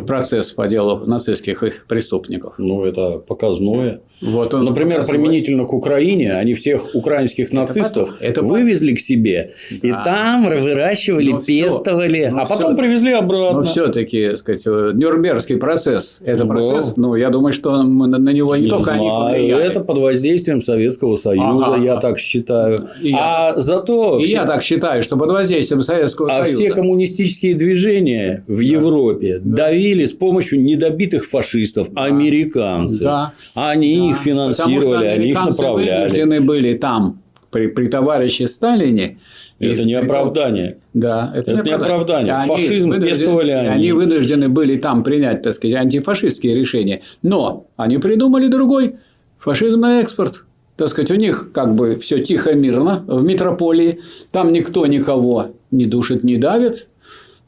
процесс 0.06 0.52
по 0.52 0.68
делу 0.68 1.06
нацистских 1.06 1.64
преступников. 1.88 2.56
Ну, 2.58 2.86
это 2.86 3.20
показное. 3.20 4.02
Вот 4.22 4.54
он 4.54 4.66
Например, 4.66 5.00
показывает. 5.00 5.22
применительно 5.22 5.66
к 5.66 5.74
Украине, 5.74 6.34
они 6.34 6.56
всех 6.56 6.96
украинских 6.96 7.54
нацистов 7.54 8.16
это 8.20 8.42
вывезли 8.42 8.94
к 8.94 9.00
себе, 9.00 9.54
да. 9.70 9.88
и 9.88 9.92
там 9.92 10.46
выращивали, 10.46 11.32
ну, 11.32 11.42
пестовали, 11.42 12.30
ну, 12.32 12.40
а 12.40 12.46
потом 12.46 12.74
все, 12.74 12.82
привезли 12.82 13.14
обратно. 13.14 13.60
Но 13.60 13.64
все-таки, 13.64 14.36
сказать, 14.36 14.66
Нюрнбергский 14.66 15.58
процесс, 15.58 16.20
это 16.26 16.46
Был. 16.46 16.56
процесс, 16.56 16.98
ну, 16.98 17.14
я 17.16 17.30
думаю, 17.30 17.54
что 17.54 17.84
на 17.84 18.32
него 18.32 18.56
не, 18.56 18.64
не 18.64 18.70
только 18.70 18.84
знаю, 18.86 19.00
они 19.02 19.10
повлияли. 19.10 19.64
Это 19.64 19.82
под 19.82 19.98
воздействием 20.00 20.62
Советского 20.62 21.16
Союза, 21.16 21.76
ага. 21.76 21.84
я 21.84 21.98
так 21.98 22.18
считаю. 22.18 22.90
И 23.02 23.14
а 23.14 23.54
я, 23.54 23.62
зато... 23.62 24.20
И 24.20 24.24
все... 24.24 24.34
я 24.34 24.46
так 24.46 24.64
считаю, 24.64 25.04
что 25.04 25.18
под 25.18 25.30
воздействием 25.32 25.82
Советского 25.82 26.30
а 26.30 26.44
Союза. 26.44 26.64
А 26.64 26.66
все 26.66 26.74
коммунистические 26.74 27.54
движения 27.54 28.44
в 28.48 28.58
да. 28.58 28.64
Европе 28.64 29.42
да 29.44 29.67
давили 29.68 30.06
с 30.06 30.12
помощью 30.12 30.62
недобитых 30.62 31.26
фашистов, 31.26 31.92
да. 31.92 32.06
американцы. 32.06 33.04
Да. 33.04 33.34
Они 33.54 33.98
да. 33.98 34.10
их 34.10 34.18
финансировали, 34.18 35.06
они 35.06 35.30
их 35.30 35.36
направляли. 35.36 36.10
вынуждены 36.10 36.42
были 36.42 36.78
там 36.78 37.22
при, 37.52 37.68
при 37.68 37.88
товарище 37.88 38.48
Сталине. 38.48 39.20
Это 39.60 39.84
не 39.86 39.96
оправдание. 39.96 40.78
Да, 40.94 41.32
это, 41.36 41.52
это 41.52 41.64
не 41.64 41.72
оправдание. 41.72 42.34
Они 42.34 42.48
Фашизм 42.48 43.02
пестовали 43.02 43.52
они. 43.52 43.70
Они 43.70 43.92
вынуждены 43.92 44.50
были 44.50 44.78
там 44.78 45.04
принять, 45.04 45.42
так 45.42 45.54
сказать, 45.54 45.76
антифашистские 45.76 46.54
решения. 46.54 47.02
Но 47.24 47.66
они 47.76 47.98
придумали 47.98 48.48
другой 48.48 48.96
фашизм 49.40 49.80
на 49.80 50.00
экспорт. 50.02 50.44
Так 50.76 50.90
сказать, 50.90 51.10
у 51.10 51.16
них 51.16 51.52
как 51.54 51.74
бы 51.74 51.96
все 51.96 52.20
тихо, 52.20 52.54
мирно 52.54 53.04
в 53.08 53.24
метрополии. 53.24 54.02
Там 54.32 54.54
никто 54.54 54.86
никого 54.86 55.48
не 55.72 55.88
душит, 55.88 56.24
не 56.24 56.38
давит. 56.38 56.88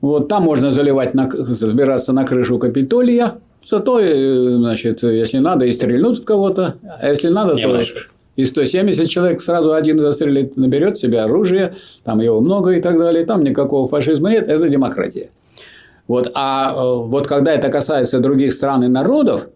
Вот 0.02 0.28
там 0.28 0.44
можно 0.44 0.72
заливать, 0.72 1.14
на, 1.14 1.30
забираться 1.30 2.14
на 2.14 2.24
крышу 2.24 2.58
Капитолия. 2.58 3.40
Зато, 3.66 4.00
э, 4.00 4.56
значит, 4.56 5.04
если 5.04 5.40
надо, 5.40 5.66
и 5.66 5.74
стрельнут 5.74 6.20
в 6.20 6.24
кого-то. 6.26 6.76
А 7.00 7.10
если 7.10 7.30
надо, 7.30 7.56
Немножко. 7.56 8.00
то 8.00 8.06
и 8.40 8.46
170 8.46 9.10
человек 9.10 9.42
сразу 9.42 9.74
один 9.74 10.00
застрелит, 10.00 10.56
наберет 10.56 10.98
себе 10.98 11.20
оружие, 11.20 11.76
там 12.06 12.22
его 12.22 12.40
много 12.40 12.72
и 12.72 12.82
так 12.82 12.98
далее. 12.98 13.26
Там 13.26 13.44
никакого 13.44 13.86
фашизма 13.86 14.30
нет, 14.30 14.48
это 14.48 14.70
демократия. 14.70 15.32
Вот. 16.08 16.32
А 16.36 16.72
э, 16.74 16.96
вот 17.06 17.28
когда 17.28 17.54
это 17.54 17.68
касается 17.68 18.20
других 18.20 18.54
стран 18.54 18.86
и 18.86 18.88
народов, 18.88 19.50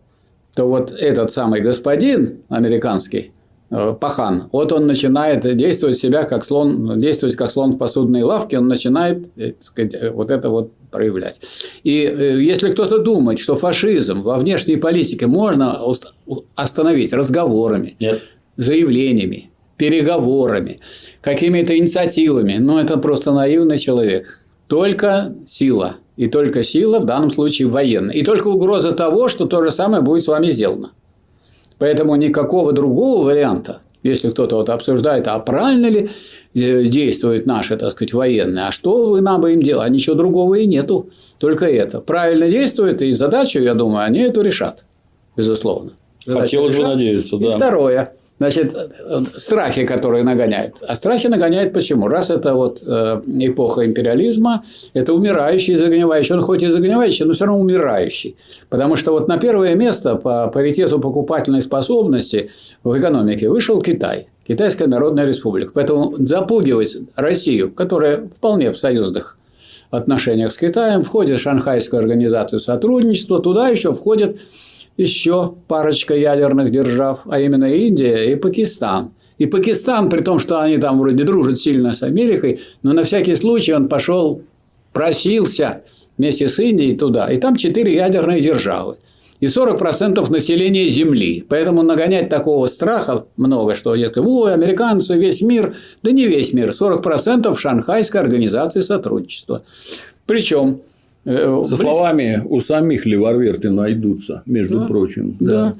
то 0.53 0.65
вот 0.65 0.91
этот 0.91 1.31
самый 1.31 1.61
господин 1.61 2.39
американский, 2.49 3.31
пахан. 3.69 4.49
Вот 4.51 4.71
он 4.71 4.85
начинает 4.85 5.41
действовать 5.57 5.97
себя 5.97 6.23
как 6.23 6.45
слон, 6.45 6.99
действовать 6.99 7.35
как 7.35 7.51
слон 7.51 7.73
в 7.73 7.77
посудной 7.77 8.21
лавке, 8.21 8.59
он 8.59 8.67
начинает 8.67 9.29
э, 9.35 9.53
сказать, 9.59 9.95
э, 9.95 10.11
вот 10.11 10.29
это 10.29 10.49
вот 10.49 10.71
проявлять. 10.91 11.41
И 11.83 11.91
если 11.91 12.69
кто-то 12.69 12.99
думает, 12.99 13.39
что 13.39 13.55
фашизм 13.55 14.21
во 14.21 14.37
внешней 14.37 14.77
политике 14.77 15.25
можно 15.25 15.81
остановить 16.55 17.13
разговорами, 17.13 17.95
Нет. 17.99 18.21
заявлениями, 18.57 19.49
переговорами, 19.77 20.81
какими-то 21.21 21.75
инициативами, 21.75 22.57
ну 22.57 22.77
это 22.77 22.97
просто 22.97 23.31
наивный 23.31 23.79
человек. 23.79 24.39
Только 24.67 25.35
сила. 25.47 25.97
И 26.15 26.27
только 26.27 26.63
сила, 26.63 26.99
в 26.99 27.05
данном 27.05 27.31
случае 27.31 27.67
военная. 27.67 28.13
И 28.13 28.23
только 28.23 28.47
угроза 28.49 28.91
того, 28.91 29.29
что 29.29 29.45
то 29.45 29.63
же 29.63 29.71
самое 29.71 30.03
будет 30.03 30.23
с 30.23 30.27
вами 30.27 30.51
сделано. 30.51 30.91
Поэтому 31.77 32.15
никакого 32.15 32.73
другого 32.73 33.25
варианта, 33.25 33.81
если 34.03 34.29
кто-то 34.29 34.57
вот 34.57 34.69
обсуждает, 34.69 35.27
а 35.27 35.39
правильно 35.39 35.87
ли 35.87 36.09
э, 36.53 36.83
действуют 36.83 37.45
наши, 37.45 37.77
так 37.77 37.91
сказать, 37.91 38.13
военные, 38.13 38.67
а 38.67 38.71
что 38.71 39.05
вы 39.05 39.21
нам 39.21 39.41
бы 39.41 39.53
им 39.53 39.61
делать, 39.61 39.85
а 39.85 39.89
ничего 39.89 40.15
другого 40.15 40.55
и 40.55 40.65
нету, 40.65 41.09
только 41.37 41.65
это. 41.65 42.01
Правильно 42.01 42.49
действует, 42.49 43.01
и 43.01 43.11
задачу, 43.11 43.59
я 43.59 43.73
думаю, 43.73 44.05
они 44.05 44.19
эту 44.19 44.41
решат, 44.41 44.83
безусловно. 45.35 45.91
Задачу 46.25 46.43
Хотелось 46.43 46.73
решат. 46.73 46.85
бы 46.85 46.91
надеяться, 46.91 47.37
да. 47.37 47.47
И 47.47 47.51
второе, 47.55 48.13
Значит, 48.43 48.75
страхи, 49.37 49.85
которые 49.85 50.25
нагоняют. 50.25 50.75
А 50.81 50.95
страхи 50.95 51.27
нагоняют 51.27 51.71
почему? 51.71 52.09
Раз 52.09 52.29
это 52.29 52.55
вот 52.55 52.81
э, 52.85 53.21
эпоха 53.39 53.85
империализма, 53.85 54.65
это 54.93 55.13
умирающий, 55.13 55.77
загнивающий. 55.77 56.35
Он 56.35 56.41
хоть 56.41 56.61
и 56.61 56.69
загнивающий, 56.69 57.23
но 57.23 57.31
все 57.31 57.45
равно 57.45 57.61
умирающий. 57.61 58.35
Потому 58.69 58.97
что 58.97 59.13
вот 59.13 59.29
на 59.29 59.37
первое 59.37 59.75
место 59.75 60.15
по 60.15 60.49
паритету 60.49 60.99
покупательной 60.99 61.61
способности 61.61 62.51
в 62.83 62.97
экономике 62.97 63.49
вышел 63.49 63.81
Китай. 63.81 64.27
Китайская 64.45 64.87
Народная 64.87 65.25
Республика. 65.25 65.71
Поэтому 65.73 66.15
запугивать 66.17 66.97
Россию, 67.15 67.71
которая 67.71 68.27
вполне 68.27 68.73
в 68.73 68.77
союзных 68.77 69.37
отношениях 69.89 70.51
с 70.51 70.57
Китаем, 70.57 71.03
входит 71.03 71.39
в 71.39 71.43
Шанхайскую 71.43 72.01
организацию 72.01 72.59
сотрудничества, 72.59 73.39
туда 73.39 73.69
еще 73.69 73.95
входит 73.95 74.41
еще 74.97 75.55
парочка 75.67 76.15
ядерных 76.15 76.71
держав, 76.71 77.21
а 77.25 77.39
именно 77.39 77.65
Индия 77.65 78.31
и 78.31 78.35
Пакистан. 78.35 79.11
И 79.37 79.45
Пакистан, 79.45 80.09
при 80.09 80.21
том, 80.21 80.39
что 80.39 80.61
они 80.61 80.77
там 80.77 80.99
вроде 80.99 81.23
дружат 81.23 81.59
сильно 81.59 81.93
с 81.93 82.03
Америкой, 82.03 82.61
но 82.83 82.93
на 82.93 83.03
всякий 83.03 83.35
случай 83.35 83.73
он 83.73 83.89
пошел, 83.89 84.41
просился 84.91 85.83
вместе 86.17 86.47
с 86.47 86.59
Индией 86.59 86.95
туда. 86.95 87.31
И 87.31 87.37
там 87.37 87.55
четыре 87.55 87.95
ядерные 87.95 88.41
державы. 88.41 88.97
И 89.39 89.45
40% 89.45 90.31
населения 90.31 90.87
Земли. 90.87 91.45
Поэтому 91.49 91.81
нагонять 91.81 92.29
такого 92.29 92.67
страха 92.67 93.25
много, 93.35 93.75
что 93.75 93.93
дескать, 93.95 94.23
ой, 94.23 94.53
американцы, 94.53 95.15
весь 95.15 95.41
мир. 95.41 95.75
Да 96.01 96.11
не 96.11 96.27
весь 96.27 96.53
мир. 96.53 96.69
40% 96.69 97.53
Шанхайской 97.57 98.21
организации 98.21 98.79
сотрудничества. 98.79 99.63
Причем 100.25 100.81
Со 101.25 101.77
словами 101.77 102.41
у 102.45 102.59
самих 102.59 103.05
леварверты 103.05 103.69
найдутся, 103.69 104.43
между 104.45 104.81
да, 104.81 104.87
прочим. 104.87 105.37
Да, 105.39 105.45
да, 105.45 105.73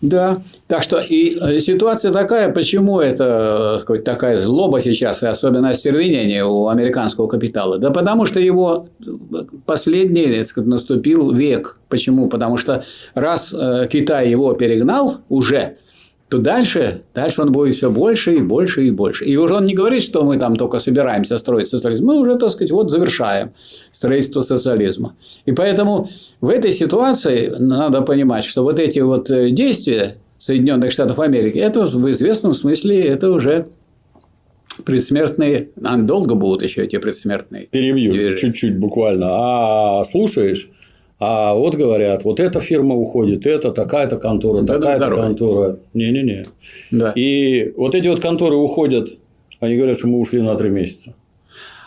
да. 0.00 0.42
Так 0.66 0.82
что 0.82 0.98
и 0.98 1.38
э, 1.38 1.60
ситуация 1.60 2.10
такая, 2.10 2.50
почему 2.50 2.98
это 3.00 3.80
сказать, 3.82 4.04
такая 4.04 4.38
злоба 4.38 4.80
сейчас, 4.80 5.22
и 5.22 5.26
особенно 5.26 5.70
остервенение 5.70 6.44
у 6.46 6.68
американского 6.68 7.26
капитала? 7.26 7.78
Да 7.78 7.90
потому 7.90 8.24
что 8.24 8.40
его 8.40 8.88
последний 9.66 10.42
сказать, 10.44 10.68
наступил 10.68 11.32
век. 11.32 11.80
Почему? 11.90 12.28
Потому 12.28 12.56
что 12.56 12.82
раз 13.14 13.52
э, 13.52 13.86
Китай 13.90 14.30
его 14.30 14.54
перегнал 14.54 15.18
уже, 15.28 15.76
то 16.28 16.38
дальше, 16.38 17.00
дальше 17.14 17.40
он 17.42 17.52
будет 17.52 17.74
все 17.74 17.90
больше 17.90 18.34
и 18.34 18.40
больше 18.40 18.86
и 18.86 18.90
больше. 18.90 19.24
И 19.24 19.36
уже 19.36 19.54
он 19.54 19.64
не 19.64 19.74
говорит, 19.74 20.02
что 20.02 20.24
мы 20.24 20.38
там 20.38 20.56
только 20.56 20.78
собираемся 20.78 21.38
строить 21.38 21.68
социализм. 21.68 22.04
Мы 22.04 22.20
уже, 22.20 22.36
так 22.36 22.50
сказать, 22.50 22.70
вот 22.70 22.90
завершаем 22.90 23.52
строительство 23.92 24.42
социализма. 24.42 25.16
И 25.46 25.52
поэтому 25.52 26.10
в 26.40 26.48
этой 26.48 26.72
ситуации 26.72 27.54
надо 27.58 28.02
понимать, 28.02 28.44
что 28.44 28.62
вот 28.62 28.78
эти 28.78 28.98
вот 28.98 29.30
э, 29.30 29.50
действия 29.50 30.16
Соединенных 30.38 30.92
Штатов 30.92 31.18
Америки, 31.18 31.58
это 31.58 31.86
в 31.86 32.10
известном 32.10 32.52
смысле 32.52 33.02
это 33.02 33.30
уже 33.30 33.66
предсмертные, 34.84 35.70
долго 35.76 36.34
будут 36.34 36.62
еще 36.62 36.84
эти 36.84 36.98
предсмертные. 36.98 37.66
Перебью 37.66 38.36
чуть-чуть 38.36 38.78
буквально. 38.78 39.26
А 39.30 40.04
слушаешь, 40.04 40.70
а 41.20 41.54
вот 41.54 41.74
говорят, 41.74 42.24
вот 42.24 42.38
эта 42.38 42.60
фирма 42.60 42.94
уходит, 42.94 43.44
это 43.46 43.72
такая-то 43.72 44.18
контора, 44.18 44.62
да 44.62 44.74
такая-то 44.74 45.10
контора. 45.10 45.78
Не-не-не. 45.92 46.46
Да. 46.92 47.12
И 47.16 47.72
вот 47.76 47.94
эти 47.96 48.06
вот 48.06 48.20
конторы 48.20 48.54
уходят, 48.54 49.08
они 49.58 49.76
говорят, 49.76 49.98
что 49.98 50.06
мы 50.06 50.20
ушли 50.20 50.40
на 50.40 50.54
три 50.56 50.70
месяца. 50.70 51.14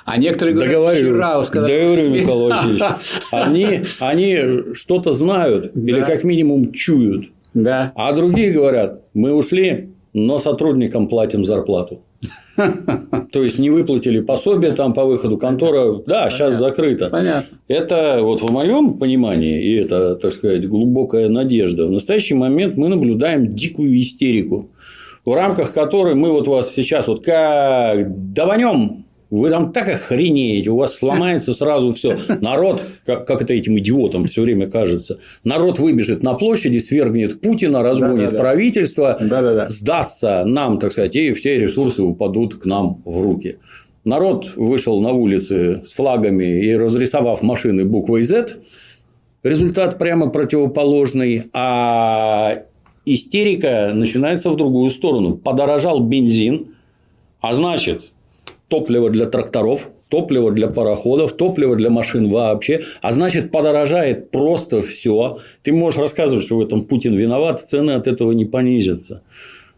А 0.03 0.17
некоторые 0.17 0.55
говорят, 0.55 0.73
Договорю, 0.73 1.13
вчера 1.13 1.43
сказали... 1.43 1.79
Договорю, 1.79 2.09
Михаил 2.09 2.49
Васильевич. 2.49 2.83
Они, 3.31 3.81
они 3.99 4.73
что-то 4.73 5.13
знают 5.13 5.71
да. 5.73 5.91
или 5.91 6.01
как 6.01 6.23
минимум 6.23 6.73
чуют. 6.73 7.29
Да. 7.53 7.91
А 7.95 8.11
другие 8.13 8.51
говорят, 8.51 9.03
мы 9.13 9.33
ушли, 9.33 9.91
но 10.13 10.39
сотрудникам 10.39 11.07
платим 11.07 11.45
зарплату. 11.45 12.01
То 12.55 13.43
есть 13.43 13.57
не 13.57 13.69
выплатили 13.69 14.19
пособие 14.19 14.71
там 14.71 14.93
по 14.93 15.05
выходу 15.05 15.37
контора, 15.37 16.01
да, 16.05 16.23
Понятно. 16.23 16.29
сейчас 16.29 16.55
закрыто. 16.55 17.09
Понятно. 17.09 17.57
Это 17.67 18.19
вот 18.21 18.41
в 18.41 18.51
моем 18.51 18.97
понимании, 18.97 19.63
и 19.63 19.75
это, 19.75 20.15
так 20.15 20.33
сказать, 20.33 20.67
глубокая 20.67 21.29
надежда. 21.29 21.87
В 21.87 21.91
настоящий 21.91 22.35
момент 22.35 22.77
мы 22.77 22.89
наблюдаем 22.89 23.55
дикую 23.55 23.99
истерику, 23.99 24.71
в 25.25 25.33
рамках 25.33 25.73
которой 25.73 26.15
мы 26.15 26.31
вот 26.31 26.47
вас 26.47 26.73
сейчас 26.73 27.07
вот 27.07 27.23
как 27.23 28.33
даванем 28.33 29.05
вы 29.31 29.49
там 29.49 29.71
так 29.71 29.87
охренеете, 29.87 30.69
у 30.71 30.75
вас 30.75 30.95
сломается 30.97 31.53
сразу 31.53 31.93
все. 31.93 32.17
Народ, 32.41 32.85
как, 33.05 33.25
как 33.25 33.41
это 33.41 33.53
этим 33.53 33.79
идиотам 33.79 34.25
все 34.25 34.41
время 34.41 34.69
кажется, 34.69 35.19
народ 35.45 35.79
выбежит 35.79 36.21
на 36.21 36.33
площади, 36.33 36.77
свергнет 36.79 37.39
Путина, 37.39 37.81
разгонит 37.81 38.31
да, 38.31 38.31
да, 38.31 38.39
правительство, 38.39 39.17
да, 39.19 39.41
да, 39.41 39.53
да. 39.55 39.67
сдастся 39.69 40.43
нам, 40.45 40.79
так 40.79 40.91
сказать, 40.91 41.15
и 41.15 41.33
все 41.33 41.57
ресурсы 41.57 42.03
упадут 42.03 42.55
к 42.55 42.65
нам 42.65 43.01
в 43.05 43.21
руки. 43.21 43.57
Народ 44.03 44.51
вышел 44.57 44.99
на 44.99 45.11
улицы 45.11 45.81
с 45.87 45.93
флагами 45.93 46.65
и 46.65 46.75
разрисовав 46.75 47.41
машины 47.41 47.85
буквой 47.85 48.23
Z, 48.23 48.57
результат 49.43 49.97
прямо 49.97 50.29
противоположный, 50.29 51.43
а 51.53 52.63
истерика 53.05 53.91
начинается 53.93 54.49
в 54.49 54.57
другую 54.57 54.91
сторону. 54.91 55.37
Подорожал 55.37 56.01
бензин, 56.01 56.75
а 57.39 57.53
значит, 57.53 58.10
топливо 58.71 59.09
для 59.09 59.25
тракторов, 59.25 59.91
топливо 60.07 60.49
для 60.51 60.67
пароходов, 60.67 61.33
топливо 61.33 61.75
для 61.75 61.89
машин 61.89 62.29
вообще. 62.29 62.81
А 63.01 63.11
значит, 63.11 63.51
подорожает 63.51 64.31
просто 64.31 64.81
все. 64.81 65.39
Ты 65.61 65.73
можешь 65.73 65.99
рассказывать, 65.99 66.45
что 66.45 66.57
в 66.57 66.61
этом 66.61 66.85
Путин 66.85 67.15
виноват, 67.15 67.61
цены 67.61 67.91
от 67.91 68.07
этого 68.07 68.31
не 68.31 68.45
понизятся. 68.45 69.21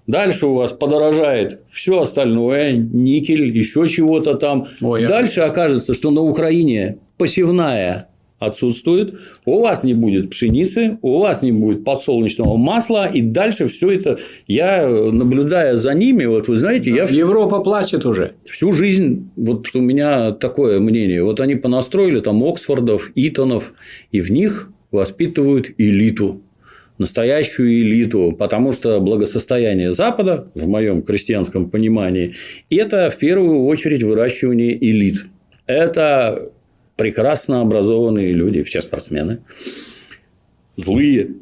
Дальше 0.06 0.46
у 0.46 0.54
вас 0.54 0.72
подорожает 0.72 1.62
все 1.70 2.00
остальное, 2.00 2.74
никель, 2.74 3.58
еще 3.58 3.88
чего-то 3.88 4.36
там. 4.36 4.68
Ой, 4.82 5.08
Дальше 5.08 5.42
окажется, 5.42 5.94
что 5.94 6.12
на 6.12 6.22
Украине 6.22 6.98
посевная 7.18 8.10
отсутствует, 8.46 9.20
у 9.46 9.62
вас 9.62 9.84
не 9.84 9.94
будет 9.94 10.30
пшеницы, 10.30 10.98
у 11.02 11.20
вас 11.20 11.42
не 11.42 11.52
будет 11.52 11.84
подсолнечного 11.84 12.58
масла, 12.58 13.08
и 13.08 13.22
дальше 13.22 13.68
все 13.68 13.92
это, 13.92 14.20
я 14.48 14.88
наблюдая 14.88 15.76
за 15.76 15.94
ними, 15.94 16.26
вот 16.26 16.48
вы 16.48 16.58
знаете, 16.58 16.92
я... 16.92 17.06
Европа 17.06 17.60
плачет 17.60 18.06
уже. 18.06 18.34
Всю 18.46 18.72
жизнь, 18.74 19.30
вот 19.36 19.68
у 19.74 19.82
меня 19.82 20.32
такое 20.32 20.80
мнение, 20.80 21.24
вот 21.24 21.40
они 21.40 21.56
понастроили 21.56 22.20
там 22.20 22.44
Оксфордов, 22.44 23.12
Итонов, 23.16 23.74
и 24.12 24.22
в 24.22 24.32
них 24.32 24.70
воспитывают 24.92 25.72
элиту 25.78 26.42
настоящую 26.98 27.82
элиту, 27.82 28.36
потому 28.38 28.74
что 28.74 29.00
благосостояние 29.00 29.94
Запада, 29.94 30.48
в 30.54 30.68
моем 30.68 31.02
крестьянском 31.02 31.70
понимании, 31.70 32.36
это 32.70 33.10
в 33.10 33.18
первую 33.18 33.66
очередь 33.66 34.04
выращивание 34.04 34.78
элит. 34.78 35.26
Это 35.66 36.52
прекрасно 36.96 37.62
образованные 37.62 38.32
люди, 38.32 38.64
все 38.64 38.82
спортсмены, 38.82 39.40
злые, 40.76 41.36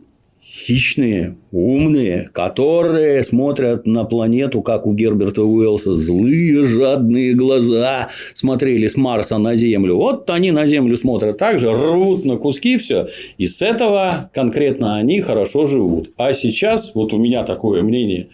хищные, 0.43 1.38
умные, 1.52 2.30
которые 2.34 3.24
смотрят 3.24 3.86
на 3.86 4.04
планету, 4.04 4.62
как 4.62 4.86
у 4.86 4.93
Герберта 4.93 5.43
Уэллса, 5.43 5.95
злые, 5.95 6.66
жадные 6.66 7.34
глаза 7.34 8.10
смотрели 8.34 8.88
с 8.88 8.97
Марса 8.97 9.38
на 9.38 9.56
Землю. 9.56 9.95
Вот 9.95 10.30
они 10.30 10.52
на 10.52 10.66
Землю 10.66 10.97
смотрят 10.97 11.38
так 11.38 11.60
же, 11.60 11.72
рвут 11.72 12.26
на 12.26 12.38
куски 12.38 12.78
все, 12.78 13.08
и 13.38 13.47
с 13.47 13.62
этого 13.62 14.30
конкретно 14.34 14.95
они 14.95 15.22
хорошо 15.22 15.66
живут. 15.66 16.12
А 16.18 16.34
сейчас, 16.34 16.91
вот 16.95 17.14
у 17.14 17.18
меня 17.18 17.43
такое 17.43 17.82
мнение, 17.82 18.28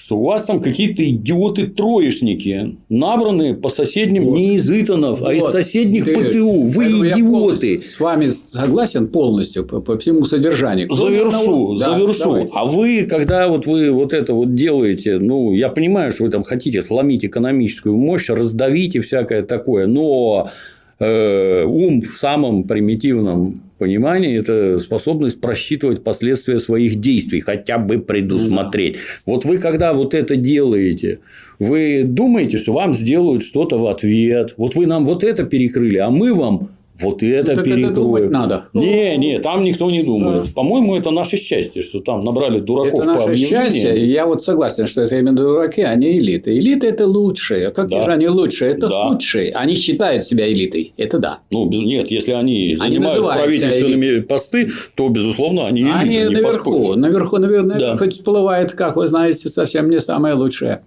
что 0.00 0.16
у 0.16 0.24
вас 0.24 0.44
там 0.44 0.62
какие-то 0.62 1.06
идиоты-троечники, 1.10 2.78
набранные 2.88 3.54
по 3.54 3.68
соседним 3.68 4.24
вот. 4.24 4.38
не 4.38 4.54
из 4.54 4.70
Итанов, 4.70 5.20
вот. 5.20 5.28
а 5.28 5.34
из 5.34 5.44
соседних 5.44 6.06
Ты... 6.06 6.14
ПТУ. 6.14 6.62
Вы 6.62 6.86
идиоты. 6.86 7.82
С 7.82 8.00
вами 8.00 8.30
согласен 8.30 9.08
полностью 9.08 9.66
по, 9.66 9.82
по 9.82 9.98
всему 9.98 10.24
содержанию. 10.24 10.90
Завершу, 10.90 11.76
да, 11.76 11.92
завершу. 11.92 12.24
Давайте. 12.24 12.52
А 12.54 12.64
вы, 12.64 13.04
когда 13.04 13.48
вот 13.48 13.66
вы 13.66 13.90
вот 13.90 14.14
это 14.14 14.32
вот 14.32 14.54
делаете, 14.54 15.18
ну, 15.18 15.52
я 15.52 15.68
понимаю, 15.68 16.12
что 16.12 16.24
вы 16.24 16.30
там 16.30 16.44
хотите 16.44 16.80
сломить 16.80 17.26
экономическую 17.26 17.94
мощь, 17.94 18.30
раздавить 18.30 18.94
и 18.94 19.00
всякое 19.00 19.42
такое, 19.42 19.86
но 19.86 20.50
э, 20.98 21.64
ум 21.64 22.00
в 22.00 22.18
самом 22.18 22.64
примитивном 22.64 23.60
понимание– 23.80 24.36
это 24.38 24.78
способность 24.78 25.40
просчитывать 25.40 26.04
последствия 26.04 26.60
своих 26.60 27.00
действий, 27.00 27.40
хотя 27.40 27.78
бы 27.78 27.98
предусмотреть. 27.98 28.92
Ну, 28.94 28.98
да. 28.98 29.32
Вот 29.32 29.44
вы, 29.44 29.58
когда 29.58 29.92
вот 29.94 30.14
это 30.14 30.36
делаете, 30.36 31.18
вы 31.58 32.02
думаете, 32.04 32.58
что 32.58 32.74
вам 32.74 32.94
сделают 32.94 33.42
что-то 33.42 33.78
в 33.78 33.86
ответ. 33.86 34.54
Вот 34.56 34.76
вы 34.76 34.86
нам 34.86 35.04
вот 35.04 35.24
это 35.24 35.44
перекрыли, 35.44 35.96
а 35.96 36.10
мы 36.10 36.32
вам 36.34 36.68
вот 37.00 37.22
это 37.22 37.56
ну, 37.56 37.62
перекроем. 37.62 38.24
Это 38.24 38.32
надо. 38.32 38.64
Не, 38.72 39.16
не, 39.16 39.38
там 39.38 39.64
никто 39.64 39.90
не 39.90 40.02
думает. 40.02 40.44
Да. 40.44 40.50
По-моему, 40.54 40.96
это 40.96 41.10
наше 41.10 41.36
счастье, 41.36 41.82
что 41.82 42.00
там 42.00 42.20
набрали 42.20 42.60
дураков 42.60 43.00
это 43.02 43.14
по 43.14 43.26
наше 43.26 43.36
счастье, 43.36 43.98
и 43.98 44.10
я 44.10 44.26
вот 44.26 44.42
согласен, 44.42 44.86
что 44.86 45.02
это 45.02 45.18
именно 45.18 45.36
дураки, 45.36 45.82
а 45.82 45.94
не 45.94 46.18
элиты. 46.18 46.56
Элиты– 46.56 46.86
это 46.88 47.06
лучшие. 47.06 47.68
А 47.68 47.70
какие 47.70 47.98
да. 47.98 48.04
же 48.04 48.12
они 48.12 48.28
лучшие? 48.28 48.72
Это 48.72 48.88
да. 48.88 49.08
худшие. 49.08 49.52
Они 49.52 49.76
считают 49.76 50.24
себя 50.24 50.50
элитой. 50.50 50.92
Это 50.96 51.18
да. 51.18 51.38
Ну, 51.50 51.68
нет, 51.70 52.10
если 52.10 52.32
они, 52.32 52.76
они 52.80 52.94
занимают 52.96 53.24
правительственными 53.24 54.20
посты, 54.20 54.70
то, 54.94 55.08
безусловно, 55.08 55.66
они 55.66 55.82
элиты. 55.82 55.96
Они 55.96 56.18
не 56.18 56.28
наверху. 56.28 56.78
Поспоришь. 56.78 56.96
Наверху, 57.00 57.38
наверное, 57.38 57.78
да. 57.78 57.96
хоть 57.96 58.14
всплывает, 58.14 58.72
как 58.72 58.96
вы 58.96 59.08
знаете, 59.08 59.48
совсем 59.48 59.90
не 59.90 60.00
самое 60.00 60.34
лучшее. 60.34 60.82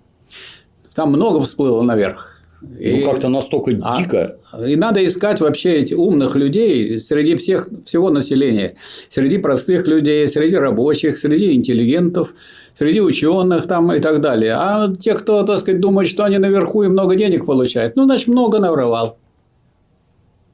Там 0.95 1.09
много 1.09 1.41
всплыло 1.41 1.82
наверх. 1.82 2.32
Ну, 2.64 3.03
как-то 3.03 3.30
настолько 3.30 3.72
а? 3.82 4.01
дико. 4.01 4.38
И 4.66 4.76
надо 4.76 5.05
искать 5.05 5.41
вообще 5.41 5.80
этих 5.80 5.97
умных 5.97 6.36
людей 6.36 6.99
среди 6.99 7.36
всех, 7.36 7.68
всего 7.86 8.09
населения. 8.09 8.76
Среди 9.09 9.38
простых 9.38 9.88
людей, 9.88 10.28
среди 10.28 10.55
рабочих, 10.55 11.18
среди 11.18 11.53
интеллигентов, 11.53 12.34
среди 12.78 13.01
ученых 13.01 13.68
там 13.68 13.91
и 13.91 13.99
так 13.99 14.22
далее. 14.22 14.53
А 14.53 14.93
те, 14.95 15.14
кто, 15.14 15.43
так 15.43 15.59
сказать, 15.59 15.82
думает, 15.82 16.07
что 16.07 16.24
они 16.24 16.38
наверху 16.38 16.84
и 16.84 16.88
много 16.88 17.16
денег 17.16 17.45
получают, 17.45 17.95
ну, 17.95 18.05
значит, 18.05 18.28
много 18.28 18.59
навровал. 18.59 19.18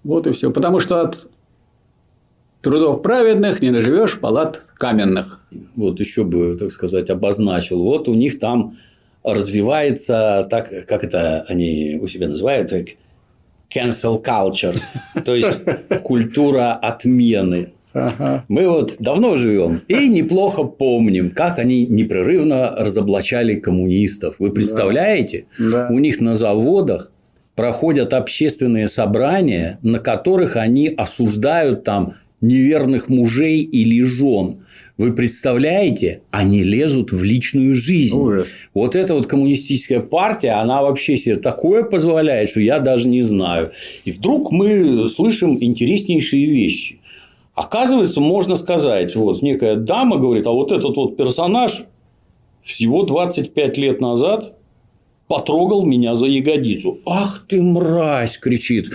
Вот 0.04 0.26
и 0.28 0.34
все. 0.34 0.52
Потому 0.52 0.80
что 0.80 1.02
от 1.02 1.28
трудов 2.62 3.04
праведных 3.04 3.62
не 3.62 3.70
наживешь 3.70 4.20
палат 4.20 4.64
каменных. 4.76 5.42
Вот 5.76 6.00
еще 6.00 6.24
бы, 6.24 6.58
так 6.58 6.72
сказать, 6.72 7.10
обозначил. 7.10 7.84
Вот 7.84 8.10
у 8.10 8.16
них 8.16 8.40
там 8.40 8.78
развивается 9.24 10.48
так, 10.50 10.86
как 10.88 11.04
это 11.04 11.46
они 11.48 12.00
у 12.02 12.08
себя 12.08 12.28
называют, 12.28 12.72
cancel 13.74 14.24
culture, 14.24 14.78
то 15.26 15.36
есть 15.36 15.60
культура 16.04 16.74
отмены. 16.74 17.74
Ага. 17.92 18.46
Мы 18.48 18.70
вот 18.70 18.98
давно 19.00 19.36
живем 19.36 19.82
и 19.88 20.08
неплохо 20.08 20.64
помним, 20.64 21.32
как 21.32 21.58
они 21.58 21.88
непрерывно 21.88 22.76
разоблачали 22.78 23.56
коммунистов. 23.56 24.36
Вы 24.38 24.52
представляете? 24.52 25.46
Да. 25.58 25.88
У 25.90 25.98
них 25.98 26.20
на 26.22 26.36
заводах 26.36 27.12
проходят 27.56 28.14
общественные 28.14 28.88
собрания, 28.88 29.80
на 29.82 30.00
которых 30.00 30.56
они 30.56 30.88
осуждают 30.88 31.84
там 31.84 32.14
неверных 32.42 33.10
мужей 33.10 33.62
или 33.64 34.02
жен. 34.02 34.66
Вы 35.00 35.14
представляете, 35.14 36.24
они 36.30 36.62
лезут 36.62 37.14
в 37.14 37.24
личную 37.24 37.74
жизнь. 37.74 38.18
Ужас. 38.18 38.50
Вот 38.74 38.98
эта 38.98 39.14
вот 39.16 39.28
коммунистическая 39.28 40.02
партия, 40.02 40.60
она 40.60 40.82
вообще 40.82 41.16
себе 41.16 41.38
такое 41.38 41.84
позволяет, 41.84 42.50
что 42.50 42.60
я 42.60 42.80
даже 42.80 43.08
не 43.08 43.22
знаю. 43.22 43.72
И 44.04 44.12
вдруг 44.12 44.52
мы 44.52 45.08
слышим 45.08 45.58
интереснейшие 45.64 46.48
вещи. 46.48 47.00
Оказывается, 47.56 48.20
можно 48.20 48.56
сказать, 48.56 49.16
вот 49.16 49.42
некая 49.42 49.78
дама 49.78 50.18
говорит, 50.18 50.46
а 50.48 50.52
вот 50.52 50.74
этот 50.74 50.98
вот 50.98 51.16
персонаж 51.16 51.86
всего 52.62 53.04
25 53.04 53.78
лет 53.78 54.02
назад 54.02 54.58
потрогал 55.30 55.86
меня 55.86 56.16
за 56.16 56.28
ягодицу. 56.28 57.00
Ах 57.06 57.46
ты 57.48 57.62
мразь, 57.62 58.38
кричит 58.38 58.90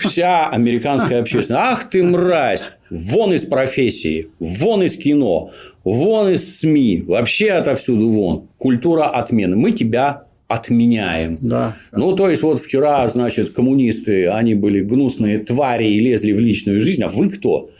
вся 0.00 0.48
американская 0.48 1.20
общественность. 1.20 1.62
Ах 1.64 1.88
ты 1.88 2.02
мразь. 2.02 2.62
Вон 2.90 3.34
из 3.34 3.44
профессии, 3.44 4.28
вон 4.38 4.82
из 4.82 4.96
кино, 4.96 5.50
вон 5.84 6.30
из 6.30 6.60
СМИ, 6.60 7.04
вообще 7.06 7.50
отовсюду 7.50 8.08
вон. 8.10 8.48
Культура 8.58 9.04
отмены. 9.04 9.56
Мы 9.56 9.72
тебя 9.72 10.24
отменяем. 10.48 11.38
Да. 11.42 11.76
Ну, 11.92 12.16
то 12.16 12.28
есть, 12.30 12.42
вот 12.42 12.60
вчера, 12.60 13.06
значит, 13.06 13.50
коммунисты, 13.50 14.28
они 14.28 14.54
были 14.54 14.80
гнусные 14.80 15.38
твари 15.38 15.88
и 15.88 15.98
лезли 15.98 16.32
в 16.32 16.40
личную 16.40 16.80
жизнь. 16.80 17.02
А 17.02 17.08
вы 17.08 17.28
кто? 17.28 17.70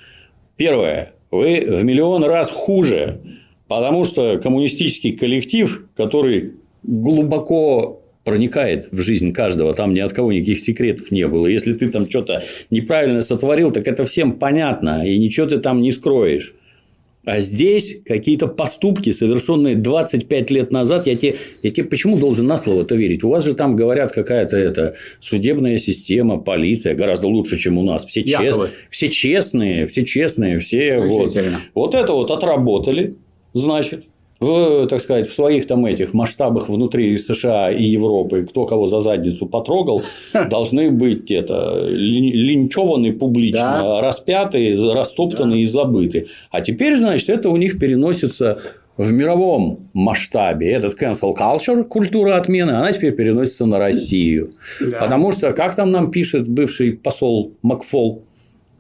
Первое. 0.57 1.13
Вы 1.31 1.65
в 1.67 1.85
миллион 1.85 2.25
раз 2.25 2.51
хуже. 2.51 3.21
Потому 3.69 4.05
что 4.05 4.39
коммунистический 4.39 5.13
коллектив, 5.13 5.89
который 5.97 6.55
глубоко 6.83 8.03
проникает 8.29 8.91
в 8.93 9.01
жизнь 9.01 9.33
каждого, 9.33 9.73
там 9.73 9.95
ни 9.95 10.01
от 10.01 10.13
кого 10.13 10.33
никаких 10.33 10.61
секретов 10.61 11.11
не 11.11 11.27
было. 11.27 11.47
Если 11.47 11.73
ты 11.73 11.89
там 11.89 12.11
что-то 12.11 12.45
неправильно 12.69 13.23
сотворил, 13.23 13.71
так 13.71 13.89
это 13.89 14.05
всем 14.05 14.33
понятно, 14.33 15.09
и 15.09 15.19
ничего 15.19 15.47
ты 15.47 15.57
там 15.57 15.81
не 15.81 15.93
скроешь. 15.93 16.53
А 17.25 17.41
здесь 17.41 17.97
какие-то 18.05 18.47
поступки, 18.47 19.13
совершенные 19.13 19.77
25 19.77 20.51
лет 20.51 20.71
назад, 20.71 21.07
я 21.07 21.17
тебе, 21.17 21.37
я 21.63 21.71
тебе 21.71 21.85
почему 21.87 22.19
должен 22.19 22.47
на 22.47 22.59
слово 22.59 22.83
это 22.83 22.97
верить? 22.97 23.25
У 23.25 23.31
вас 23.31 23.47
же 23.47 23.55
там 23.55 23.77
говорят 23.77 24.13
какая-то 24.13 24.59
это 24.59 24.97
судебная 25.21 25.79
система, 25.79 26.39
полиция 26.39 26.95
гораздо 26.95 27.29
лучше, 27.29 27.57
чем 27.57 27.79
у 27.79 27.83
нас. 27.83 28.05
Все, 28.05 28.25
чест, 28.25 28.59
все 28.91 29.09
честные, 29.09 29.87
все 29.87 30.05
честные, 30.05 30.59
все 30.59 30.99
вот. 30.99 31.35
вот 31.75 31.95
это 31.95 32.13
вот 32.13 32.31
отработали, 32.31 33.15
значит 33.55 34.05
в, 34.41 34.87
так 34.87 35.01
сказать, 35.01 35.29
в 35.29 35.35
своих 35.35 35.67
там 35.67 35.85
этих 35.85 36.15
масштабах 36.15 36.69
внутри 36.69 37.17
США 37.19 37.71
и 37.71 37.85
Европы, 37.85 38.47
кто 38.49 38.67
кого 38.67 38.87
за 38.87 39.01
задницу 39.01 39.47
потрогал, 39.47 40.03
должны 40.49 40.91
быть 40.91 41.31
это, 41.31 41.87
линчеваны 41.89 43.13
публично, 43.13 43.81
да. 43.83 44.01
распяты, 44.01 44.77
растоптаны 44.77 45.53
да. 45.53 45.59
и 45.59 45.67
забыты. 45.67 46.29
А 46.51 46.61
теперь, 46.61 46.97
значит, 46.97 47.29
это 47.29 47.51
у 47.51 47.57
них 47.57 47.79
переносится 47.81 48.61
в 48.97 49.13
мировом 49.13 49.89
масштабе. 49.93 50.71
Этот 50.71 51.01
cancel 51.01 51.35
culture, 51.37 51.85
культура 51.85 52.37
отмены, 52.37 52.73
она 52.73 52.93
теперь 52.93 53.15
переносится 53.15 53.67
на 53.67 53.79
Россию. 53.79 54.51
Да. 54.81 54.99
Потому 55.01 55.33
что, 55.33 55.53
как 55.53 55.75
там 55.75 55.91
нам 55.91 56.11
пишет 56.11 56.49
бывший 56.49 56.93
посол 56.93 57.55
Макфол, 57.63 58.25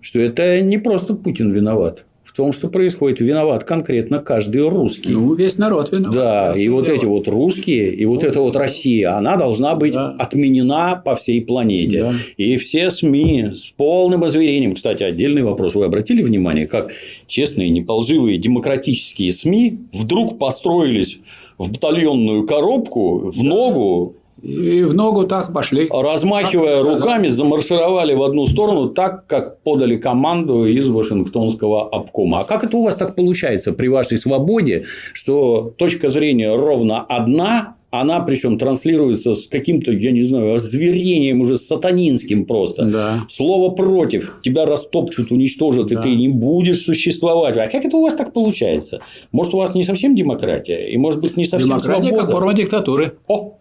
что 0.00 0.20
это 0.20 0.60
не 0.60 0.78
просто 0.78 1.14
Путин 1.14 1.52
виноват 1.52 2.04
том, 2.38 2.52
что 2.52 2.68
происходит, 2.68 3.18
виноват 3.18 3.64
конкретно 3.64 4.20
каждый 4.20 4.68
русский. 4.68 5.12
Ну, 5.12 5.34
весь 5.34 5.58
народ 5.58 5.90
виноват. 5.90 6.14
Да, 6.14 6.54
и 6.54 6.68
вот 6.68 6.88
эти 6.88 7.04
вот 7.04 7.26
русские, 7.26 7.92
и 7.92 8.04
вот 8.06 8.22
эта 8.22 8.40
вот 8.40 8.54
Россия, 8.54 9.16
она 9.16 9.36
должна 9.36 9.74
быть 9.74 9.92
да. 9.92 10.14
отменена 10.16 10.94
по 10.94 11.16
всей 11.16 11.42
планете. 11.42 12.02
Да. 12.02 12.12
И 12.36 12.54
все 12.54 12.90
СМИ 12.90 13.54
с 13.56 13.72
полным 13.76 14.22
озверением. 14.22 14.76
Кстати, 14.76 15.02
отдельный 15.02 15.42
вопрос. 15.42 15.74
Вы 15.74 15.84
обратили 15.84 16.22
внимание, 16.22 16.68
как 16.68 16.92
честные, 17.26 17.70
неполживые 17.70 18.38
демократические 18.38 19.32
СМИ 19.32 19.76
вдруг 19.92 20.38
построились 20.38 21.18
в 21.58 21.72
батальонную 21.72 22.46
коробку, 22.46 23.32
в 23.32 23.42
ногу 23.42 24.14
и 24.42 24.82
в 24.84 24.94
ногу 24.94 25.24
так 25.24 25.52
пошли. 25.52 25.88
Размахивая 25.90 26.82
так 26.82 26.86
руками, 26.86 27.28
замаршировали 27.28 28.14
в 28.14 28.22
одну 28.22 28.46
сторону 28.46 28.88
так, 28.88 29.26
как 29.26 29.60
подали 29.62 29.96
команду 29.96 30.64
из 30.64 30.88
Вашингтонского 30.88 31.88
обкома. 31.88 32.40
А 32.40 32.44
как 32.44 32.64
это 32.64 32.76
у 32.76 32.84
вас 32.84 32.96
так 32.96 33.14
получается 33.14 33.72
при 33.72 33.88
вашей 33.88 34.18
свободе, 34.18 34.84
что 35.12 35.72
точка 35.76 36.08
зрения 36.10 36.54
ровно 36.54 37.00
одна, 37.00 37.76
она 37.90 38.20
причем 38.20 38.58
транслируется 38.58 39.34
с 39.34 39.46
каким-то, 39.46 39.92
я 39.92 40.12
не 40.12 40.22
знаю, 40.22 40.54
озверением 40.54 41.40
уже 41.40 41.56
сатанинским 41.56 42.44
просто. 42.44 42.84
Да. 42.84 43.24
Слово 43.30 43.74
против. 43.74 44.36
Тебя 44.42 44.66
растопчут, 44.66 45.32
уничтожат, 45.32 45.88
да. 45.88 46.00
и 46.00 46.02
ты 46.02 46.14
не 46.14 46.28
будешь 46.28 46.82
существовать. 46.82 47.56
А 47.56 47.66
как 47.66 47.84
это 47.84 47.96
у 47.96 48.02
вас 48.02 48.14
так 48.14 48.32
получается? 48.32 49.00
Может, 49.32 49.54
у 49.54 49.56
вас 49.56 49.74
не 49.74 49.84
совсем 49.84 50.14
демократия? 50.14 50.90
И 50.90 50.96
может 50.96 51.20
быть 51.20 51.36
не 51.36 51.44
совсем 51.44 51.70
демократия 51.70 52.08
свобода? 52.08 52.22
как 52.22 52.30
форма 52.30 52.52
диктатуры. 52.52 53.14
О, 53.26 53.58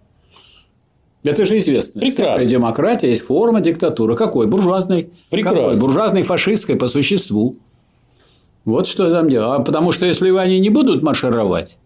это 1.27 1.45
же 1.45 1.59
известно. 1.59 2.01
Прекрасно. 2.01 2.37
Всякая 2.37 2.49
демократия 2.49 3.11
есть 3.11 3.23
форма 3.23 3.61
диктатуры. 3.61 4.15
Какой? 4.15 4.47
Буржуазной. 4.47 5.09
Прекрасно. 5.29 5.59
Какой? 5.59 5.79
Буржуазной, 5.79 6.23
фашистской 6.23 6.75
по 6.75 6.87
существу. 6.87 7.55
Вот 8.65 8.87
что 8.87 9.11
там 9.11 9.29
дело. 9.29 9.55
А 9.55 9.59
потому 9.59 9.91
что 9.91 10.05
если 10.05 10.29
они 10.37 10.59
не 10.59 10.69
будут 10.69 11.01
маршировать, 11.01 11.77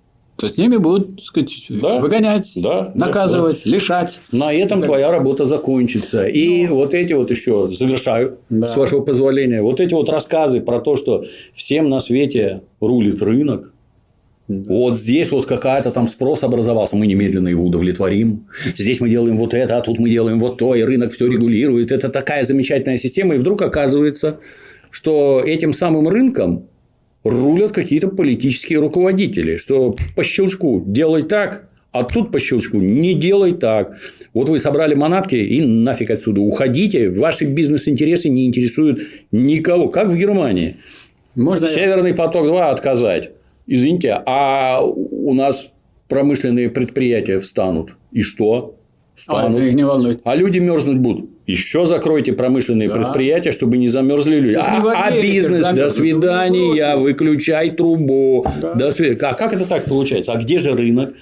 то 0.42 0.50
с 0.50 0.58
ними 0.58 0.78
будут 0.78 1.18
так 1.18 1.26
сказать, 1.26 1.66
да, 1.70 2.00
выгонять, 2.00 2.52
да, 2.56 2.92
наказывать, 2.96 3.62
да, 3.64 3.70
лишать. 3.70 4.20
На 4.32 4.52
этом 4.52 4.80
так. 4.80 4.88
твоя 4.88 5.12
работа 5.12 5.46
закончится. 5.46 6.26
И 6.26 6.68
ну, 6.68 6.76
вот 6.78 6.96
эти 6.96 7.14
вот 7.14 7.30
еще 7.30 7.70
завершаю, 7.72 8.39
да. 8.50 8.70
с 8.70 8.76
вашего 8.76 9.02
позволения, 9.02 9.62
вот 9.62 9.80
эти 9.80 9.94
вот 9.94 10.10
рассказы 10.10 10.62
про 10.62 10.80
то, 10.80 10.96
что 10.96 11.26
всем 11.54 11.89
на 11.89 12.00
свете 12.00 12.64
рулит 12.80 13.22
рынок, 13.22 13.71
вот 14.68 14.95
здесь 14.95 15.32
вот 15.32 15.45
какая-то 15.45 15.91
там 15.91 16.08
спрос 16.08 16.43
образовался, 16.43 16.95
мы 16.95 17.08
немедленно 17.08 17.47
его 17.47 17.66
удовлетворим. 17.66 18.47
Здесь 18.78 18.99
мы 18.99 19.10
делаем 19.10 19.38
вот 19.38 19.54
это, 19.54 19.78
а 19.78 19.82
тут 19.82 19.99
мы 19.99 20.10
делаем 20.10 20.39
вот 20.39 20.58
то, 20.58 20.76
и 20.76 20.82
рынок 20.82 21.14
все 21.14 21.28
регулирует. 21.28 21.91
Это 21.91 22.10
такая 22.10 22.43
замечательная 22.43 22.97
система. 22.97 23.36
И 23.36 23.38
вдруг 23.38 23.62
оказывается, 23.62 24.39
что 24.89 25.41
этим 25.45 25.74
самым 25.74 26.08
рынком 26.08 26.68
рулят 27.24 27.72
какие-то 27.72 28.08
политические 28.08 28.80
руководители, 28.80 29.58
что 29.58 29.95
по 30.16 30.24
щелчку 30.24 30.84
делай 30.86 31.22
так, 31.22 31.70
а 31.91 32.04
тут 32.04 32.32
по 32.32 32.39
щелчку 32.39 32.78
не 32.78 33.14
делай 33.16 33.52
так. 33.52 33.97
Вот 34.34 34.47
вы 34.47 34.60
собрали 34.60 34.95
манатки 34.95 35.36
и 35.36 35.66
нафиг 35.66 36.10
отсюда 36.10 36.41
уходите. 36.41 37.10
Ваши 37.10 37.45
бизнес-интересы 37.45 38.30
не 38.30 38.47
интересуют 38.47 39.02
никого. 39.32 39.89
Как 39.89 40.08
в 40.08 40.16
Германии. 40.16 40.78
Можно... 41.36 41.68
Северный 41.68 42.14
поток-2 42.14 42.70
отказать. 42.70 43.32
Извините, 43.68 44.22
а 44.26 44.82
у 44.84 45.34
нас 45.34 45.70
промышленные 46.07 46.70
предприятия 46.70 47.39
встанут. 47.39 47.95
И 48.12 48.22
что? 48.22 48.76
Встанут. 49.16 49.57
А, 49.57 49.62
их 49.62 49.76
не 49.76 49.86
волнует. 49.86 50.22
А 50.24 50.36
люди 50.36 50.59
мерзнуть 50.59 50.97
будут. 50.97 51.30
Еще 51.47 51.86
закройте 51.86 52.34
промышленные 52.34 52.88
да. 52.88 52.95
предприятия, 52.95 53.51
чтобы 53.51 53.78
не 53.78 53.88
замерзли 53.88 54.39
люди. 54.39 54.55
А, 54.55 54.82
а 55.07 55.12
бизнес, 55.12 55.68
до 55.68 55.89
свидания, 55.89 56.97
выключай 56.97 57.72
трубу. 57.72 58.45
Да. 58.62 58.74
До 58.74 58.91
свидания. 58.91 59.20
А 59.22 59.34
как 59.34 59.53
это 59.53 59.66
так 59.66 59.86
получается? 59.86 60.34
А 60.34 60.38
где 60.38 60.59
же 60.59 60.74
рынок? 60.74 61.14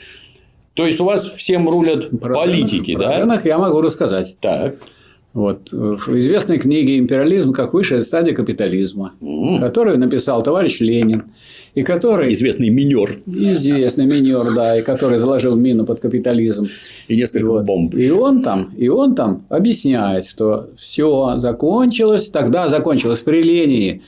То 0.76 0.86
есть 0.86 1.00
у 1.00 1.06
вас 1.06 1.26
всем 1.26 1.68
рулят 1.68 2.10
про 2.20 2.34
политики, 2.34 2.92
рынок, 2.92 3.02
да? 3.02 3.10
Про 3.10 3.20
рынок 3.20 3.46
я 3.46 3.58
могу 3.58 3.82
рассказать. 3.82 4.38
Так. 4.40 4.76
Вот. 5.40 5.72
В 5.72 6.18
известной 6.18 6.58
книге 6.58 6.98
«Империализм 6.98 7.54
как 7.54 7.74
высшая 7.74 8.04
стадия 8.04 8.34
капитализма», 8.34 9.14
mm. 9.22 9.60
которую 9.62 9.98
написал 9.98 10.44
товарищ 10.44 10.82
Ленин, 10.82 11.24
и 11.76 11.84
который... 11.84 12.34
Известный 12.34 12.70
минер. 12.70 13.22
Известный 13.26 14.06
минер, 14.06 14.54
да, 14.54 14.78
и 14.78 14.82
который 14.82 15.18
заложил 15.18 15.56
мину 15.56 15.86
под 15.86 16.02
капитализм. 16.02 16.66
И 17.08 17.16
несколько 17.16 17.52
вот. 17.52 17.64
бомб. 17.64 17.96
И 17.96 18.12
он 18.12 18.42
там, 18.42 18.72
и 18.76 18.90
он 18.90 19.16
там 19.16 19.46
объясняет, 19.48 20.26
что 20.26 20.72
все 20.78 21.36
закончилось, 21.38 22.28
тогда 22.28 22.68
закончилось 22.68 23.20
при 23.20 23.42
Ленине 23.42 24.02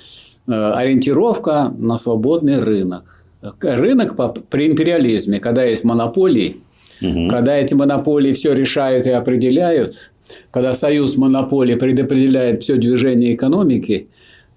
э, 0.47 0.51
ориентировка 0.51 1.73
на 1.77 1.97
свободный 1.97 2.59
рынок. 2.59 3.23
Рынок 3.61 4.17
при 4.49 4.67
империализме, 4.67 5.39
когда 5.39 5.63
есть 5.63 5.85
монополии, 5.85 6.57
угу. 7.01 7.29
когда 7.29 7.55
эти 7.55 7.73
монополии 7.73 8.33
все 8.33 8.51
решают 8.51 9.07
и 9.07 9.11
определяют, 9.11 10.10
когда 10.51 10.73
союз 10.73 11.17
монополий 11.17 11.75
предопределяет 11.75 12.63
все 12.63 12.75
движение 12.75 13.35
экономики, 13.35 14.07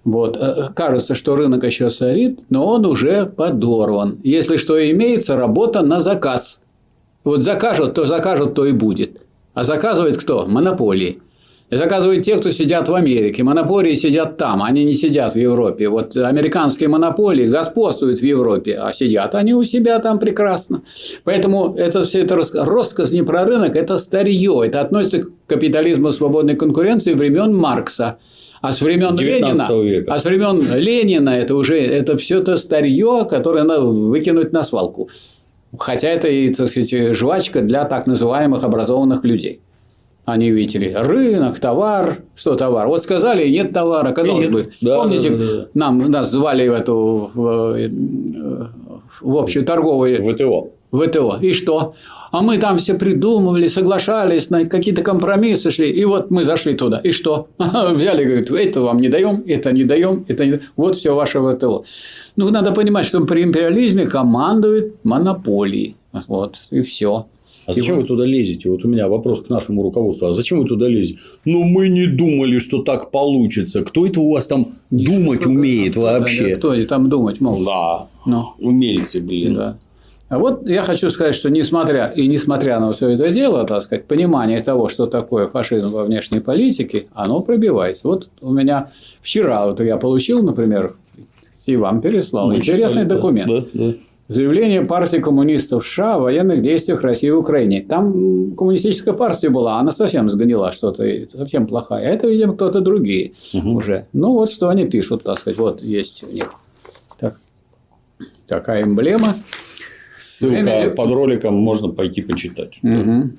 вот. 0.05 0.37
Э, 0.37 0.67
кажется, 0.75 1.15
что 1.15 1.35
рынок 1.35 1.63
еще 1.63 1.89
сорит, 1.89 2.41
но 2.49 2.65
он 2.65 2.85
уже 2.85 3.25
подорван. 3.25 4.19
Если 4.23 4.57
что 4.57 4.79
имеется, 4.91 5.35
работа 5.35 5.81
на 5.81 5.99
заказ. 5.99 6.61
Вот 7.23 7.41
закажут, 7.41 7.95
то 7.95 8.05
закажут, 8.05 8.53
то 8.53 8.65
и 8.65 8.71
будет. 8.71 9.23
А 9.55 9.63
заказывает 9.63 10.17
кто? 10.17 10.45
Монополии. 10.45 11.19
И 11.71 11.75
заказывают 11.77 12.23
те, 12.23 12.37
кто 12.37 12.51
сидят 12.51 12.87
в 12.87 12.93
Америке. 12.93 13.41
Монополии 13.41 13.95
сидят 13.95 14.37
там, 14.37 14.61
они 14.61 14.83
не 14.83 14.93
сидят 14.93 15.33
в 15.33 15.37
Европе. 15.37 15.89
Вот 15.89 16.15
американские 16.15 16.89
монополии 16.89 17.47
господствуют 17.47 18.19
в 18.19 18.23
Европе, 18.23 18.77
а 18.77 18.93
сидят 18.93 19.33
они 19.33 19.55
у 19.55 19.63
себя 19.63 19.97
там 19.99 20.19
прекрасно. 20.19 20.83
Поэтому 21.23 21.73
это 21.75 22.03
все 22.03 22.21
это 22.21 22.39
роскошь 22.53 23.11
не 23.11 23.23
про 23.23 23.45
рынок, 23.45 23.75
это 23.75 23.97
старье. 23.97 24.61
Это 24.63 24.81
относится 24.81 25.23
к 25.23 25.31
капитализму 25.47 26.11
свободной 26.11 26.55
конкуренции 26.55 27.13
времен 27.13 27.55
Маркса. 27.55 28.19
А 28.61 28.71
с 28.71 28.81
времен 28.81 29.15
Ленина, 29.17 29.67
века. 29.83 30.13
а 30.13 30.19
с 30.19 30.25
времен 30.25 30.61
Ленина 30.75 31.29
это 31.29 31.55
уже 31.55 31.79
это 31.79 32.15
все 32.15 32.41
то 32.41 32.57
старье, 32.57 33.27
которое 33.29 33.63
надо 33.63 33.85
выкинуть 33.85 34.53
на 34.53 34.63
свалку. 34.63 35.09
Хотя 35.77 36.09
это 36.09 36.27
и, 36.27 36.53
так 36.53 36.67
сказать, 36.67 37.15
жвачка 37.15 37.61
для 37.61 37.85
так 37.85 38.07
называемых 38.07 38.63
образованных 38.63 39.23
людей. 39.23 39.61
Они 40.25 40.49
видели 40.49 40.91
рынок, 40.91 41.59
товар, 41.59 42.23
что 42.35 42.55
товар. 42.55 42.87
Вот 42.87 43.03
сказали, 43.03 43.47
нет 43.47 43.73
товара, 43.73 44.11
казалось 44.11 44.47
бы. 44.47 44.71
Да, 44.81 44.97
Помните, 44.97 45.29
да, 45.29 45.37
да, 45.37 45.45
да. 45.45 45.67
нам 45.75 46.11
нас 46.11 46.31
звали 46.31 46.67
в 46.67 46.73
эту 46.73 47.29
в, 47.33 47.89
в 49.21 49.37
общую 49.37 49.65
торговую 49.65 50.23
ВТО. 50.23 50.71
ВТО. 50.91 51.37
И 51.41 51.53
что? 51.53 51.93
А 52.31 52.41
мы 52.41 52.57
там 52.57 52.79
все 52.79 52.95
придумывали, 52.95 53.67
соглашались, 53.67 54.49
на 54.49 54.65
какие-то 54.65 55.03
компромиссы 55.03 55.69
шли. 55.69 55.91
И 55.91 56.03
вот 56.05 56.31
мы 56.31 56.43
зашли 56.43 56.73
туда. 56.73 56.99
И 56.99 57.11
что? 57.11 57.47
Взяли, 57.57 58.25
говорят, 58.25 58.49
это 58.49 58.81
вам 58.81 58.99
не 58.99 59.09
даем, 59.09 59.43
это 59.45 59.71
не 59.71 59.83
даем, 59.83 60.25
это 60.27 60.45
не. 60.45 60.59
Вот 60.75 60.95
все 60.95 61.13
ваше 61.13 61.39
ВТО. 61.39 61.85
Ну, 62.35 62.49
надо 62.49 62.71
понимать, 62.71 63.05
что 63.05 63.23
при 63.25 63.43
империализме 63.43 64.07
командует 64.07 64.95
монополией. 65.03 65.95
Вот, 66.27 66.55
и 66.71 66.81
все. 66.81 67.27
А 67.65 67.73
зачем 67.73 67.97
вы 67.97 68.03
туда 68.03 68.25
лезете? 68.25 68.69
Вот 68.69 68.85
у 68.85 68.87
меня 68.87 69.07
вопрос 69.07 69.41
к 69.41 69.49
нашему 69.49 69.83
руководству. 69.83 70.27
А 70.27 70.33
зачем 70.33 70.59
вы 70.59 70.67
туда 70.67 70.87
лезете? 70.87 71.19
Ну, 71.45 71.63
мы 71.63 71.87
не 71.87 72.07
думали, 72.07 72.59
что 72.59 72.83
так 72.83 73.11
получится. 73.11 73.83
Кто 73.83 74.05
это 74.05 74.19
у 74.19 74.31
вас 74.31 74.47
там 74.47 74.75
думать 74.91 75.41
кто 75.41 75.49
умеет 75.49 75.93
кто 75.93 76.01
вообще? 76.01 76.55
Кто 76.57 76.83
там 76.85 77.09
думать 77.09 77.41
могут? 77.41 77.65
Да. 77.65 78.07
Ну. 78.25 78.53
Умельцы, 78.59 79.19
блин. 79.19 79.55
Да. 79.55 79.77
А 80.27 80.39
вот 80.39 80.67
я 80.67 80.81
хочу 80.81 81.09
сказать, 81.11 81.35
что 81.35 81.49
несмотря 81.49 82.07
и 82.07 82.27
несмотря 82.27 82.79
на 82.79 82.93
все 82.93 83.09
это 83.09 83.29
дело, 83.29 83.63
так 83.65 83.83
сказать, 83.83 84.05
понимание 84.05 84.59
того, 84.61 84.89
что 84.89 85.05
такое 85.05 85.45
фашизм 85.45 85.91
во 85.91 86.03
внешней 86.03 86.39
политике, 86.39 87.07
оно 87.13 87.41
пробивается. 87.41 88.07
Вот 88.07 88.29
у 88.41 88.51
меня 88.51 88.89
вчера 89.21 89.67
вот 89.67 89.79
я 89.81 89.97
получил, 89.97 90.41
например, 90.41 90.95
и 91.67 91.75
вам 91.75 92.01
переслал 92.01 92.49
Мы 92.49 92.57
интересный 92.57 93.03
читали, 93.03 93.15
документ. 93.15 93.47
Да, 93.47 93.65
да. 93.73 93.93
Заявление 94.27 94.83
партии 94.83 95.17
коммунистов 95.17 95.85
США 95.85 96.15
о 96.15 96.19
военных 96.19 96.63
действиях 96.63 97.03
России 97.03 97.29
в 97.29 97.37
Украине. 97.37 97.85
Там 97.87 98.55
коммунистическая 98.55 99.13
партия 99.13 99.49
была, 99.49 99.77
она 99.77 99.91
совсем 99.91 100.31
сгнила 100.31 100.71
что-то, 100.71 101.05
совсем 101.31 101.67
плохая. 101.67 102.07
А 102.07 102.09
это, 102.09 102.27
видимо, 102.27 102.55
кто-то 102.55 102.81
другие 102.81 103.33
угу. 103.53 103.73
уже. 103.73 104.07
Ну, 104.13 104.31
вот 104.31 104.49
что 104.49 104.69
они 104.69 104.87
пишут, 104.87 105.23
так 105.23 105.37
сказать. 105.37 105.59
Вот 105.59 105.83
есть 105.83 106.23
у 106.23 106.31
них 106.31 106.51
так, 107.19 107.37
такая 108.47 108.83
эмблема. 108.83 109.35
Ссылка 110.19 110.55
Время... 110.55 110.89
под 110.89 111.11
роликом 111.11 111.53
можно 111.53 111.89
пойти 111.89 112.23
почитать. 112.23 112.79
Угу. 112.81 113.29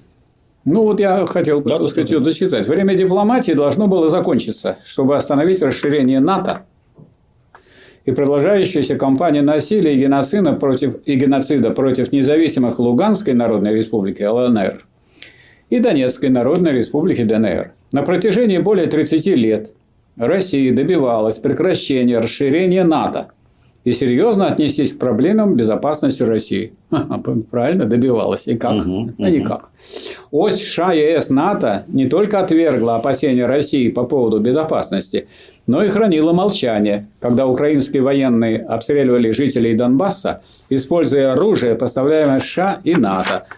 Ну, 0.66 0.82
вот 0.82 1.01
я 1.01 1.26
хотел, 1.26 1.62
да, 1.62 1.84
сказать, 1.89 2.11
ее 2.11 2.20
дочитать. 2.20 2.68
Время 2.68 2.95
дипломатии 2.95 3.53
должно 3.53 3.89
было 3.89 4.09
закончиться, 4.09 4.78
чтобы 4.87 5.16
остановить 5.16 5.61
расширение 5.62 6.20
НАТО 6.20 6.62
и 8.07 8.13
продолжающаяся 8.13 8.97
кампания 8.97 9.43
насилия 9.43 9.95
и 9.95 10.01
геноцида 10.01 10.53
против, 10.53 10.97
и 11.05 11.17
геноцида 11.17 11.71
против 11.73 12.13
независимых 12.13 12.79
Луганской 12.79 13.35
Народной 13.35 13.75
Республики 13.75 14.23
ЛНР 14.23 14.87
и 15.69 15.81
Донецкой 15.81 16.31
Народной 16.31 16.73
Республики 16.73 17.25
ДНР. 17.25 17.73
На 17.93 18.03
протяжении 18.03 18.59
более 18.59 18.87
30 18.87 19.27
лет 19.37 19.73
Россия 20.17 20.73
добивалась 20.73 21.37
прекращения 21.37 22.21
расширения 22.21 22.85
НАТО 22.85 23.33
и 23.87 23.93
серьезно 23.93 24.49
отнестись 24.49 24.93
к 24.93 24.99
проблемам 24.99 25.55
безопасности 25.55 26.24
России. 26.24 26.72
Правильно, 27.53 27.84
добивалась. 27.84 28.49
И 28.49 28.57
как? 28.57 28.74
Угу, 28.74 28.91
угу. 28.91 29.14
никак. 29.18 29.70
Ось 30.32 30.57
США, 30.57 30.93
ЕС, 30.93 31.28
НАТО 31.28 31.84
не 31.87 32.09
только 32.09 32.41
отвергла 32.41 32.97
опасения 32.97 33.47
России 33.47 33.89
по 33.89 34.03
поводу 34.03 34.41
безопасности, 34.41 35.28
но 35.68 35.84
и 35.84 35.89
хранила 35.89 36.32
молчание, 36.32 37.07
когда 37.20 37.47
украинские 37.47 38.03
военные 38.03 38.59
обстреливали 38.59 39.30
жителей 39.30 39.76
Донбасса, 39.76 40.43
используя 40.68 41.34
оружие, 41.34 41.76
поставляемое 41.76 42.41
США 42.41 42.80
и 42.82 42.97
НАТО– 42.97 43.45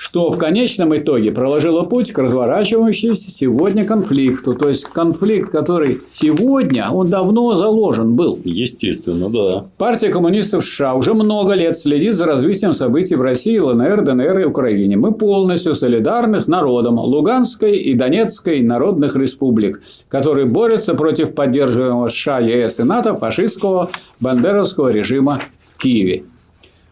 что 0.00 0.30
в 0.30 0.38
конечном 0.38 0.96
итоге 0.96 1.30
проложило 1.30 1.82
путь 1.82 2.10
к 2.12 2.18
разворачивающемуся 2.18 3.30
сегодня 3.30 3.84
конфликту. 3.84 4.54
То 4.54 4.70
есть 4.70 4.84
конфликт, 4.84 5.50
который 5.50 5.98
сегодня, 6.14 6.90
он 6.90 7.10
давно 7.10 7.54
заложен 7.54 8.14
был. 8.14 8.38
Естественно, 8.42 9.28
да. 9.28 9.66
Партия 9.76 10.08
коммунистов 10.08 10.64
США 10.64 10.94
уже 10.94 11.12
много 11.12 11.52
лет 11.52 11.76
следит 11.76 12.14
за 12.14 12.24
развитием 12.24 12.72
событий 12.72 13.14
в 13.14 13.20
России, 13.20 13.58
ЛНР, 13.58 14.02
ДНР 14.02 14.38
и 14.38 14.44
Украине. 14.44 14.96
Мы 14.96 15.12
полностью 15.12 15.74
солидарны 15.74 16.40
с 16.40 16.48
народом 16.48 16.98
Луганской 16.98 17.76
и 17.76 17.92
Донецкой 17.92 18.62
народных 18.62 19.14
республик, 19.16 19.82
которые 20.08 20.46
борются 20.46 20.94
против 20.94 21.34
поддерживаемого 21.34 22.08
США, 22.08 22.38
ЕС 22.38 22.80
и 22.80 22.84
НАТО 22.84 23.16
фашистского 23.16 23.90
бандеровского 24.18 24.88
режима 24.88 25.40
в 25.74 25.76
Киеве. 25.76 26.24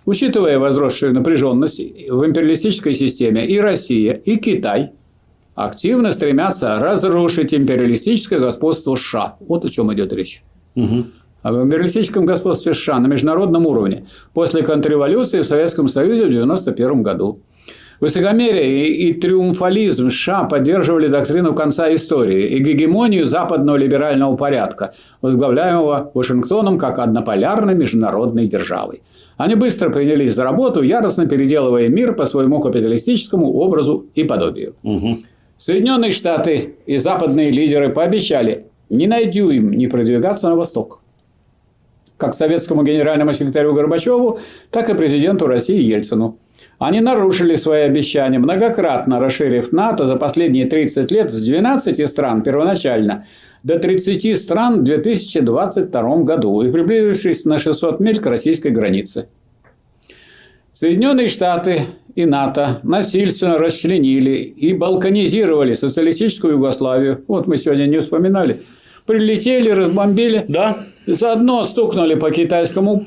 Учитывая 0.09 0.59
возросшую 0.59 1.12
напряженность 1.12 1.78
в 1.78 2.24
империалистической 2.24 2.94
системе, 2.94 3.46
и 3.46 3.61
Россия, 3.61 4.14
и 4.14 4.38
Китай 4.38 4.92
активно 5.54 6.12
стремятся 6.12 6.78
разрушить 6.80 7.52
империалистическое 7.52 8.38
господство 8.38 8.96
США. 8.96 9.36
Вот 9.38 9.66
о 9.66 9.68
чем 9.68 9.92
идет 9.92 10.14
речь. 10.14 10.42
Угу. 10.76 11.04
Об 11.42 11.56
империалистическом 11.56 12.24
господстве 12.24 12.72
США 12.72 13.00
на 13.00 13.06
международном 13.06 13.66
уровне 13.66 14.06
после 14.32 14.62
контрреволюции 14.62 15.42
в 15.42 15.44
Советском 15.44 15.88
Союзе 15.88 16.22
в 16.22 16.28
1991 16.28 17.02
году. 17.02 17.40
Высокомерие 18.00 18.88
и 18.88 19.12
триумфализм 19.12 20.09
США 20.09 20.44
поддерживали 20.44 21.09
доктрину 21.09 21.54
конца 21.54 21.94
истории 21.94 22.56
и 22.56 22.61
гегемонию 22.61 23.26
западного 23.26 23.76
либерального 23.76 24.36
порядка, 24.36 24.94
возглавляемого 25.20 26.12
Вашингтоном 26.14 26.78
как 26.78 26.98
однополярной 26.98 27.74
международной 27.74 28.46
державой. 28.46 29.02
Они 29.39 29.55
быстро 29.55 29.89
принялись 29.89 30.34
за 30.34 30.43
работу, 30.43 30.82
яростно 30.82 31.26
переделывая 31.26 31.89
мир 31.89 32.14
по 32.14 32.26
своему 32.26 32.61
капиталистическому 32.61 33.53
образу 33.55 34.07
и 34.16 34.24
подобию. 34.24 34.74
Угу. 34.82 35.18
Соединенные 35.59 36.11
Штаты 36.11 36.74
и 36.86 36.99
западные 36.99 37.51
лидеры 37.53 37.89
пообещали 37.91 38.66
ни 38.91 39.07
на 39.07 39.24
дюйм 39.24 39.70
не 39.70 39.86
продвигаться 39.86 40.49
на 40.49 40.57
восток. 40.57 41.01
Как 42.16 42.34
советскому 42.34 42.82
генеральному 42.82 43.32
секретарю 43.32 43.74
Горбачеву, 43.74 44.41
так 44.72 44.91
и 44.91 44.95
президенту 44.95 45.47
России 45.47 45.84
Ельцину. 45.84 46.36
Они 46.80 47.01
нарушили 47.01 47.55
свои 47.55 47.82
обещания, 47.82 48.41
многократно 48.41 49.20
расширив 49.20 49.70
НАТО 49.70 50.09
за 50.09 50.16
последние 50.16 50.66
30 50.66 51.12
лет 51.12 51.30
с 51.30 51.41
12 51.41 52.09
стран 52.09 52.43
первоначально 52.43 53.24
до 53.62 53.78
30 53.78 54.40
стран 54.40 54.80
в 54.80 54.84
2022 54.84 56.16
году 56.18 56.62
и 56.62 56.70
приблизившись 56.70 57.44
на 57.44 57.59
600 57.59 58.00
миль 58.00 58.20
к 58.20 58.26
российской 58.26 58.70
границе. 58.70 59.28
Соединенные 60.74 61.28
Штаты 61.28 61.82
и 62.14 62.24
НАТО 62.24 62.80
насильственно 62.84 63.59
расчленили 63.59 64.36
и 64.36 64.74
балканизировали 64.74 65.74
социалистическую 65.74 66.54
Югославию. 66.54 67.24
Вот 67.26 67.48
мы 67.48 67.59
сегодня 67.59 67.86
не 67.86 68.00
вспоминали. 68.00 68.62
Прилетели, 69.06 69.70
разбомбили. 69.70 70.44
Да. 70.46 70.84
Заодно 71.06 71.64
стукнули 71.64 72.14
по 72.14 72.30
китайскому 72.30 73.06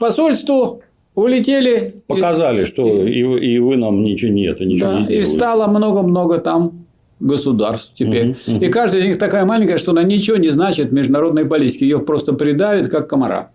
посольству, 0.00 0.82
улетели. 1.14 2.02
Показали, 2.06 2.62
и... 2.62 2.66
что 2.66 3.06
и, 3.06 3.20
и 3.20 3.58
вы 3.58 3.76
нам 3.76 4.02
ничего 4.02 4.32
нет, 4.32 4.60
и 4.60 4.64
ничего 4.64 4.90
да, 4.90 4.96
не 4.98 5.02
сделали. 5.02 5.22
И 5.22 5.24
стало 5.24 5.66
много-много 5.68 6.38
там 6.38 6.83
государств 7.20 7.94
теперь. 7.94 8.30
Угу, 8.30 8.56
угу. 8.56 8.64
И 8.64 8.68
каждая 8.68 9.02
из 9.02 9.08
них 9.08 9.18
такая 9.18 9.44
маленькая, 9.44 9.78
что 9.78 9.92
она 9.92 10.02
ничего 10.02 10.36
не 10.36 10.50
значит 10.50 10.90
в 10.90 10.92
международной 10.92 11.44
политике. 11.44 11.86
Ее 11.86 12.00
просто 12.00 12.32
придавит, 12.32 12.88
как 12.88 13.08
комара. 13.08 13.50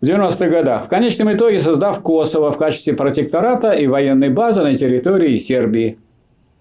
В 0.00 0.04
90-х 0.04 0.48
годах. 0.48 0.84
В 0.86 0.88
конечном 0.88 1.32
итоге 1.32 1.60
создав 1.60 2.02
Косово 2.02 2.52
в 2.52 2.58
качестве 2.58 2.92
протектората 2.92 3.72
и 3.72 3.86
военной 3.86 4.28
базы 4.28 4.62
на 4.62 4.74
территории 4.74 5.38
Сербии. 5.38 5.98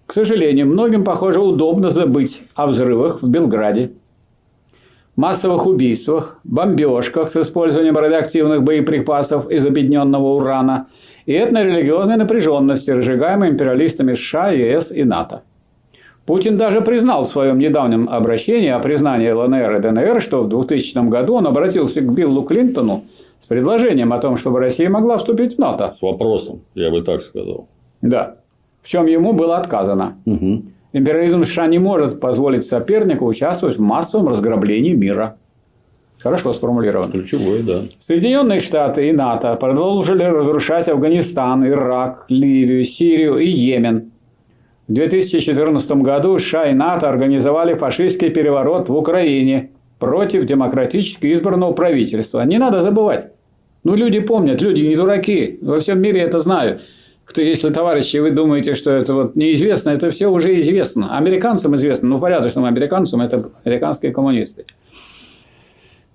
К 0.05 0.13
сожалению, 0.13 0.67
многим, 0.67 1.03
похоже, 1.03 1.41
удобно 1.41 1.89
забыть 1.89 2.43
о 2.53 2.67
взрывах 2.67 3.21
в 3.21 3.27
Белграде, 3.27 3.91
массовых 5.15 5.65
убийствах, 5.65 6.39
бомбежках 6.43 7.31
с 7.31 7.35
использованием 7.35 7.97
радиоактивных 7.97 8.63
боеприпасов 8.63 9.49
из 9.49 9.65
объединенного 9.65 10.35
урана 10.35 10.87
и 11.25 11.33
этно-религиозной 11.33 12.17
напряженности, 12.17 12.91
разжигаемой 12.91 13.49
империалистами 13.49 14.13
США, 14.13 14.51
ЕС 14.51 14.91
и 14.91 15.03
НАТО. 15.03 15.43
Путин 16.25 16.57
даже 16.57 16.81
признал 16.81 17.25
в 17.25 17.27
своем 17.27 17.59
недавнем 17.59 18.09
обращении 18.09 18.69
о 18.69 18.79
признании 18.79 19.29
ЛНР 19.29 19.75
и 19.75 19.79
ДНР, 19.79 20.21
что 20.21 20.41
в 20.41 20.49
2000 20.49 21.07
году 21.07 21.35
он 21.35 21.45
обратился 21.45 22.01
к 22.01 22.11
Биллу 22.11 22.41
Клинтону 22.41 23.03
с 23.43 23.45
предложением 23.45 24.11
о 24.11 24.17
том, 24.17 24.35
чтобы 24.35 24.59
Россия 24.59 24.89
могла 24.89 25.19
вступить 25.19 25.55
в 25.55 25.59
НАТО. 25.59 25.93
С 25.95 26.01
вопросом, 26.01 26.61
я 26.73 26.89
бы 26.89 27.01
так 27.01 27.21
сказал. 27.21 27.67
Да. 28.01 28.37
В 28.81 28.87
чем 28.87 29.05
ему 29.05 29.33
было 29.33 29.57
отказано. 29.57 30.17
Угу. 30.25 30.63
Империализм 30.93 31.43
США 31.43 31.67
не 31.67 31.77
может 31.77 32.19
позволить 32.19 32.65
сопернику 32.65 33.25
участвовать 33.25 33.77
в 33.77 33.81
массовом 33.81 34.29
разграблении 34.29 34.93
мира. 34.93 35.37
Хорошо 36.17 36.53
сформулировано. 36.53 37.11
Ключевой, 37.11 37.61
да. 37.61 37.81
Соединенные 37.99 38.61
Штаты 38.61 39.09
и 39.09 39.11
НАТО 39.11 39.55
продолжили 39.57 40.23
разрушать 40.23 40.87
Афганистан, 40.87 41.67
Ирак, 41.67 42.25
Ливию, 42.29 42.83
Сирию 42.83 43.37
и 43.37 43.47
Йемен– 43.47 44.11
в 44.87 44.93
2014 44.93 45.91
году 45.91 46.37
США 46.37 46.69
и 46.69 46.73
НАТО 46.75 47.09
организовали 47.09 47.73
фашистский 47.73 48.29
переворот 48.29 48.87
в 48.87 48.95
Украине 48.95 49.71
против 49.97 50.45
демократически 50.45 51.33
избранного 51.33 51.73
правительства. 51.73 52.41
Не 52.41 52.59
надо 52.59 52.81
забывать. 52.81 53.31
Ну, 53.83 53.95
люди 53.95 54.19
помнят, 54.19 54.61
люди 54.61 54.81
не 54.81 54.95
дураки. 54.95 55.57
Во 55.61 55.79
всем 55.79 55.99
мире 56.01 56.21
это 56.21 56.39
знают. 56.39 56.81
Кто, 57.23 57.41
если, 57.41 57.69
товарищи, 57.69 58.17
вы 58.17 58.29
думаете, 58.29 58.75
что 58.75 58.91
это 58.91 59.13
вот 59.13 59.35
неизвестно, 59.35 59.89
это 59.89 60.11
все 60.11 60.27
уже 60.27 60.59
известно. 60.59 61.17
Американцам 61.17 61.75
известно, 61.75 62.07
ну, 62.07 62.19
порядочным 62.19 62.65
американцам 62.65 63.21
это 63.21 63.49
американские 63.63 64.11
коммунисты. 64.11 64.65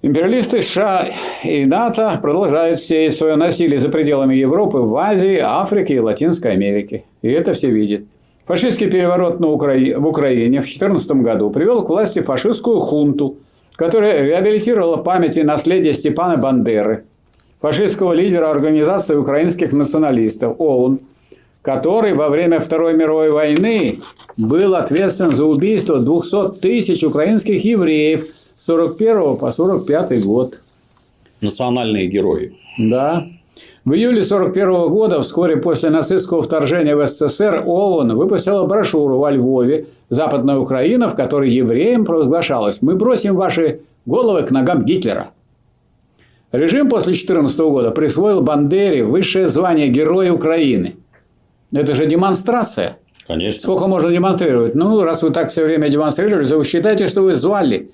Империалисты 0.02 0.62
США 0.62 1.08
и 1.42 1.64
НАТО 1.66 2.18
продолжают 2.22 2.80
сеять 2.80 3.16
свое 3.16 3.34
насилие 3.34 3.80
за 3.80 3.88
пределами 3.88 4.36
Европы, 4.36 4.78
в 4.78 4.96
Азии, 4.96 5.38
Африке 5.38 5.94
и 5.94 5.98
Латинской 5.98 6.52
Америке. 6.52 7.04
И 7.22 7.28
это 7.28 7.54
все 7.54 7.68
видят. 7.70 8.04
Фашистский 8.47 8.91
переворот 8.91 9.41
на 9.41 9.49
Укра... 9.49 9.76
в 9.99 10.07
Украине 10.07 10.61
в 10.61 10.64
2014 10.64 11.11
году 11.11 11.51
привел 11.51 11.84
к 11.84 11.88
власти 11.88 12.20
фашистскую 12.20 12.80
хунту, 12.80 13.36
которая 13.76 14.22
реабилитировала 14.24 14.97
память 14.97 15.36
и 15.36 15.43
наследие 15.43 15.95
Степана 15.95 16.36
Бандеры, 16.36 17.05
фашистского 17.61 18.12
лидера 18.12 18.51
Организации 18.51 19.14
украинских 19.14 19.72
националистов 19.72 20.57
ОУН, 20.59 21.01
который 21.62 22.14
во 22.14 22.28
время 22.28 22.59
Второй 22.59 22.95
мировой 22.95 23.30
войны 23.30 24.01
был 24.36 24.74
ответственен 24.74 25.32
за 25.32 25.45
убийство 25.45 26.01
200 26.01 26.61
тысяч 26.61 27.05
украинских 27.05 27.64
евреев– 27.64 28.26
41 28.61 29.38
по 29.38 29.53
45 29.53 30.24
год. 30.24 30.61
Национальные 31.41 32.09
герои. 32.09 32.55
Да. 32.78 33.26
В 33.91 33.95
июле 33.95 34.22
1941 34.22 34.88
года, 34.88 35.20
вскоре 35.20 35.57
после 35.57 35.91
нацистского 35.91 36.43
вторжения 36.43 36.95
в 36.95 37.05
СССР, 37.09 37.64
ООН 37.66 38.16
выпустила 38.16 38.64
брошюру 38.64 39.18
во 39.18 39.32
Львове 39.32 39.86
«Западная 40.09 40.59
Украина», 40.59 41.09
в 41.09 41.16
которой 41.16 41.51
евреям 41.51 42.05
провозглашалось 42.05 42.82
«Мы 42.82 42.95
бросим 42.95 43.34
ваши 43.34 43.80
головы 44.07 44.45
к 44.45 44.53
ногам 44.53 44.84
Гитлера». 44.84 45.30
Режим 46.53 46.88
после 46.88 47.14
2014 47.14 47.59
года 47.59 47.91
присвоил 47.91 48.43
Бандере 48.43 49.03
высшее 49.03 49.49
звание 49.49 49.88
Героя 49.88 50.32
Украины. 50.32 50.95
Это 51.72 51.97
же 51.97 52.07
демонстрация. 52.07 52.97
Конечно. 53.26 53.61
Сколько 53.61 53.88
можно 53.88 54.12
демонстрировать? 54.12 54.76
Ну, 54.76 55.03
раз 55.03 55.20
вы 55.22 55.30
так 55.30 55.51
все 55.51 55.64
время 55.64 55.88
демонстрировали, 55.88 56.47
то 56.47 56.59
вы 56.59 56.64
считаете, 56.64 57.09
что 57.09 57.22
вы 57.22 57.34
звали 57.34 57.91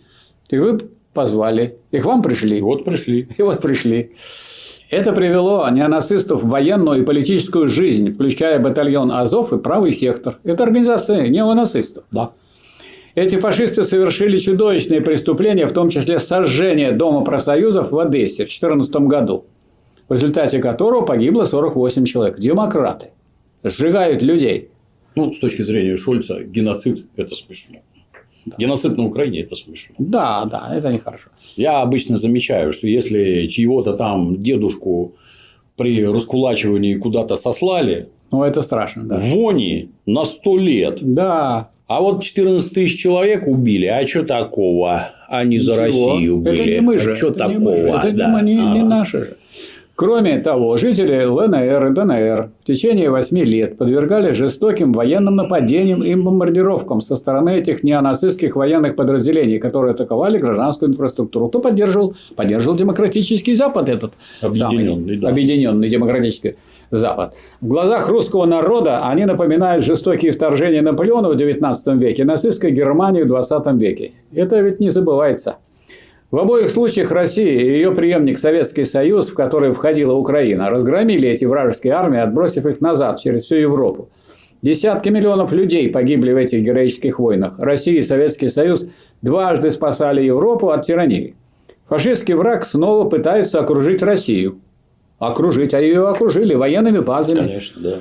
и 0.51 0.59
вы 0.59 0.78
позвали. 1.14 1.78
И 1.90 2.01
к 2.01 2.05
вам 2.05 2.22
пришли. 2.22 2.59
И 2.59 2.61
вот 2.61 2.84
пришли. 2.84 3.28
И 3.38 3.40
вот 3.40 3.62
пришли. 3.62 4.12
Это 4.89 5.12
привело 5.12 5.68
неонацистов 5.68 6.45
в 6.45 6.49
военную 6.49 7.03
и 7.03 7.05
политическую 7.05 7.68
жизнь, 7.68 8.12
включая 8.12 8.61
батальон 8.61 9.11
Азов 9.11 9.53
и 9.53 9.59
правый 9.59 9.93
сектор. 9.93 10.39
Это 10.45 10.62
организация 10.62 11.26
неонацистов. 11.26 12.05
Да. 12.12 12.32
Эти 13.16 13.37
фашисты 13.37 13.82
совершили 13.82 14.39
чудовищные 14.39 15.01
преступления, 15.01 15.66
в 15.66 15.72
том 15.72 15.91
числе 15.91 16.20
сожжение 16.20 16.93
Дома 16.93 17.24
профсоюзов 17.24 17.91
в 17.91 17.99
Одессе 17.99 18.45
в 18.45 18.49
2014 18.49 18.95
году, 19.09 19.47
в 20.09 20.12
результате 20.12 20.61
которого 20.61 21.05
погибло 21.05 21.47
48 21.47 22.05
человек. 22.05 22.39
Демократы 22.39 23.09
сжигают 23.64 24.22
людей. 24.22 24.68
Ну, 25.16 25.32
с 25.32 25.39
точки 25.39 25.62
зрения 25.62 25.97
Шольца, 25.97 26.45
геноцид– 26.45 27.07
это 27.16 27.34
смешно. 27.34 27.78
Да. 28.47 28.57
Геноцид 28.59 28.97
на 28.97 29.05
Украине– 29.05 29.40
это 29.40 29.57
смешно. 29.57 29.94
Да, 29.99 30.44
да, 30.44 30.70
это 30.74 30.92
нехорошо. 30.92 31.28
Я 31.57 31.82
обычно 31.82 32.16
замечаю, 32.16 32.72
что 32.72 32.86
если 32.86 33.47
чьего-то 33.47 33.97
там 33.97 34.36
дедушку 34.36 35.12
при 35.76 36.05
раскулачивании 36.07 36.94
куда-то 36.94 37.36
сослали, 37.36 38.09
ну, 38.32 38.42
это 38.42 38.62
страшно, 38.62 39.05
да. 39.05 39.18
Вони 39.18 39.88
на 40.07 40.24
сто 40.24 40.59
лет. 40.59 40.99
Да. 41.03 41.68
А 41.86 42.01
вот 42.01 42.22
14 42.22 42.72
тысяч 42.72 43.01
человек 43.01 43.47
убили, 43.47 43.86
а 43.86 44.07
что 44.07 44.24
такого? 44.24 45.11
Они 45.28 45.57
Ничего. 45.57 45.74
за 45.74 45.82
Россию 45.82 46.36
были. 46.38 46.62
Это 46.62 46.70
не 46.70 46.80
мы 46.80 46.99
же. 46.99 47.12
А 47.12 47.14
что 47.14 47.30
такого? 47.30 47.53
Не 47.53 47.59
мы 47.59 47.76
же. 47.76 47.88
Это 47.88 48.12
да. 48.12 48.40
не, 48.42 48.55
не, 48.55 48.66
не 48.66 48.82
наши 48.82 49.18
же. 49.18 49.36
Кроме 49.97 50.40
того, 50.40 50.76
жители 50.76 51.24
ЛНР 51.24 51.86
и 51.86 51.90
ДНР 51.94 52.51
в 52.61 52.64
течение 52.66 53.09
восьми 53.09 53.47
лет 53.47 53.78
подвергались 53.78 54.36
жестоким 54.36 54.92
военным 54.92 55.36
нападениям 55.36 56.05
и 56.05 56.14
бомбардировкам 56.14 57.01
со 57.01 57.16
стороны 57.16 57.57
этих 57.57 57.82
неонацистских 57.82 58.57
военных 58.57 58.94
подразделений, 58.94 59.59
которые 59.59 59.92
атаковали 59.92 60.36
гражданскую 60.36 60.90
инфраструктуру. 60.90 61.49
Кто 61.49 61.61
поддерживал? 61.61 62.14
Поддерживал 62.36 62.76
демократический 62.76 63.55
Запад 63.55 63.88
этот. 63.88 64.12
Объединенный, 64.42 65.14
самый, 65.14 65.16
да. 65.16 65.28
Объединенный 65.30 65.88
демократический 65.88 66.57
Запад. 66.90 67.34
В 67.62 67.66
глазах 67.66 68.07
русского 68.11 68.44
народа 68.44 69.09
они 69.09 69.24
напоминают 69.24 69.82
жестокие 69.82 70.32
вторжения 70.32 70.82
Наполеона 70.82 71.30
в 71.30 71.36
XIX 71.36 71.74
веке, 71.97 72.26
нацистской 72.26 72.70
Германии 72.70 73.22
в 73.22 73.32
XX 73.32 73.78
веке. 73.78 74.12
Это 74.34 74.61
ведь 74.61 74.78
не 74.78 74.90
забывается. 74.90 75.57
В 76.30 76.38
обоих 76.38 76.70
случаях 76.70 77.12
Россия 77.12 77.60
и 77.60 77.68
ее 77.68 77.92
преемник 77.92 78.38
Советский 78.38 78.84
Союз, 78.84 79.28
в 79.28 79.34
который 79.34 79.70
входила 79.70 80.12
Украина, 80.14 80.68
разгромили 80.70 81.28
эти 81.28 81.44
вражеские 81.44 81.92
армии, 81.92 82.18
отбросив 82.18 82.66
их 82.66 82.80
назад 82.80 83.20
через 83.20 83.44
всю 83.44 83.54
Европу. 83.54 84.08
Десятки 84.60 85.08
миллионов 85.08 85.52
людей 85.52 85.88
погибли 85.88 86.32
в 86.32 86.36
этих 86.36 86.62
героических 86.62 87.20
войнах. 87.20 87.58
Россия 87.60 88.00
и 88.00 88.02
Советский 88.02 88.48
Союз 88.48 88.88
дважды 89.22 89.70
спасали 89.70 90.24
Европу 90.24 90.70
от 90.70 90.84
тирании. 90.84 91.36
Фашистский 91.88 92.34
враг 92.34 92.64
снова 92.64 93.08
пытается 93.08 93.60
окружить 93.60 94.02
Россию. 94.02 94.60
Окружить, 95.20 95.74
а 95.74 95.80
ее 95.80 96.08
окружили 96.08 96.54
военными 96.54 96.98
базами. 96.98 97.36
Конечно, 97.36 97.80
да. 97.80 97.98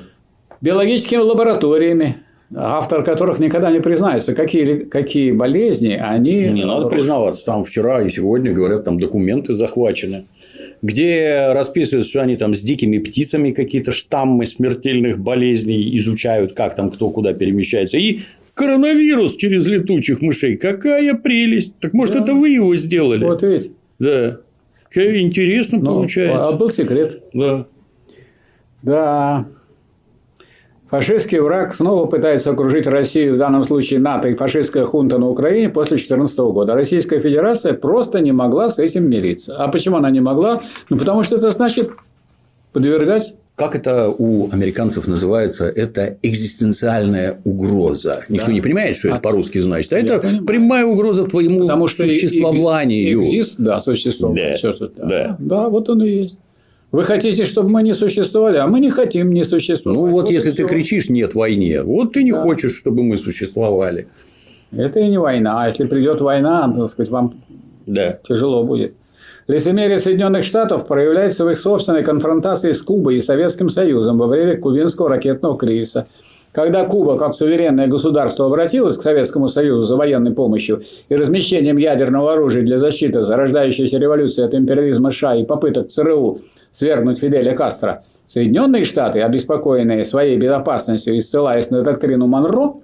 Биологическими 0.61 1.19
лабораториями, 1.19 2.24
автор 2.54 3.04
которых 3.04 3.39
никогда 3.39 3.72
не 3.72 3.80
признается, 3.80 4.34
какие, 4.34 4.84
какие 4.84 5.32
болезни 5.32 5.93
они... 5.93 6.50
Не 6.50 6.66
надо 6.66 6.88
признаваться, 6.88 7.46
там 7.46 7.64
вчера 7.64 8.02
и 8.04 8.10
сегодня 8.10 8.54
говорят, 8.54 8.84
там 8.84 9.00
документы 9.00 9.54
захвачены, 9.54 10.26
где 10.82 11.52
расписывают, 11.54 12.08
что 12.08 12.22
они 12.22 12.36
там 12.36 12.54
с 12.54 12.62
дикими 12.62 13.00
птицами 13.00 13.52
какие-то 13.52 13.91
штаммы 13.91 14.46
смертельных 14.46 15.20
болезней 15.20 15.96
изучают, 15.98 16.54
как 16.54 16.76
там 16.76 16.91
кто 16.91 17.10
куда 17.10 17.34
перемещается, 17.34 17.98
и 17.98 18.22
коронавирус 18.54 19.36
через 19.36 19.66
летучих 19.66 20.22
мышей. 20.22 20.58
Какая 20.58 21.14
прелесть! 21.16 21.78
Так 21.80 21.93
может, 21.93 22.16
да. 22.16 22.22
это 22.22 22.34
вы 22.34 22.50
его 22.50 22.76
сделали? 22.76 23.24
Вот 23.24 23.43
ведь. 23.43 23.72
Да. 24.00 24.39
Как 24.89 25.16
интересно 25.16 25.80
Но, 25.80 25.84
ну, 25.84 25.96
получается. 25.98 26.48
А 26.48 26.52
был 26.54 26.70
секрет. 26.70 27.24
Да. 27.34 27.68
Да. 28.82 29.46
Фашистский 30.90 31.40
враг 31.40 31.74
снова 31.74 32.06
пытается 32.06 32.52
окружить 32.52 32.86
Россию, 32.86 33.36
в 33.36 33.38
данном 33.38 33.64
случае 33.64 34.00
НАТО 34.00 34.28
и 34.28 34.36
фашистская 34.36 34.86
хунта 34.86 35.18
на 35.18 35.28
Украине 35.28 35.70
после 35.70 35.98
2014 35.98 36.38
года. 36.38 36.76
Российская 36.76 37.20
Федерация 37.20 37.74
просто 37.74 38.20
не 38.20 38.32
могла 38.32 38.70
с 38.70 38.78
этим 38.78 39.10
мириться. 39.10 39.58
А 39.58 39.68
почему 39.68 39.98
она 39.98 40.12
не 40.12 40.22
могла? 40.22 40.62
Ну, 40.90 40.98
потому 40.98 41.24
что 41.24 41.38
это 41.38 41.50
значит 41.50 41.90
подвергать 42.72 43.34
как 43.56 43.74
это 43.74 44.10
у 44.10 44.52
американцев 44.52 45.08
называется? 45.08 45.64
Это 45.64 46.18
экзистенциальная 46.22 47.40
угроза. 47.46 48.26
Никто 48.28 48.48
да. 48.48 48.52
не 48.52 48.60
понимает, 48.60 48.98
что 48.98 49.08
это 49.08 49.20
по-русски 49.20 49.60
значит. 49.60 49.94
А 49.94 49.98
это 49.98 50.20
понимаю. 50.20 50.46
прямая 50.46 50.86
угроза 50.86 51.24
твоему 51.24 51.62
Потому 51.62 51.88
что 51.88 52.04
существованию. 52.04 53.24
Экзист, 53.24 53.56
да, 53.58 53.80
существование. 53.80 54.58
Да. 54.62 54.74
Да. 54.98 55.36
да, 55.40 55.70
вот 55.70 55.88
он 55.88 56.04
и 56.04 56.10
есть. 56.10 56.38
Вы 56.96 57.04
хотите, 57.04 57.43
чтобы 57.43 57.70
мы 57.72 57.84
не 57.84 57.93
существовали, 57.93 58.56
а 58.56 58.68
мы 58.68 58.80
не 58.80 58.89
хотим 58.89 59.34
не 59.34 59.43
существовать. 59.43 60.00
Ну, 60.00 60.06
вот, 60.06 60.22
вот 60.22 60.30
если 60.30 60.52
ты 60.52 60.66
кричишь 60.66 61.10
«нет 61.10 61.36
войне», 61.36 61.84
вот 61.84 62.14
ты 62.14 62.24
не 62.24 62.32
да. 62.32 62.41
хочешь, 62.41 62.78
чтобы 62.78 63.04
мы 63.04 63.18
существовали. 63.18 64.08
Это 64.72 65.02
и 65.02 65.10
не 65.10 65.18
война. 65.18 65.62
А 65.62 65.68
если 65.68 65.86
придет 65.88 66.22
война, 66.22 66.74
так 66.74 66.89
сказать, 66.89 67.12
вам 67.12 67.43
да. 67.86 68.20
тяжело 68.26 68.64
будет. 68.64 68.93
Лицемерие 69.48 70.00
Соединенных 70.00 70.46
Штатов 70.46 70.88
проявляется 70.88 71.43
в 71.43 71.50
их 71.50 71.60
собственной 71.60 72.02
конфронтации 72.02 72.72
с 72.72 72.82
Кубой 72.82 73.18
и 73.18 73.22
Советским 73.22 73.70
Союзом 73.70 74.18
во 74.18 74.28
время 74.28 74.56
кубинского 74.58 75.10
ракетного 75.10 75.58
кризиса. 75.58 76.08
Когда 76.56 76.86
Куба, 76.86 77.18
как 77.18 77.36
суверенное 77.36 77.88
государство, 77.88 78.45
обратилась 78.45 78.95
к 78.95 79.01
Советскому 79.01 79.49
Союзу 79.49 79.84
за 79.84 79.97
военной 79.97 80.32
помощью 80.32 80.84
и 81.10 81.16
размещением 81.16 81.76
ядерного 81.76 82.32
оружия 82.32 82.64
для 82.64 82.80
защиты 82.80 83.26
зарождающейся 83.26 83.97
революции 83.97 84.41
от 84.41 84.53
империализма 84.53 85.12
США 85.12 85.36
и 85.36 85.43
попыток 85.43 85.89
ЦРУ 85.89 86.39
свергнуть 86.72 87.20
Фиделя 87.20 87.53
Кастро, 87.56 88.06
Соединенные 88.30 88.86
Штаты, 88.86 89.22
обеспокоенные 89.22 90.06
своей 90.06 90.38
безопасностью 90.38 91.16
и 91.16 91.22
ссылаясь 91.22 91.70
на 91.72 91.82
доктрину 91.82 92.26
Монро, 92.28 92.76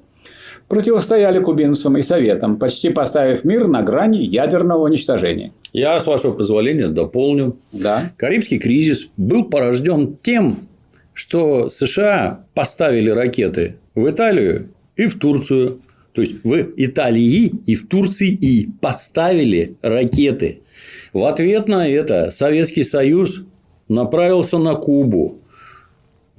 противостояли 0.67 1.39
кубинцам 1.41 1.95
и 1.95 2.01
советам, 2.01 2.57
почти 2.57 2.89
поставив 2.89 3.45
мир 3.45 3.67
на 3.67 3.83
грани 3.83 4.17
ядерного 4.17 4.83
уничтожения. 4.83 5.53
Я, 5.71 5.97
с 5.97 6.05
вашего 6.05 6.33
позволения, 6.33 6.89
дополню. 6.89 7.55
Да. 7.71 8.11
Карибский 8.17 8.59
кризис 8.59 9.07
был 9.15 9.45
порожден 9.45 10.17
тем, 10.21 10.67
что 11.13 11.69
США 11.69 12.45
поставили 12.53 13.09
ракеты 13.09 13.77
в 13.95 14.09
Италию 14.09 14.69
и 14.95 15.07
в 15.07 15.17
Турцию. 15.19 15.81
То 16.13 16.21
есть 16.21 16.43
в 16.43 16.73
Италии 16.77 17.51
и 17.65 17.75
в 17.75 17.87
Турции 17.87 18.29
и 18.29 18.69
поставили 18.81 19.75
ракеты. 19.81 20.61
В 21.13 21.25
ответ 21.25 21.67
на 21.67 21.87
это 21.87 22.31
Советский 22.31 22.83
Союз 22.83 23.43
направился 23.87 24.57
на 24.57 24.75
Кубу. 24.75 25.40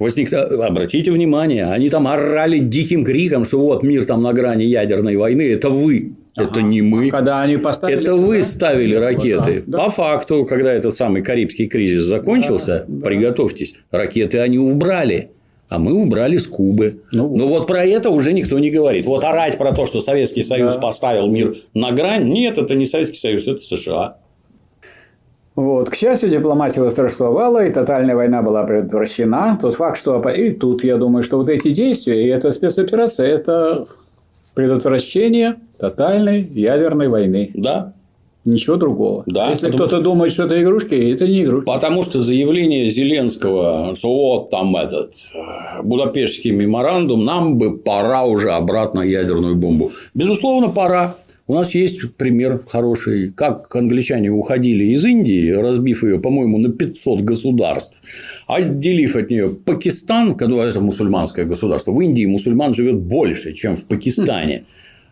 Возник... 0.03 0.33
Обратите 0.33 1.11
внимание, 1.11 1.65
они 1.65 1.89
там 1.89 2.07
орали 2.07 2.59
диким 2.59 3.05
криком, 3.05 3.45
что 3.45 3.59
вот 3.59 3.83
мир 3.83 4.05
там 4.05 4.21
на 4.21 4.33
грани 4.33 4.63
ядерной 4.63 5.15
войны, 5.15 5.43
это 5.43 5.69
вы. 5.69 6.11
Ага. 6.35 6.49
Это 6.49 6.61
не 6.61 6.81
мы. 6.81 7.09
Когда 7.09 7.41
они 7.41 7.55
поставили 7.55 8.01
это 8.01 8.15
вы 8.15 8.43
ставили 8.43 8.95
ракеты. 8.95 9.63
Да. 9.65 9.77
По 9.77 9.89
факту, 9.89 10.45
когда 10.45 10.73
этот 10.73 10.97
самый 10.97 11.21
Карибский 11.21 11.67
кризис 11.67 12.03
закончился, 12.03 12.83
да, 12.85 13.07
приготовьтесь, 13.07 13.75
ракеты 13.91 14.39
они 14.39 14.59
убрали. 14.59 15.29
А 15.69 15.79
мы 15.79 15.93
убрали 15.93 16.37
с 16.37 16.47
Кубы. 16.47 17.01
Ну, 17.13 17.27
вот. 17.27 17.37
Но 17.37 17.47
вот 17.47 17.65
про 17.65 17.85
это 17.85 18.09
уже 18.09 18.33
никто 18.33 18.59
не 18.59 18.69
говорит. 18.69 19.05
Вот 19.05 19.23
орать 19.23 19.57
про 19.57 19.73
то, 19.73 19.85
что 19.85 20.01
Советский 20.01 20.43
Союз 20.43 20.75
да. 20.75 20.81
поставил 20.81 21.27
мир 21.27 21.55
на 21.73 21.91
грань, 21.91 22.29
нет, 22.29 22.57
это 22.57 22.75
не 22.75 22.85
Советский 22.85 23.19
Союз, 23.19 23.47
это 23.47 23.61
США. 23.61 24.17
Вот. 25.55 25.89
К 25.89 25.95
счастью, 25.95 26.29
дипломатия 26.29 26.81
восторжествовала, 26.81 27.65
и 27.65 27.71
тотальная 27.71 28.15
война 28.15 28.41
была 28.41 28.63
предотвращена. 28.63 29.59
Тот 29.61 29.75
факт, 29.75 29.97
что... 29.97 30.19
И 30.29 30.51
тут, 30.51 30.83
я 30.83 30.97
думаю, 30.97 31.23
что 31.23 31.37
вот 31.37 31.49
эти 31.49 31.71
действия, 31.71 32.23
и 32.23 32.27
эта 32.27 32.51
спецоперация– 32.51 33.27
это 33.27 33.87
предотвращение 34.55 35.57
тотальной 35.77 36.41
ядерной 36.41 37.07
войны. 37.07 37.51
Да. 37.53 37.93
Ничего 38.45 38.75
другого. 38.75 39.23
Да, 39.25 39.51
Если 39.51 39.71
кто-то 39.71 40.01
думает, 40.01 40.33
что 40.33 40.43
это 40.43 40.61
игрушки, 40.61 40.95
это 41.13 41.25
не 41.25 41.43
игрушки. 41.43 41.65
Потому 41.65 42.03
что 42.03 42.19
заявление 42.21 42.89
Зеленского, 42.89 43.95
что 43.95 44.13
вот 44.13 44.49
там 44.49 44.75
этот 44.75 45.13
э, 45.33 45.81
Будапештский 45.81 46.51
меморандум, 46.51 47.23
нам 47.23 47.57
бы 47.57 47.77
пора 47.77 48.25
уже 48.25 48.51
обратно 48.51 48.99
ядерную 48.99 49.55
бомбу. 49.55 49.91
Безусловно, 50.13 50.69
пора. 50.69 51.15
У 51.53 51.55
нас 51.55 51.75
есть 51.75 52.15
пример 52.15 52.63
хороший, 52.67 53.31
как 53.31 53.75
англичане 53.75 54.31
уходили 54.31 54.85
из 54.85 55.05
Индии, 55.05 55.51
разбив 55.51 56.03
ее, 56.03 56.19
по-моему, 56.19 56.57
на 56.57 56.69
500 56.69 57.21
государств, 57.21 58.01
отделив 58.47 59.15
от 59.15 59.29
нее 59.29 59.51
Пакистан, 59.63 60.35
ну, 60.35 60.61
это 60.61 60.81
мусульманское 60.81 61.45
государство, 61.45 61.91
в 61.91 62.01
Индии 62.01 62.25
мусульман 62.25 62.73
живет 62.73 62.95
больше, 62.95 63.53
чем 63.53 63.75
в 63.75 63.85
Пакистане. 63.85 64.63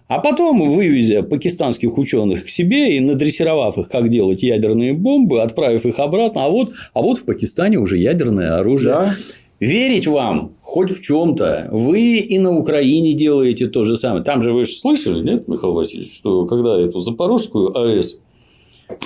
А 0.07 0.17
потом, 0.17 0.67
вывезя 0.67 1.21
пакистанских 1.21 1.97
ученых 1.99 2.45
к 2.45 2.49
себе 2.49 2.97
и 2.97 2.99
надрессировав 2.99 3.77
их, 3.77 3.87
как 3.87 4.09
делать 4.09 4.41
ядерные 4.41 4.93
бомбы, 4.93 5.43
отправив 5.43 5.85
их 5.85 5.99
обратно, 5.99 6.45
а 6.45 6.49
вот, 6.49 6.71
а 6.95 7.03
вот 7.03 7.19
в 7.19 7.23
Пакистане 7.23 7.77
уже 7.77 7.97
ядерное 7.97 8.57
оружие. 8.57 8.93
Да. 8.93 9.15
Верить 9.61 10.07
вам 10.07 10.55
хоть 10.63 10.89
в 10.89 11.01
чем-то. 11.01 11.69
Вы 11.71 12.17
и 12.17 12.39
на 12.39 12.57
Украине 12.57 13.13
делаете 13.13 13.67
то 13.67 13.83
же 13.83 13.95
самое. 13.95 14.23
Там 14.23 14.41
же 14.41 14.53
вы 14.53 14.65
же 14.65 14.73
слышали, 14.73 15.23
нет, 15.23 15.47
Михаил 15.47 15.73
Васильевич, 15.73 16.15
что 16.15 16.47
когда 16.47 16.79
эту 16.79 16.99
Запорожскую 16.99 17.77
АЭС 17.77 18.17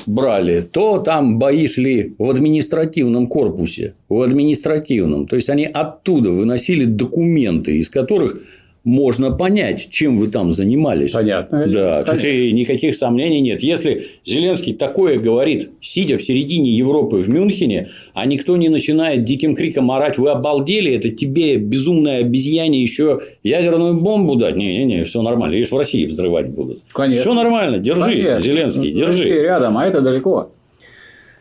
брали, 0.06 0.62
то 0.62 1.00
там 1.00 1.40
бои 1.40 1.68
шли 1.68 2.16
в 2.18 2.30
административном 2.30 3.28
корпусе, 3.28 3.96
в 4.08 4.22
административном. 4.22 5.28
То 5.28 5.36
есть 5.36 5.50
они 5.50 5.66
оттуда 5.66 6.32
выносили 6.32 6.86
документы, 6.86 7.78
из 7.78 7.90
которых 7.90 8.42
можно 8.86 9.32
понять, 9.32 9.88
чем 9.90 10.20
вы 10.20 10.28
там 10.28 10.54
занимались. 10.54 11.12
Понятно. 11.12 11.66
Да, 11.68 12.02
и 12.24 12.52
никаких 12.54 12.96
сомнений 12.96 13.42
нет. 13.42 13.64
Если 13.64 14.08
Зеленский 14.26 14.76
такое 14.76 15.20
говорит, 15.20 15.72
сидя 15.82 16.20
в 16.20 16.24
середине 16.24 16.72
Европы 16.72 17.18
в 17.18 17.28
Мюнхене, 17.28 17.90
а 18.14 18.28
никто 18.28 18.56
не 18.56 18.70
начинает 18.70 19.26
диким 19.26 19.56
криком 19.56 19.90
орать, 19.92 20.20
вы 20.20 20.30
обалдели, 20.30 20.94
это 20.96 21.10
тебе 21.10 21.58
безумная 21.58 22.20
обезьяне 22.20 22.80
еще 22.80 23.22
ядерную 23.44 24.00
бомбу 24.00 24.36
дать. 24.36 24.56
Не-не-не, 24.56 25.04
все 25.06 25.24
нормально, 25.24 25.56
лишь 25.56 25.72
в 25.72 25.76
России 25.78 26.06
взрывать 26.06 26.50
будут. 26.50 26.84
Конечно. 26.94 27.22
Все 27.22 27.34
нормально, 27.34 27.80
держи, 27.80 28.04
Конечно. 28.06 28.40
Зеленский, 28.40 28.94
Ну, 28.94 29.06
Россия 29.08 29.26
держи. 29.26 29.42
рядом, 29.42 29.80
а 29.80 29.88
это 29.88 30.02
далеко. 30.02 30.52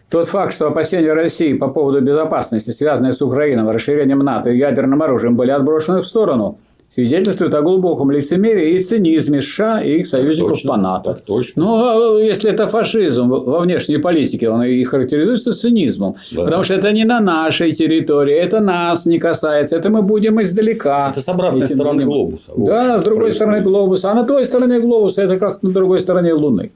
Тот 0.08 0.28
факт, 0.28 0.54
что 0.54 0.68
опасения 0.68 1.12
России 1.12 1.52
по 1.52 1.68
поводу 1.68 2.00
безопасности, 2.00 2.70
связанные 2.70 3.12
с 3.12 3.20
Украиной, 3.20 3.70
расширением 3.70 4.20
НАТО 4.20 4.48
и 4.50 4.56
ядерным 4.56 5.02
оружием, 5.02 5.36
были 5.36 5.50
отброшены 5.50 6.00
в 6.00 6.06
сторону, 6.06 6.58
свидетельствует 6.94 7.52
о 7.54 7.62
глубоком 7.62 8.10
лицемерии 8.10 8.76
и 8.76 8.80
цинизме 8.80 9.42
США 9.42 9.82
и 9.82 10.00
их 10.00 10.06
союзников 10.06 10.52
точно, 10.52 10.70
по 10.70 10.76
НАТО. 10.76 11.14
так 11.14 11.24
точно. 11.24 11.62
Ну, 11.62 11.74
а 11.74 12.20
если 12.20 12.50
это 12.50 12.68
фашизм 12.68 13.28
во 13.28 13.60
внешней 13.60 13.98
политике, 13.98 14.48
он 14.48 14.62
и 14.62 14.84
характеризуется 14.84 15.52
цинизмом. 15.52 16.16
Да. 16.32 16.44
Потому 16.44 16.62
что 16.62 16.74
это 16.74 16.92
не 16.92 17.04
на 17.04 17.20
нашей 17.20 17.72
территории, 17.72 18.34
это 18.34 18.60
нас 18.60 19.06
не 19.06 19.18
касается, 19.18 19.76
это 19.76 19.90
мы 19.90 20.02
будем 20.02 20.40
издалека. 20.40 21.10
Это 21.10 21.20
с 21.20 21.28
обратной 21.28 21.64
этим 21.64 21.76
стороны 21.76 22.04
глобуса. 22.04 22.52
Да, 22.56 22.98
с 22.98 23.02
другой 23.02 23.24
происходит. 23.24 23.34
стороны 23.34 23.62
глобуса. 23.62 24.10
А 24.10 24.14
на 24.14 24.24
той 24.24 24.44
стороне 24.44 24.80
глобуса 24.80 25.22
это 25.22 25.38
как 25.38 25.62
на 25.62 25.70
другой 25.70 26.00
стороне 26.00 26.32
Луны. 26.32 26.70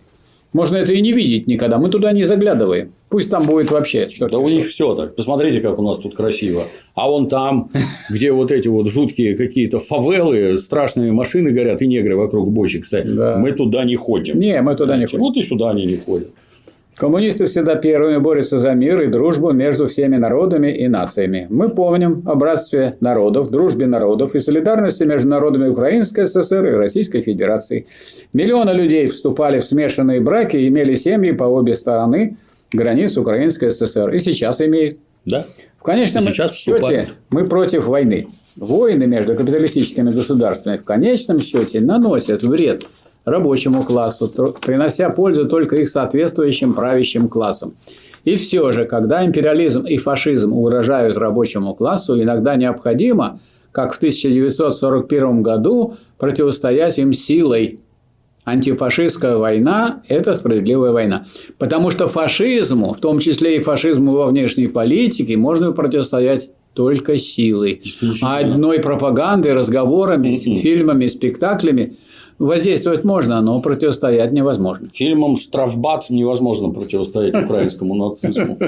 Можно 0.53 0.79
это 0.79 0.93
и 0.93 1.01
не 1.03 1.13
видеть 1.13 1.47
никогда. 1.47 1.79
Мы 1.79 1.91
туда 1.91 2.13
не 2.13 2.25
заглядываем. 2.25 2.93
Пусть 3.11 3.31
там 3.31 3.45
будет 3.45 3.71
вообще. 3.71 4.09
чёрт 4.09 4.33
Да 4.33 4.39
у 4.39 4.47
что. 4.47 4.55
них 4.55 4.69
все 4.69 4.95
так. 4.95 5.15
Посмотрите, 5.15 5.61
как 5.61 5.79
у 5.79 5.83
нас 5.83 5.99
тут 5.99 6.15
красиво. 6.17 6.65
А 6.95 7.09
вон 7.09 7.29
там, 7.29 7.71
где 8.11 8.33
вот 8.33 8.51
эти 8.51 8.69
вот 8.69 8.89
жуткие 8.89 9.37
какие-то 9.37 9.79
фавелы, 9.79 10.57
страшные 10.57 11.13
машины 11.13 11.51
горят 11.51 11.83
и 11.83 11.87
негры 11.87 12.17
вокруг 12.17 12.51
бочек 12.51 12.87
стоят. 12.87 13.15
Да. 13.15 13.37
Мы 13.37 13.53
туда 13.53 13.85
не 13.85 13.97
ходим. 13.97 14.39
Не, 14.39 14.61
мы 14.63 14.75
туда 14.75 14.97
не 14.97 15.05
ходим. 15.07 15.21
Вот 15.21 15.37
и 15.37 15.43
сюда 15.43 15.71
они 15.71 15.85
не 15.85 15.97
ходят. 15.97 16.31
Коммунисты 16.99 17.47
всегда 17.47 17.77
первыми 17.77 18.17
борются 18.17 18.59
за 18.59 18.73
мир 18.73 19.01
и 19.03 19.07
дружбу 19.07 19.53
между 19.53 19.87
всеми 19.87 20.17
народами 20.17 20.73
и 20.77 20.89
нациями. 20.89 21.47
Мы 21.49 21.69
помним 21.69 22.25
о 22.27 22.35
братстве 22.35 22.97
народов, 23.01 23.51
дружбе 23.51 23.87
народов 23.87 24.35
и 24.35 24.41
солидарности 24.41 25.05
между 25.05 25.29
народами 25.29 25.69
Украинской 25.69 26.27
ССР 26.27 26.67
и 26.67 26.71
Российской 26.73 27.21
Федерации. 27.21 27.87
Миллионы 28.33 28.71
людей 28.71 29.07
вступали 29.07 29.61
в 29.61 29.65
смешанные 29.65 30.21
браки 30.21 30.57
и 30.57 30.67
имели 30.67 30.97
семьи 30.97 31.31
по 31.31 31.45
обе 31.45 31.77
стороны 31.77 32.37
границ 32.73 33.17
Украинской 33.17 33.71
ССР. 33.71 34.11
И 34.11 34.19
сейчас 34.19 34.61
имеют. 34.61 34.99
Да? 35.25 35.47
В 35.79 35.85
конечном 35.85 36.25
И 36.25 36.33
сейчас 36.33 36.53
счете 36.53 36.73
вступают. 36.73 37.09
мы 37.31 37.45
против 37.47 37.87
войны. 37.87 38.27
Войны 38.57 39.07
между 39.07 39.37
капиталистическими 39.37 40.11
государствами 40.11 40.77
в 40.77 40.85
конечном 40.85 41.39
счете 41.39 41.81
наносят 41.81 42.43
вред 42.43 42.83
рабочему 43.31 43.83
классу, 43.83 44.29
принося 44.61 45.11
пользу 45.11 45.47
только 45.47 45.77
их 45.77 45.89
соответствующим 45.89 46.75
правящим 46.75 47.29
классам. 47.29 47.75
И 48.25 48.37
все 48.37 48.73
же, 48.73 48.85
когда 48.85 49.25
империализм 49.25 49.83
и 49.83 49.97
фашизм 49.97 50.53
угрожают 50.53 51.17
рабочему 51.17 51.75
классу, 51.75 52.21
иногда 52.21 52.57
необходимо, 52.57 53.41
как 53.73 53.95
в 53.95 53.97
1941 53.99 55.43
году, 55.43 55.97
противостоять 56.19 56.99
им 56.99 57.13
силой. 57.13 57.81
Антифашистская 58.45 59.37
война– 59.37 60.03
это 60.09 60.35
справедливая 60.35 60.91
война. 60.91 61.27
Потому 61.59 61.91
что 61.91 62.07
фашизму, 62.07 62.95
в 62.95 62.99
том 62.99 63.19
числе 63.19 63.57
и 63.57 63.61
фашизму 63.61 64.13
во 64.13 64.27
внешней 64.27 64.69
политике, 64.69 65.37
можно 65.37 65.73
противостоять 65.73 66.51
только 66.73 67.19
силой. 67.19 67.83
А 68.23 68.39
одной 68.39 68.79
пропагандой, 68.79 69.53
разговорами, 69.53 70.37
фильмами, 70.37 71.07
спектаклями 71.09 71.97
воздействовать 72.39 73.05
можно, 73.05 73.41
но 73.41 73.61
противостоять 73.61 74.33
невозможно. 74.33 74.89
Фильмом 74.93 75.37
«Штрафбат» 75.37 76.11
невозможно 76.11 76.71
противостоять 76.71 77.35
украинскому 77.35 77.95
нацизму. 77.95 78.59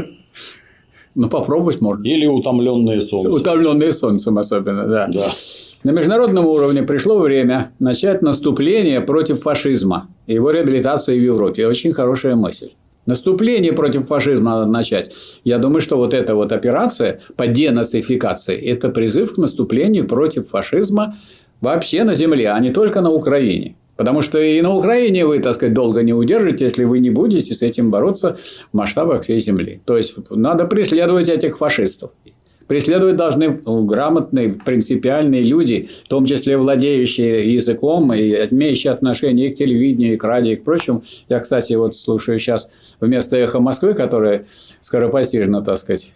Но 1.14 1.28
попробовать 1.28 1.80
можно. 1.80 2.06
Или 2.06 2.26
«Утомленные 2.26 3.00
солнцем». 3.00 3.32
Утомленные 3.32 3.92
солнцем 3.92 4.38
особенно, 4.38 4.86
да. 4.86 5.08
Да. 5.12 5.32
На 5.82 5.92
международном 5.92 6.46
уровне 6.46 6.82
пришло 6.82 7.18
время 7.18 7.72
начать 7.78 8.22
наступление 8.22 9.00
против 9.00 9.40
фашизма 9.40 10.08
и 10.26 10.34
его 10.34 10.50
реабилитацию 10.50 11.18
в 11.18 11.22
Европе. 11.22 11.66
Очень 11.66 11.92
хорошая 11.92 12.36
мысль. 12.36 12.70
Наступление 13.06 13.72
против 13.72 14.06
фашизма 14.06 14.50
надо 14.50 14.70
начать. 14.70 15.12
Я 15.42 15.56
думаю, 15.58 15.80
что 15.80 15.96
вот 15.96 16.12
эта 16.12 16.34
вот 16.34 16.52
операция 16.52 17.20
по 17.34 17.46
денацификации– 17.46 18.56
это 18.60 18.90
призыв 18.90 19.34
к 19.34 19.38
наступлению 19.38 20.06
против 20.06 20.48
фашизма 20.48 21.16
вообще 21.60 22.04
на 22.04 22.14
земле, 22.14 22.50
а 22.50 22.60
не 22.60 22.70
только 22.70 23.00
на 23.00 23.10
Украине. 23.10 23.76
Потому 23.96 24.22
что 24.22 24.40
и 24.40 24.60
на 24.62 24.74
Украине 24.74 25.26
вы, 25.26 25.40
так 25.40 25.54
сказать, 25.56 25.74
долго 25.74 26.02
не 26.02 26.14
удержите, 26.14 26.64
если 26.64 26.84
вы 26.84 27.00
не 27.00 27.10
будете 27.10 27.54
с 27.54 27.60
этим 27.60 27.90
бороться 27.90 28.38
в 28.72 28.76
масштабах 28.76 29.24
всей 29.24 29.40
земли. 29.40 29.82
То 29.84 29.98
есть, 29.98 30.16
надо 30.30 30.64
преследовать 30.64 31.28
этих 31.28 31.58
фашистов. 31.58 32.12
Преследовать 32.66 33.16
должны 33.16 33.60
грамотные, 33.66 34.54
принципиальные 34.64 35.42
люди, 35.42 35.90
в 36.04 36.08
том 36.08 36.24
числе 36.24 36.56
владеющие 36.56 37.52
языком 37.52 38.10
и 38.14 38.30
имеющие 38.50 38.92
отношение 38.92 39.50
и 39.50 39.54
к 39.54 39.58
телевидению, 39.58 40.14
и 40.14 40.16
к 40.16 40.24
радио, 40.24 40.52
и 40.52 40.56
к 40.56 40.64
прочему. 40.64 41.02
Я, 41.28 41.40
кстати, 41.40 41.74
вот 41.74 41.96
слушаю 41.96 42.38
сейчас 42.38 42.70
вместо 43.00 43.36
«Эхо 43.36 43.58
Москвы», 43.58 43.94
которое 43.94 44.46
скоропостижно, 44.80 45.62
так 45.62 45.78
сказать, 45.78 46.14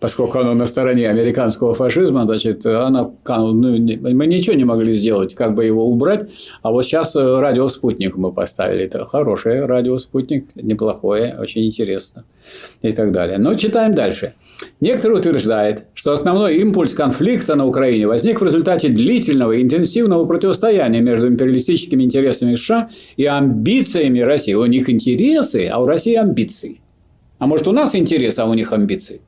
поскольку 0.00 0.38
оно 0.38 0.54
на 0.54 0.66
стороне 0.66 1.08
американского 1.08 1.74
фашизма, 1.74 2.24
значит, 2.24 2.64
она, 2.64 3.10
ну, 3.28 3.76
не- 3.76 3.96
мы 3.96 4.26
ничего 4.26 4.56
не 4.56 4.64
могли 4.64 4.94
сделать, 4.94 5.34
как 5.34 5.54
бы 5.54 5.64
его 5.64 5.86
убрать. 5.86 6.30
А 6.62 6.72
вот 6.72 6.84
сейчас 6.84 7.14
э, 7.16 7.40
радио 7.40 7.68
«Спутник» 7.68 8.16
мы 8.16 8.32
поставили. 8.32 8.84
Это 8.84 9.04
хорошее 9.04 9.66
радио 9.66 9.98
«Спутник», 9.98 10.46
неплохое, 10.56 11.36
очень 11.38 11.66
интересно 11.66 12.24
и 12.82 12.92
так 12.92 13.12
далее. 13.12 13.38
Но 13.38 13.54
читаем 13.54 13.94
дальше. 13.94 14.32
Некоторые 14.80 15.18
утверждают, 15.20 15.84
что 15.94 16.12
основной 16.12 16.56
импульс 16.58 16.92
конфликта 16.92 17.54
на 17.54 17.66
Украине 17.66 18.06
возник 18.06 18.40
в 18.40 18.44
результате 18.44 18.88
длительного 18.88 19.60
интенсивного 19.60 20.24
противостояния 20.26 21.00
между 21.00 21.28
империалистическими 21.28 22.04
интересами 22.04 22.54
США 22.56 22.90
и 23.16 23.24
амбициями 23.26 24.20
России. 24.20 24.54
У 24.54 24.64
них 24.66 24.88
интересы, 24.90 25.66
а 25.66 25.80
у 25.80 25.86
России 25.86 26.14
амбиции. 26.14 26.80
А 27.38 27.46
может, 27.46 27.68
у 27.68 27.72
нас 27.72 27.94
интересы, 27.94 28.40
а 28.40 28.46
у 28.46 28.54
них 28.54 28.72
амбиции? 28.72 29.20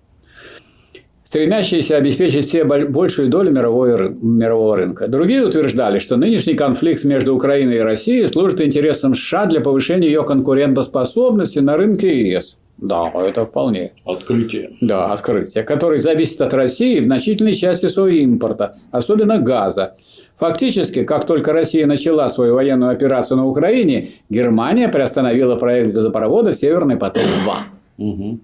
Стремящиеся 1.32 1.96
обеспечить 1.96 2.46
себе 2.46 2.64
боль- 2.64 2.88
большую 2.88 3.30
долю 3.30 3.50
мировой 3.52 4.10
мирового 4.20 4.76
рынка. 4.76 5.09
Другие 5.09 5.46
утверждали, 5.46 5.98
что 5.98 6.18
нынешний 6.18 6.52
конфликт 6.52 7.04
между 7.04 7.34
Украиной 7.34 7.76
и 7.76 7.80
Россией 7.80 8.26
служит 8.26 8.60
интересам 8.60 9.14
США 9.14 9.46
для 9.46 9.62
повышения 9.62 10.09
ее 10.09 10.24
конкурентоспособности 10.24 11.60
на 11.60 11.78
рынке 11.78 12.28
ЕС. 12.32 12.59
Да, 12.76 13.10
это 13.14 13.46
вполне. 13.46 13.92
Открытие. 14.04 14.76
Да, 14.82 15.06
открытие, 15.06 15.64
который 15.64 16.00
зависит 16.00 16.38
от 16.42 16.52
России 16.52 17.00
в 17.00 17.04
значительной 17.04 17.54
части 17.54 17.86
своего 17.86 18.14
импорта, 18.14 18.76
особенно 18.90 19.38
газа. 19.38 19.94
Фактически, 20.36 21.02
как 21.04 21.24
только 21.24 21.54
Россия 21.54 21.86
начала 21.86 22.28
свою 22.28 22.56
военную 22.56 22.90
операцию 22.92 23.38
на 23.38 23.46
Украине, 23.46 24.10
Германия 24.28 24.88
приостановила 24.88 25.56
проект 25.56 25.94
газопровода 25.94 26.52
«Северный 26.52 26.98
поток-2». 26.98 27.52
Угу. 27.96 28.40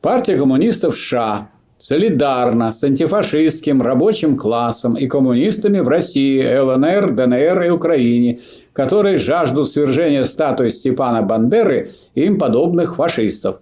Партия 0.00 0.38
коммунистов 0.38 0.96
США 0.96 1.51
солидарна 1.82 2.70
с 2.70 2.84
антифашистским 2.84 3.82
рабочим 3.82 4.36
классом 4.36 4.94
и 4.94 5.08
коммунистами 5.08 5.80
в 5.80 5.88
России, 5.88 6.40
ЛНР, 6.40 7.12
ДНР 7.14 7.62
и 7.64 7.70
Украине, 7.70 8.40
которые 8.72 9.18
жаждут 9.18 9.68
свержения 9.68 10.22
статуи 10.22 10.68
Степана 10.68 11.22
Бандеры 11.22 11.90
и 12.14 12.22
им 12.22 12.38
подобных 12.38 12.94
фашистов. 12.94 13.60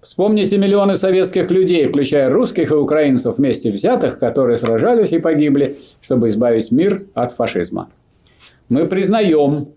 Вспомните 0.00 0.56
миллионы 0.56 0.94
советских 0.94 1.50
людей, 1.50 1.86
включая 1.86 2.30
русских 2.30 2.70
и 2.70 2.74
украинцев 2.74 3.36
вместе 3.36 3.70
взятых, 3.70 4.18
которые 4.18 4.56
сражались 4.56 5.12
и 5.12 5.18
погибли, 5.18 5.76
чтобы 6.00 6.30
избавить 6.30 6.70
мир 6.70 7.02
от 7.12 7.32
фашизма. 7.32 7.90
Мы 8.70 8.86
признаем, 8.86 9.74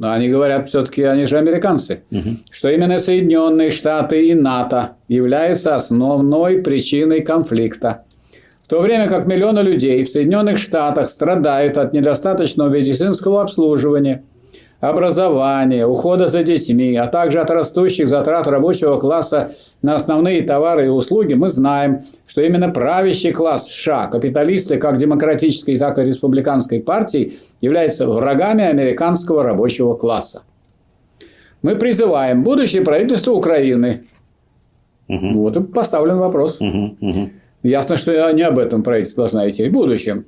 они 0.00 0.28
говорят, 0.28 0.68
все-таки 0.68 1.02
они 1.02 1.26
же 1.26 1.38
американцы, 1.38 2.02
угу. 2.10 2.36
что 2.50 2.68
именно 2.68 2.98
Соединенные 2.98 3.70
Штаты 3.70 4.28
и 4.28 4.34
НАТО 4.34 4.96
являются 5.08 5.76
основной 5.76 6.62
причиной 6.62 7.22
конфликта. 7.22 8.04
В 8.62 8.68
то 8.68 8.80
время 8.80 9.08
как 9.08 9.26
миллионы 9.26 9.60
людей 9.60 10.04
в 10.04 10.10
Соединенных 10.10 10.58
Штатах 10.58 11.08
страдают 11.08 11.78
от 11.78 11.92
недостаточного 11.92 12.68
медицинского 12.68 13.42
обслуживания– 13.42 14.24
образования, 14.80 15.86
ухода 15.86 16.28
за 16.28 16.44
детьми, 16.44 16.94
а 16.96 17.06
также 17.06 17.40
от 17.40 17.50
растущих 17.50 18.08
затрат 18.08 18.46
рабочего 18.46 18.98
класса 18.98 19.52
на 19.82 19.94
основные 19.94 20.42
товары 20.42 20.86
и 20.86 20.88
услуги, 20.88 21.34
мы 21.34 21.48
знаем, 21.48 22.04
что 22.26 22.42
именно 22.42 22.68
правящий 22.68 23.32
класс 23.32 23.68
США, 23.68 24.06
капиталисты 24.06 24.76
как 24.76 24.98
демократической, 24.98 25.78
так 25.78 25.98
и 25.98 26.02
республиканской 26.02 26.80
партии, 26.80 27.38
являются 27.60 28.06
врагами 28.06 28.64
американского 28.64 29.42
рабочего 29.42 29.94
класса. 29.94 30.42
Мы 31.62 31.74
призываем 31.74 32.44
будущее 32.44 32.82
правительство 32.82 33.32
Украины. 33.32 34.04
Угу. 35.08 35.32
Вот 35.34 35.56
и 35.56 35.62
поставлен 35.62 36.18
вопрос. 36.18 36.60
Угу, 36.60 36.96
угу. 37.00 37.30
Ясно, 37.64 37.96
что 37.96 38.30
не 38.30 38.42
об 38.42 38.58
этом 38.58 38.84
правительство 38.84 39.24
должна 39.24 39.50
идти 39.50 39.68
в 39.68 39.72
будущем 39.72 40.24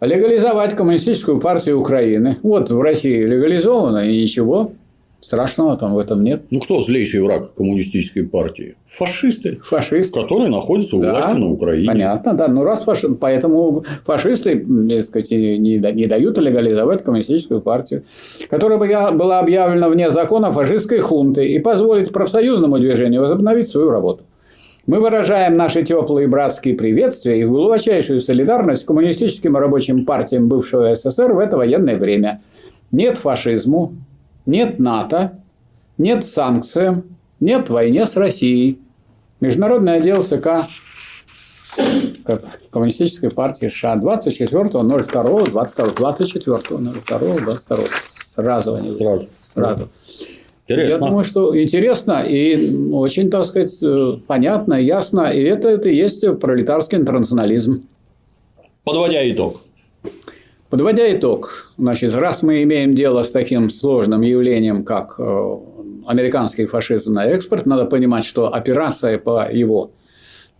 легализовать 0.00 0.74
коммунистическую 0.74 1.40
партию 1.40 1.78
Украины. 1.80 2.38
Вот 2.42 2.70
в 2.70 2.80
России 2.80 3.22
легализовано, 3.22 4.08
и 4.10 4.22
ничего 4.22 4.72
страшного 5.20 5.76
там 5.76 5.94
в 5.94 5.98
этом 5.98 6.24
нет. 6.24 6.42
Ну, 6.50 6.60
кто 6.60 6.80
злейший 6.80 7.20
враг 7.20 7.52
коммунистической 7.54 8.24
партии? 8.24 8.76
Фашисты. 8.88 9.58
Фашисты. 9.62 10.18
Которые 10.18 10.48
находятся 10.48 10.96
у 10.96 11.02
да, 11.02 11.10
власти 11.10 11.36
на 11.36 11.50
Украине. 11.50 11.86
Понятно, 11.86 12.32
да. 12.32 12.48
Ну, 12.48 12.64
раз 12.64 12.82
фаши... 12.82 13.10
Поэтому 13.10 13.84
фашисты, 14.04 14.66
так 14.88 15.04
сказать, 15.04 15.30
не, 15.30 15.58
не 15.58 16.06
дают 16.06 16.38
легализовать 16.38 17.04
коммунистическую 17.04 17.60
партию, 17.60 18.04
которая 18.48 18.78
была 18.78 19.40
объявлена 19.40 19.88
вне 19.88 20.10
закона 20.10 20.52
фашистской 20.52 21.00
хунты 21.00 21.46
и 21.46 21.58
позволить 21.58 22.10
профсоюзному 22.12 22.78
движению 22.78 23.20
возобновить 23.20 23.68
свою 23.68 23.90
работу. 23.90 24.24
Мы 24.86 25.00
выражаем 25.00 25.56
наши 25.56 25.84
теплые 25.84 26.26
братские 26.26 26.74
приветствия 26.74 27.40
и 27.40 27.44
глубочайшую 27.44 28.20
солидарность 28.20 28.86
коммунистическим 28.86 29.56
рабочим 29.56 30.04
партиям 30.04 30.48
бывшего 30.48 30.94
СССР 30.94 31.32
в 31.32 31.38
это 31.38 31.56
военное 31.56 31.96
время. 31.96 32.40
Нет 32.90 33.18
фашизму, 33.18 33.94
нет 34.46 34.78
НАТО, 34.78 35.38
нет 35.98 36.24
санкциям, 36.24 37.04
нет 37.40 37.68
войне 37.68 38.06
с 38.06 38.16
Россией. 38.16 38.80
Международный 39.40 39.96
отдел 39.96 40.24
ЦК 40.24 40.66
Коммунистической 42.70 43.30
партии 43.30 43.68
США 43.68 43.96
24.02.22. 43.96 45.50
24.02.22. 45.50 47.88
Сразу 48.34 48.74
они. 48.74 48.90
Сразу. 48.90 49.28
Сразу. 49.54 49.88
Интересно. 50.70 50.92
Я 50.92 50.98
думаю, 50.98 51.24
что 51.24 51.60
интересно 51.60 52.24
и 52.26 52.90
очень, 52.92 53.28
так 53.28 53.44
сказать, 53.44 53.76
э, 53.82 54.18
понятно, 54.26 54.74
ясно. 54.74 55.32
И 55.32 55.42
это, 55.42 55.68
это 55.68 55.88
и 55.88 55.96
есть 55.96 56.24
пролетарский 56.38 56.98
интернационализм. 56.98 57.82
Подводя 58.84 59.28
итог. 59.28 59.60
Подводя 60.68 61.12
итог, 61.12 61.72
значит, 61.76 62.14
раз 62.14 62.42
мы 62.42 62.62
имеем 62.62 62.94
дело 62.94 63.24
с 63.24 63.32
таким 63.32 63.70
сложным 63.70 64.20
явлением, 64.20 64.84
как 64.84 65.16
э, 65.18 65.56
американский 66.06 66.66
фашизм 66.66 67.14
на 67.14 67.26
экспорт, 67.26 67.66
надо 67.66 67.86
понимать, 67.86 68.24
что 68.24 68.54
операция 68.54 69.18
по 69.18 69.50
его 69.50 69.90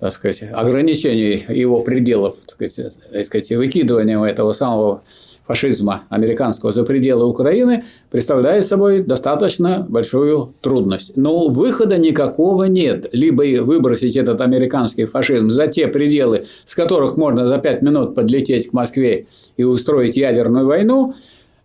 так 0.01 0.15
сказать, 0.15 0.43
ограничению 0.53 1.45
его 1.55 1.83
пределов, 1.83 2.37
так 2.47 2.55
сказать, 2.55 2.95
так 3.13 3.27
сказать, 3.27 3.51
выкидыванием 3.51 4.23
этого 4.23 4.55
самого 4.55 5.03
фашизма 5.51 6.05
американского 6.11 6.71
за 6.71 6.85
пределы 6.85 7.27
Украины 7.27 7.83
представляет 8.09 8.65
собой 8.65 9.03
достаточно 9.03 9.85
большую 9.89 10.55
трудность. 10.61 11.17
Но 11.17 11.49
выхода 11.49 11.99
никакого 11.99 12.65
нет. 12.65 13.09
Либо 13.11 13.43
выбросить 13.61 14.15
этот 14.15 14.41
американский 14.41 15.07
фашизм 15.07 15.51
за 15.51 15.67
те 15.67 15.89
пределы, 15.89 16.47
с 16.65 16.77
которых 16.77 17.17
можно 17.17 17.49
за 17.49 17.59
пять 17.59 17.83
минут 17.83 18.15
подлететь 18.15 18.71
к 18.71 18.73
Москве 18.73 19.27
и 19.57 19.65
устроить 19.65 20.17
ядерную 20.17 20.67
войну, 20.67 21.15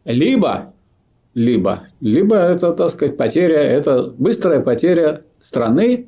либо, 0.03 0.73
либо, 1.35 1.83
либо 2.01 2.37
это, 2.37 2.71
так 2.71 2.89
сказать, 2.89 3.17
потеря, 3.17 3.59
это 3.59 4.11
быстрая 4.17 4.61
потеря 4.61 5.21
страны, 5.39 6.07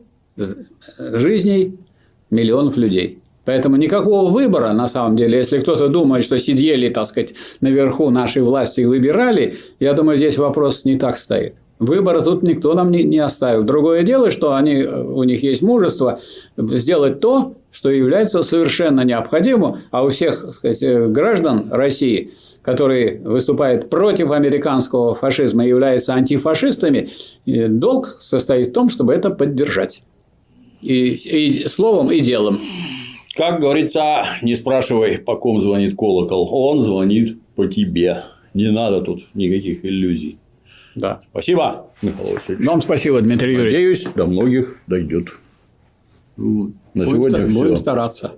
жизней 0.98 1.78
миллионов 2.32 2.76
людей. 2.76 3.20
Поэтому 3.48 3.78
никакого 3.78 4.30
выбора, 4.30 4.74
на 4.74 4.90
самом 4.90 5.16
деле, 5.16 5.38
если 5.38 5.60
кто-то 5.60 5.88
думает, 5.88 6.26
что 6.26 6.38
сидели, 6.38 6.90
так 6.90 7.08
сказать, 7.08 7.34
наверху 7.62 8.10
нашей 8.10 8.42
власти 8.42 8.82
и 8.82 8.86
выбирали, 8.86 9.56
я 9.80 9.94
думаю, 9.94 10.18
здесь 10.18 10.38
вопрос 10.38 10.84
не 10.84 10.98
так 10.98 11.18
стоит. 11.18 11.56
Выбора 11.80 12.20
тут 12.20 12.44
никто 12.44 12.74
нам 12.74 12.92
не, 12.92 13.18
оставил. 13.20 13.64
Другое 13.64 14.04
дело, 14.04 14.32
что 14.32 14.54
они, 14.56 14.84
у 14.84 15.24
них 15.24 15.44
есть 15.44 15.62
мужество 15.62 16.20
сделать 16.58 17.22
то, 17.22 17.54
что 17.72 17.90
является 17.90 18.44
совершенно 18.44 19.06
необходимым, 19.06 19.78
а 19.92 20.04
у 20.04 20.10
всех 20.10 20.54
сказать, 20.54 21.14
граждан 21.14 21.70
России, 21.72 22.34
которые 22.62 23.22
выступают 23.22 23.90
против 23.90 24.32
американского 24.32 25.16
фашизма 25.16 25.66
и 25.66 25.70
являются 25.70 26.14
антифашистами, 26.16 27.12
долг 27.46 28.18
состоит 28.20 28.68
в 28.68 28.74
том, 28.74 28.90
чтобы 28.90 29.14
это 29.14 29.30
поддержать. 29.30 30.04
И, 30.82 31.14
и 31.14 31.68
словом, 31.70 32.12
и 32.12 32.20
делом. 32.20 32.60
Как 33.38 33.60
говорится, 33.62 34.26
не 34.42 34.56
спрашивай, 34.56 35.20
по 35.20 35.36
ком 35.36 35.62
звонит 35.62 35.96
колокол. 35.96 36.50
Он 36.52 36.80
звонит 36.80 37.38
по 37.56 37.68
тебе. 37.68 38.24
Не 38.54 38.72
надо 38.72 39.02
тут 39.02 39.28
никаких 39.36 39.86
иллюзий. 39.86 40.40
Да. 40.96 41.22
Спасибо, 41.30 41.92
Михаил 42.02 42.34
Васильевич. 42.34 42.66
Вам 42.68 42.82
спасибо, 42.82 43.22
Дмитрий 43.22 43.54
Юрьевич. 43.54 43.74
Надеюсь, 43.74 44.04
до 44.16 44.26
многих 44.26 44.78
дойдет. 44.88 45.28
На 46.38 46.72
будем 46.94 47.12
сегодня 47.12 47.30
ста- 47.30 47.46
все. 47.46 47.60
Будем 47.62 47.78
стараться. 47.78 48.36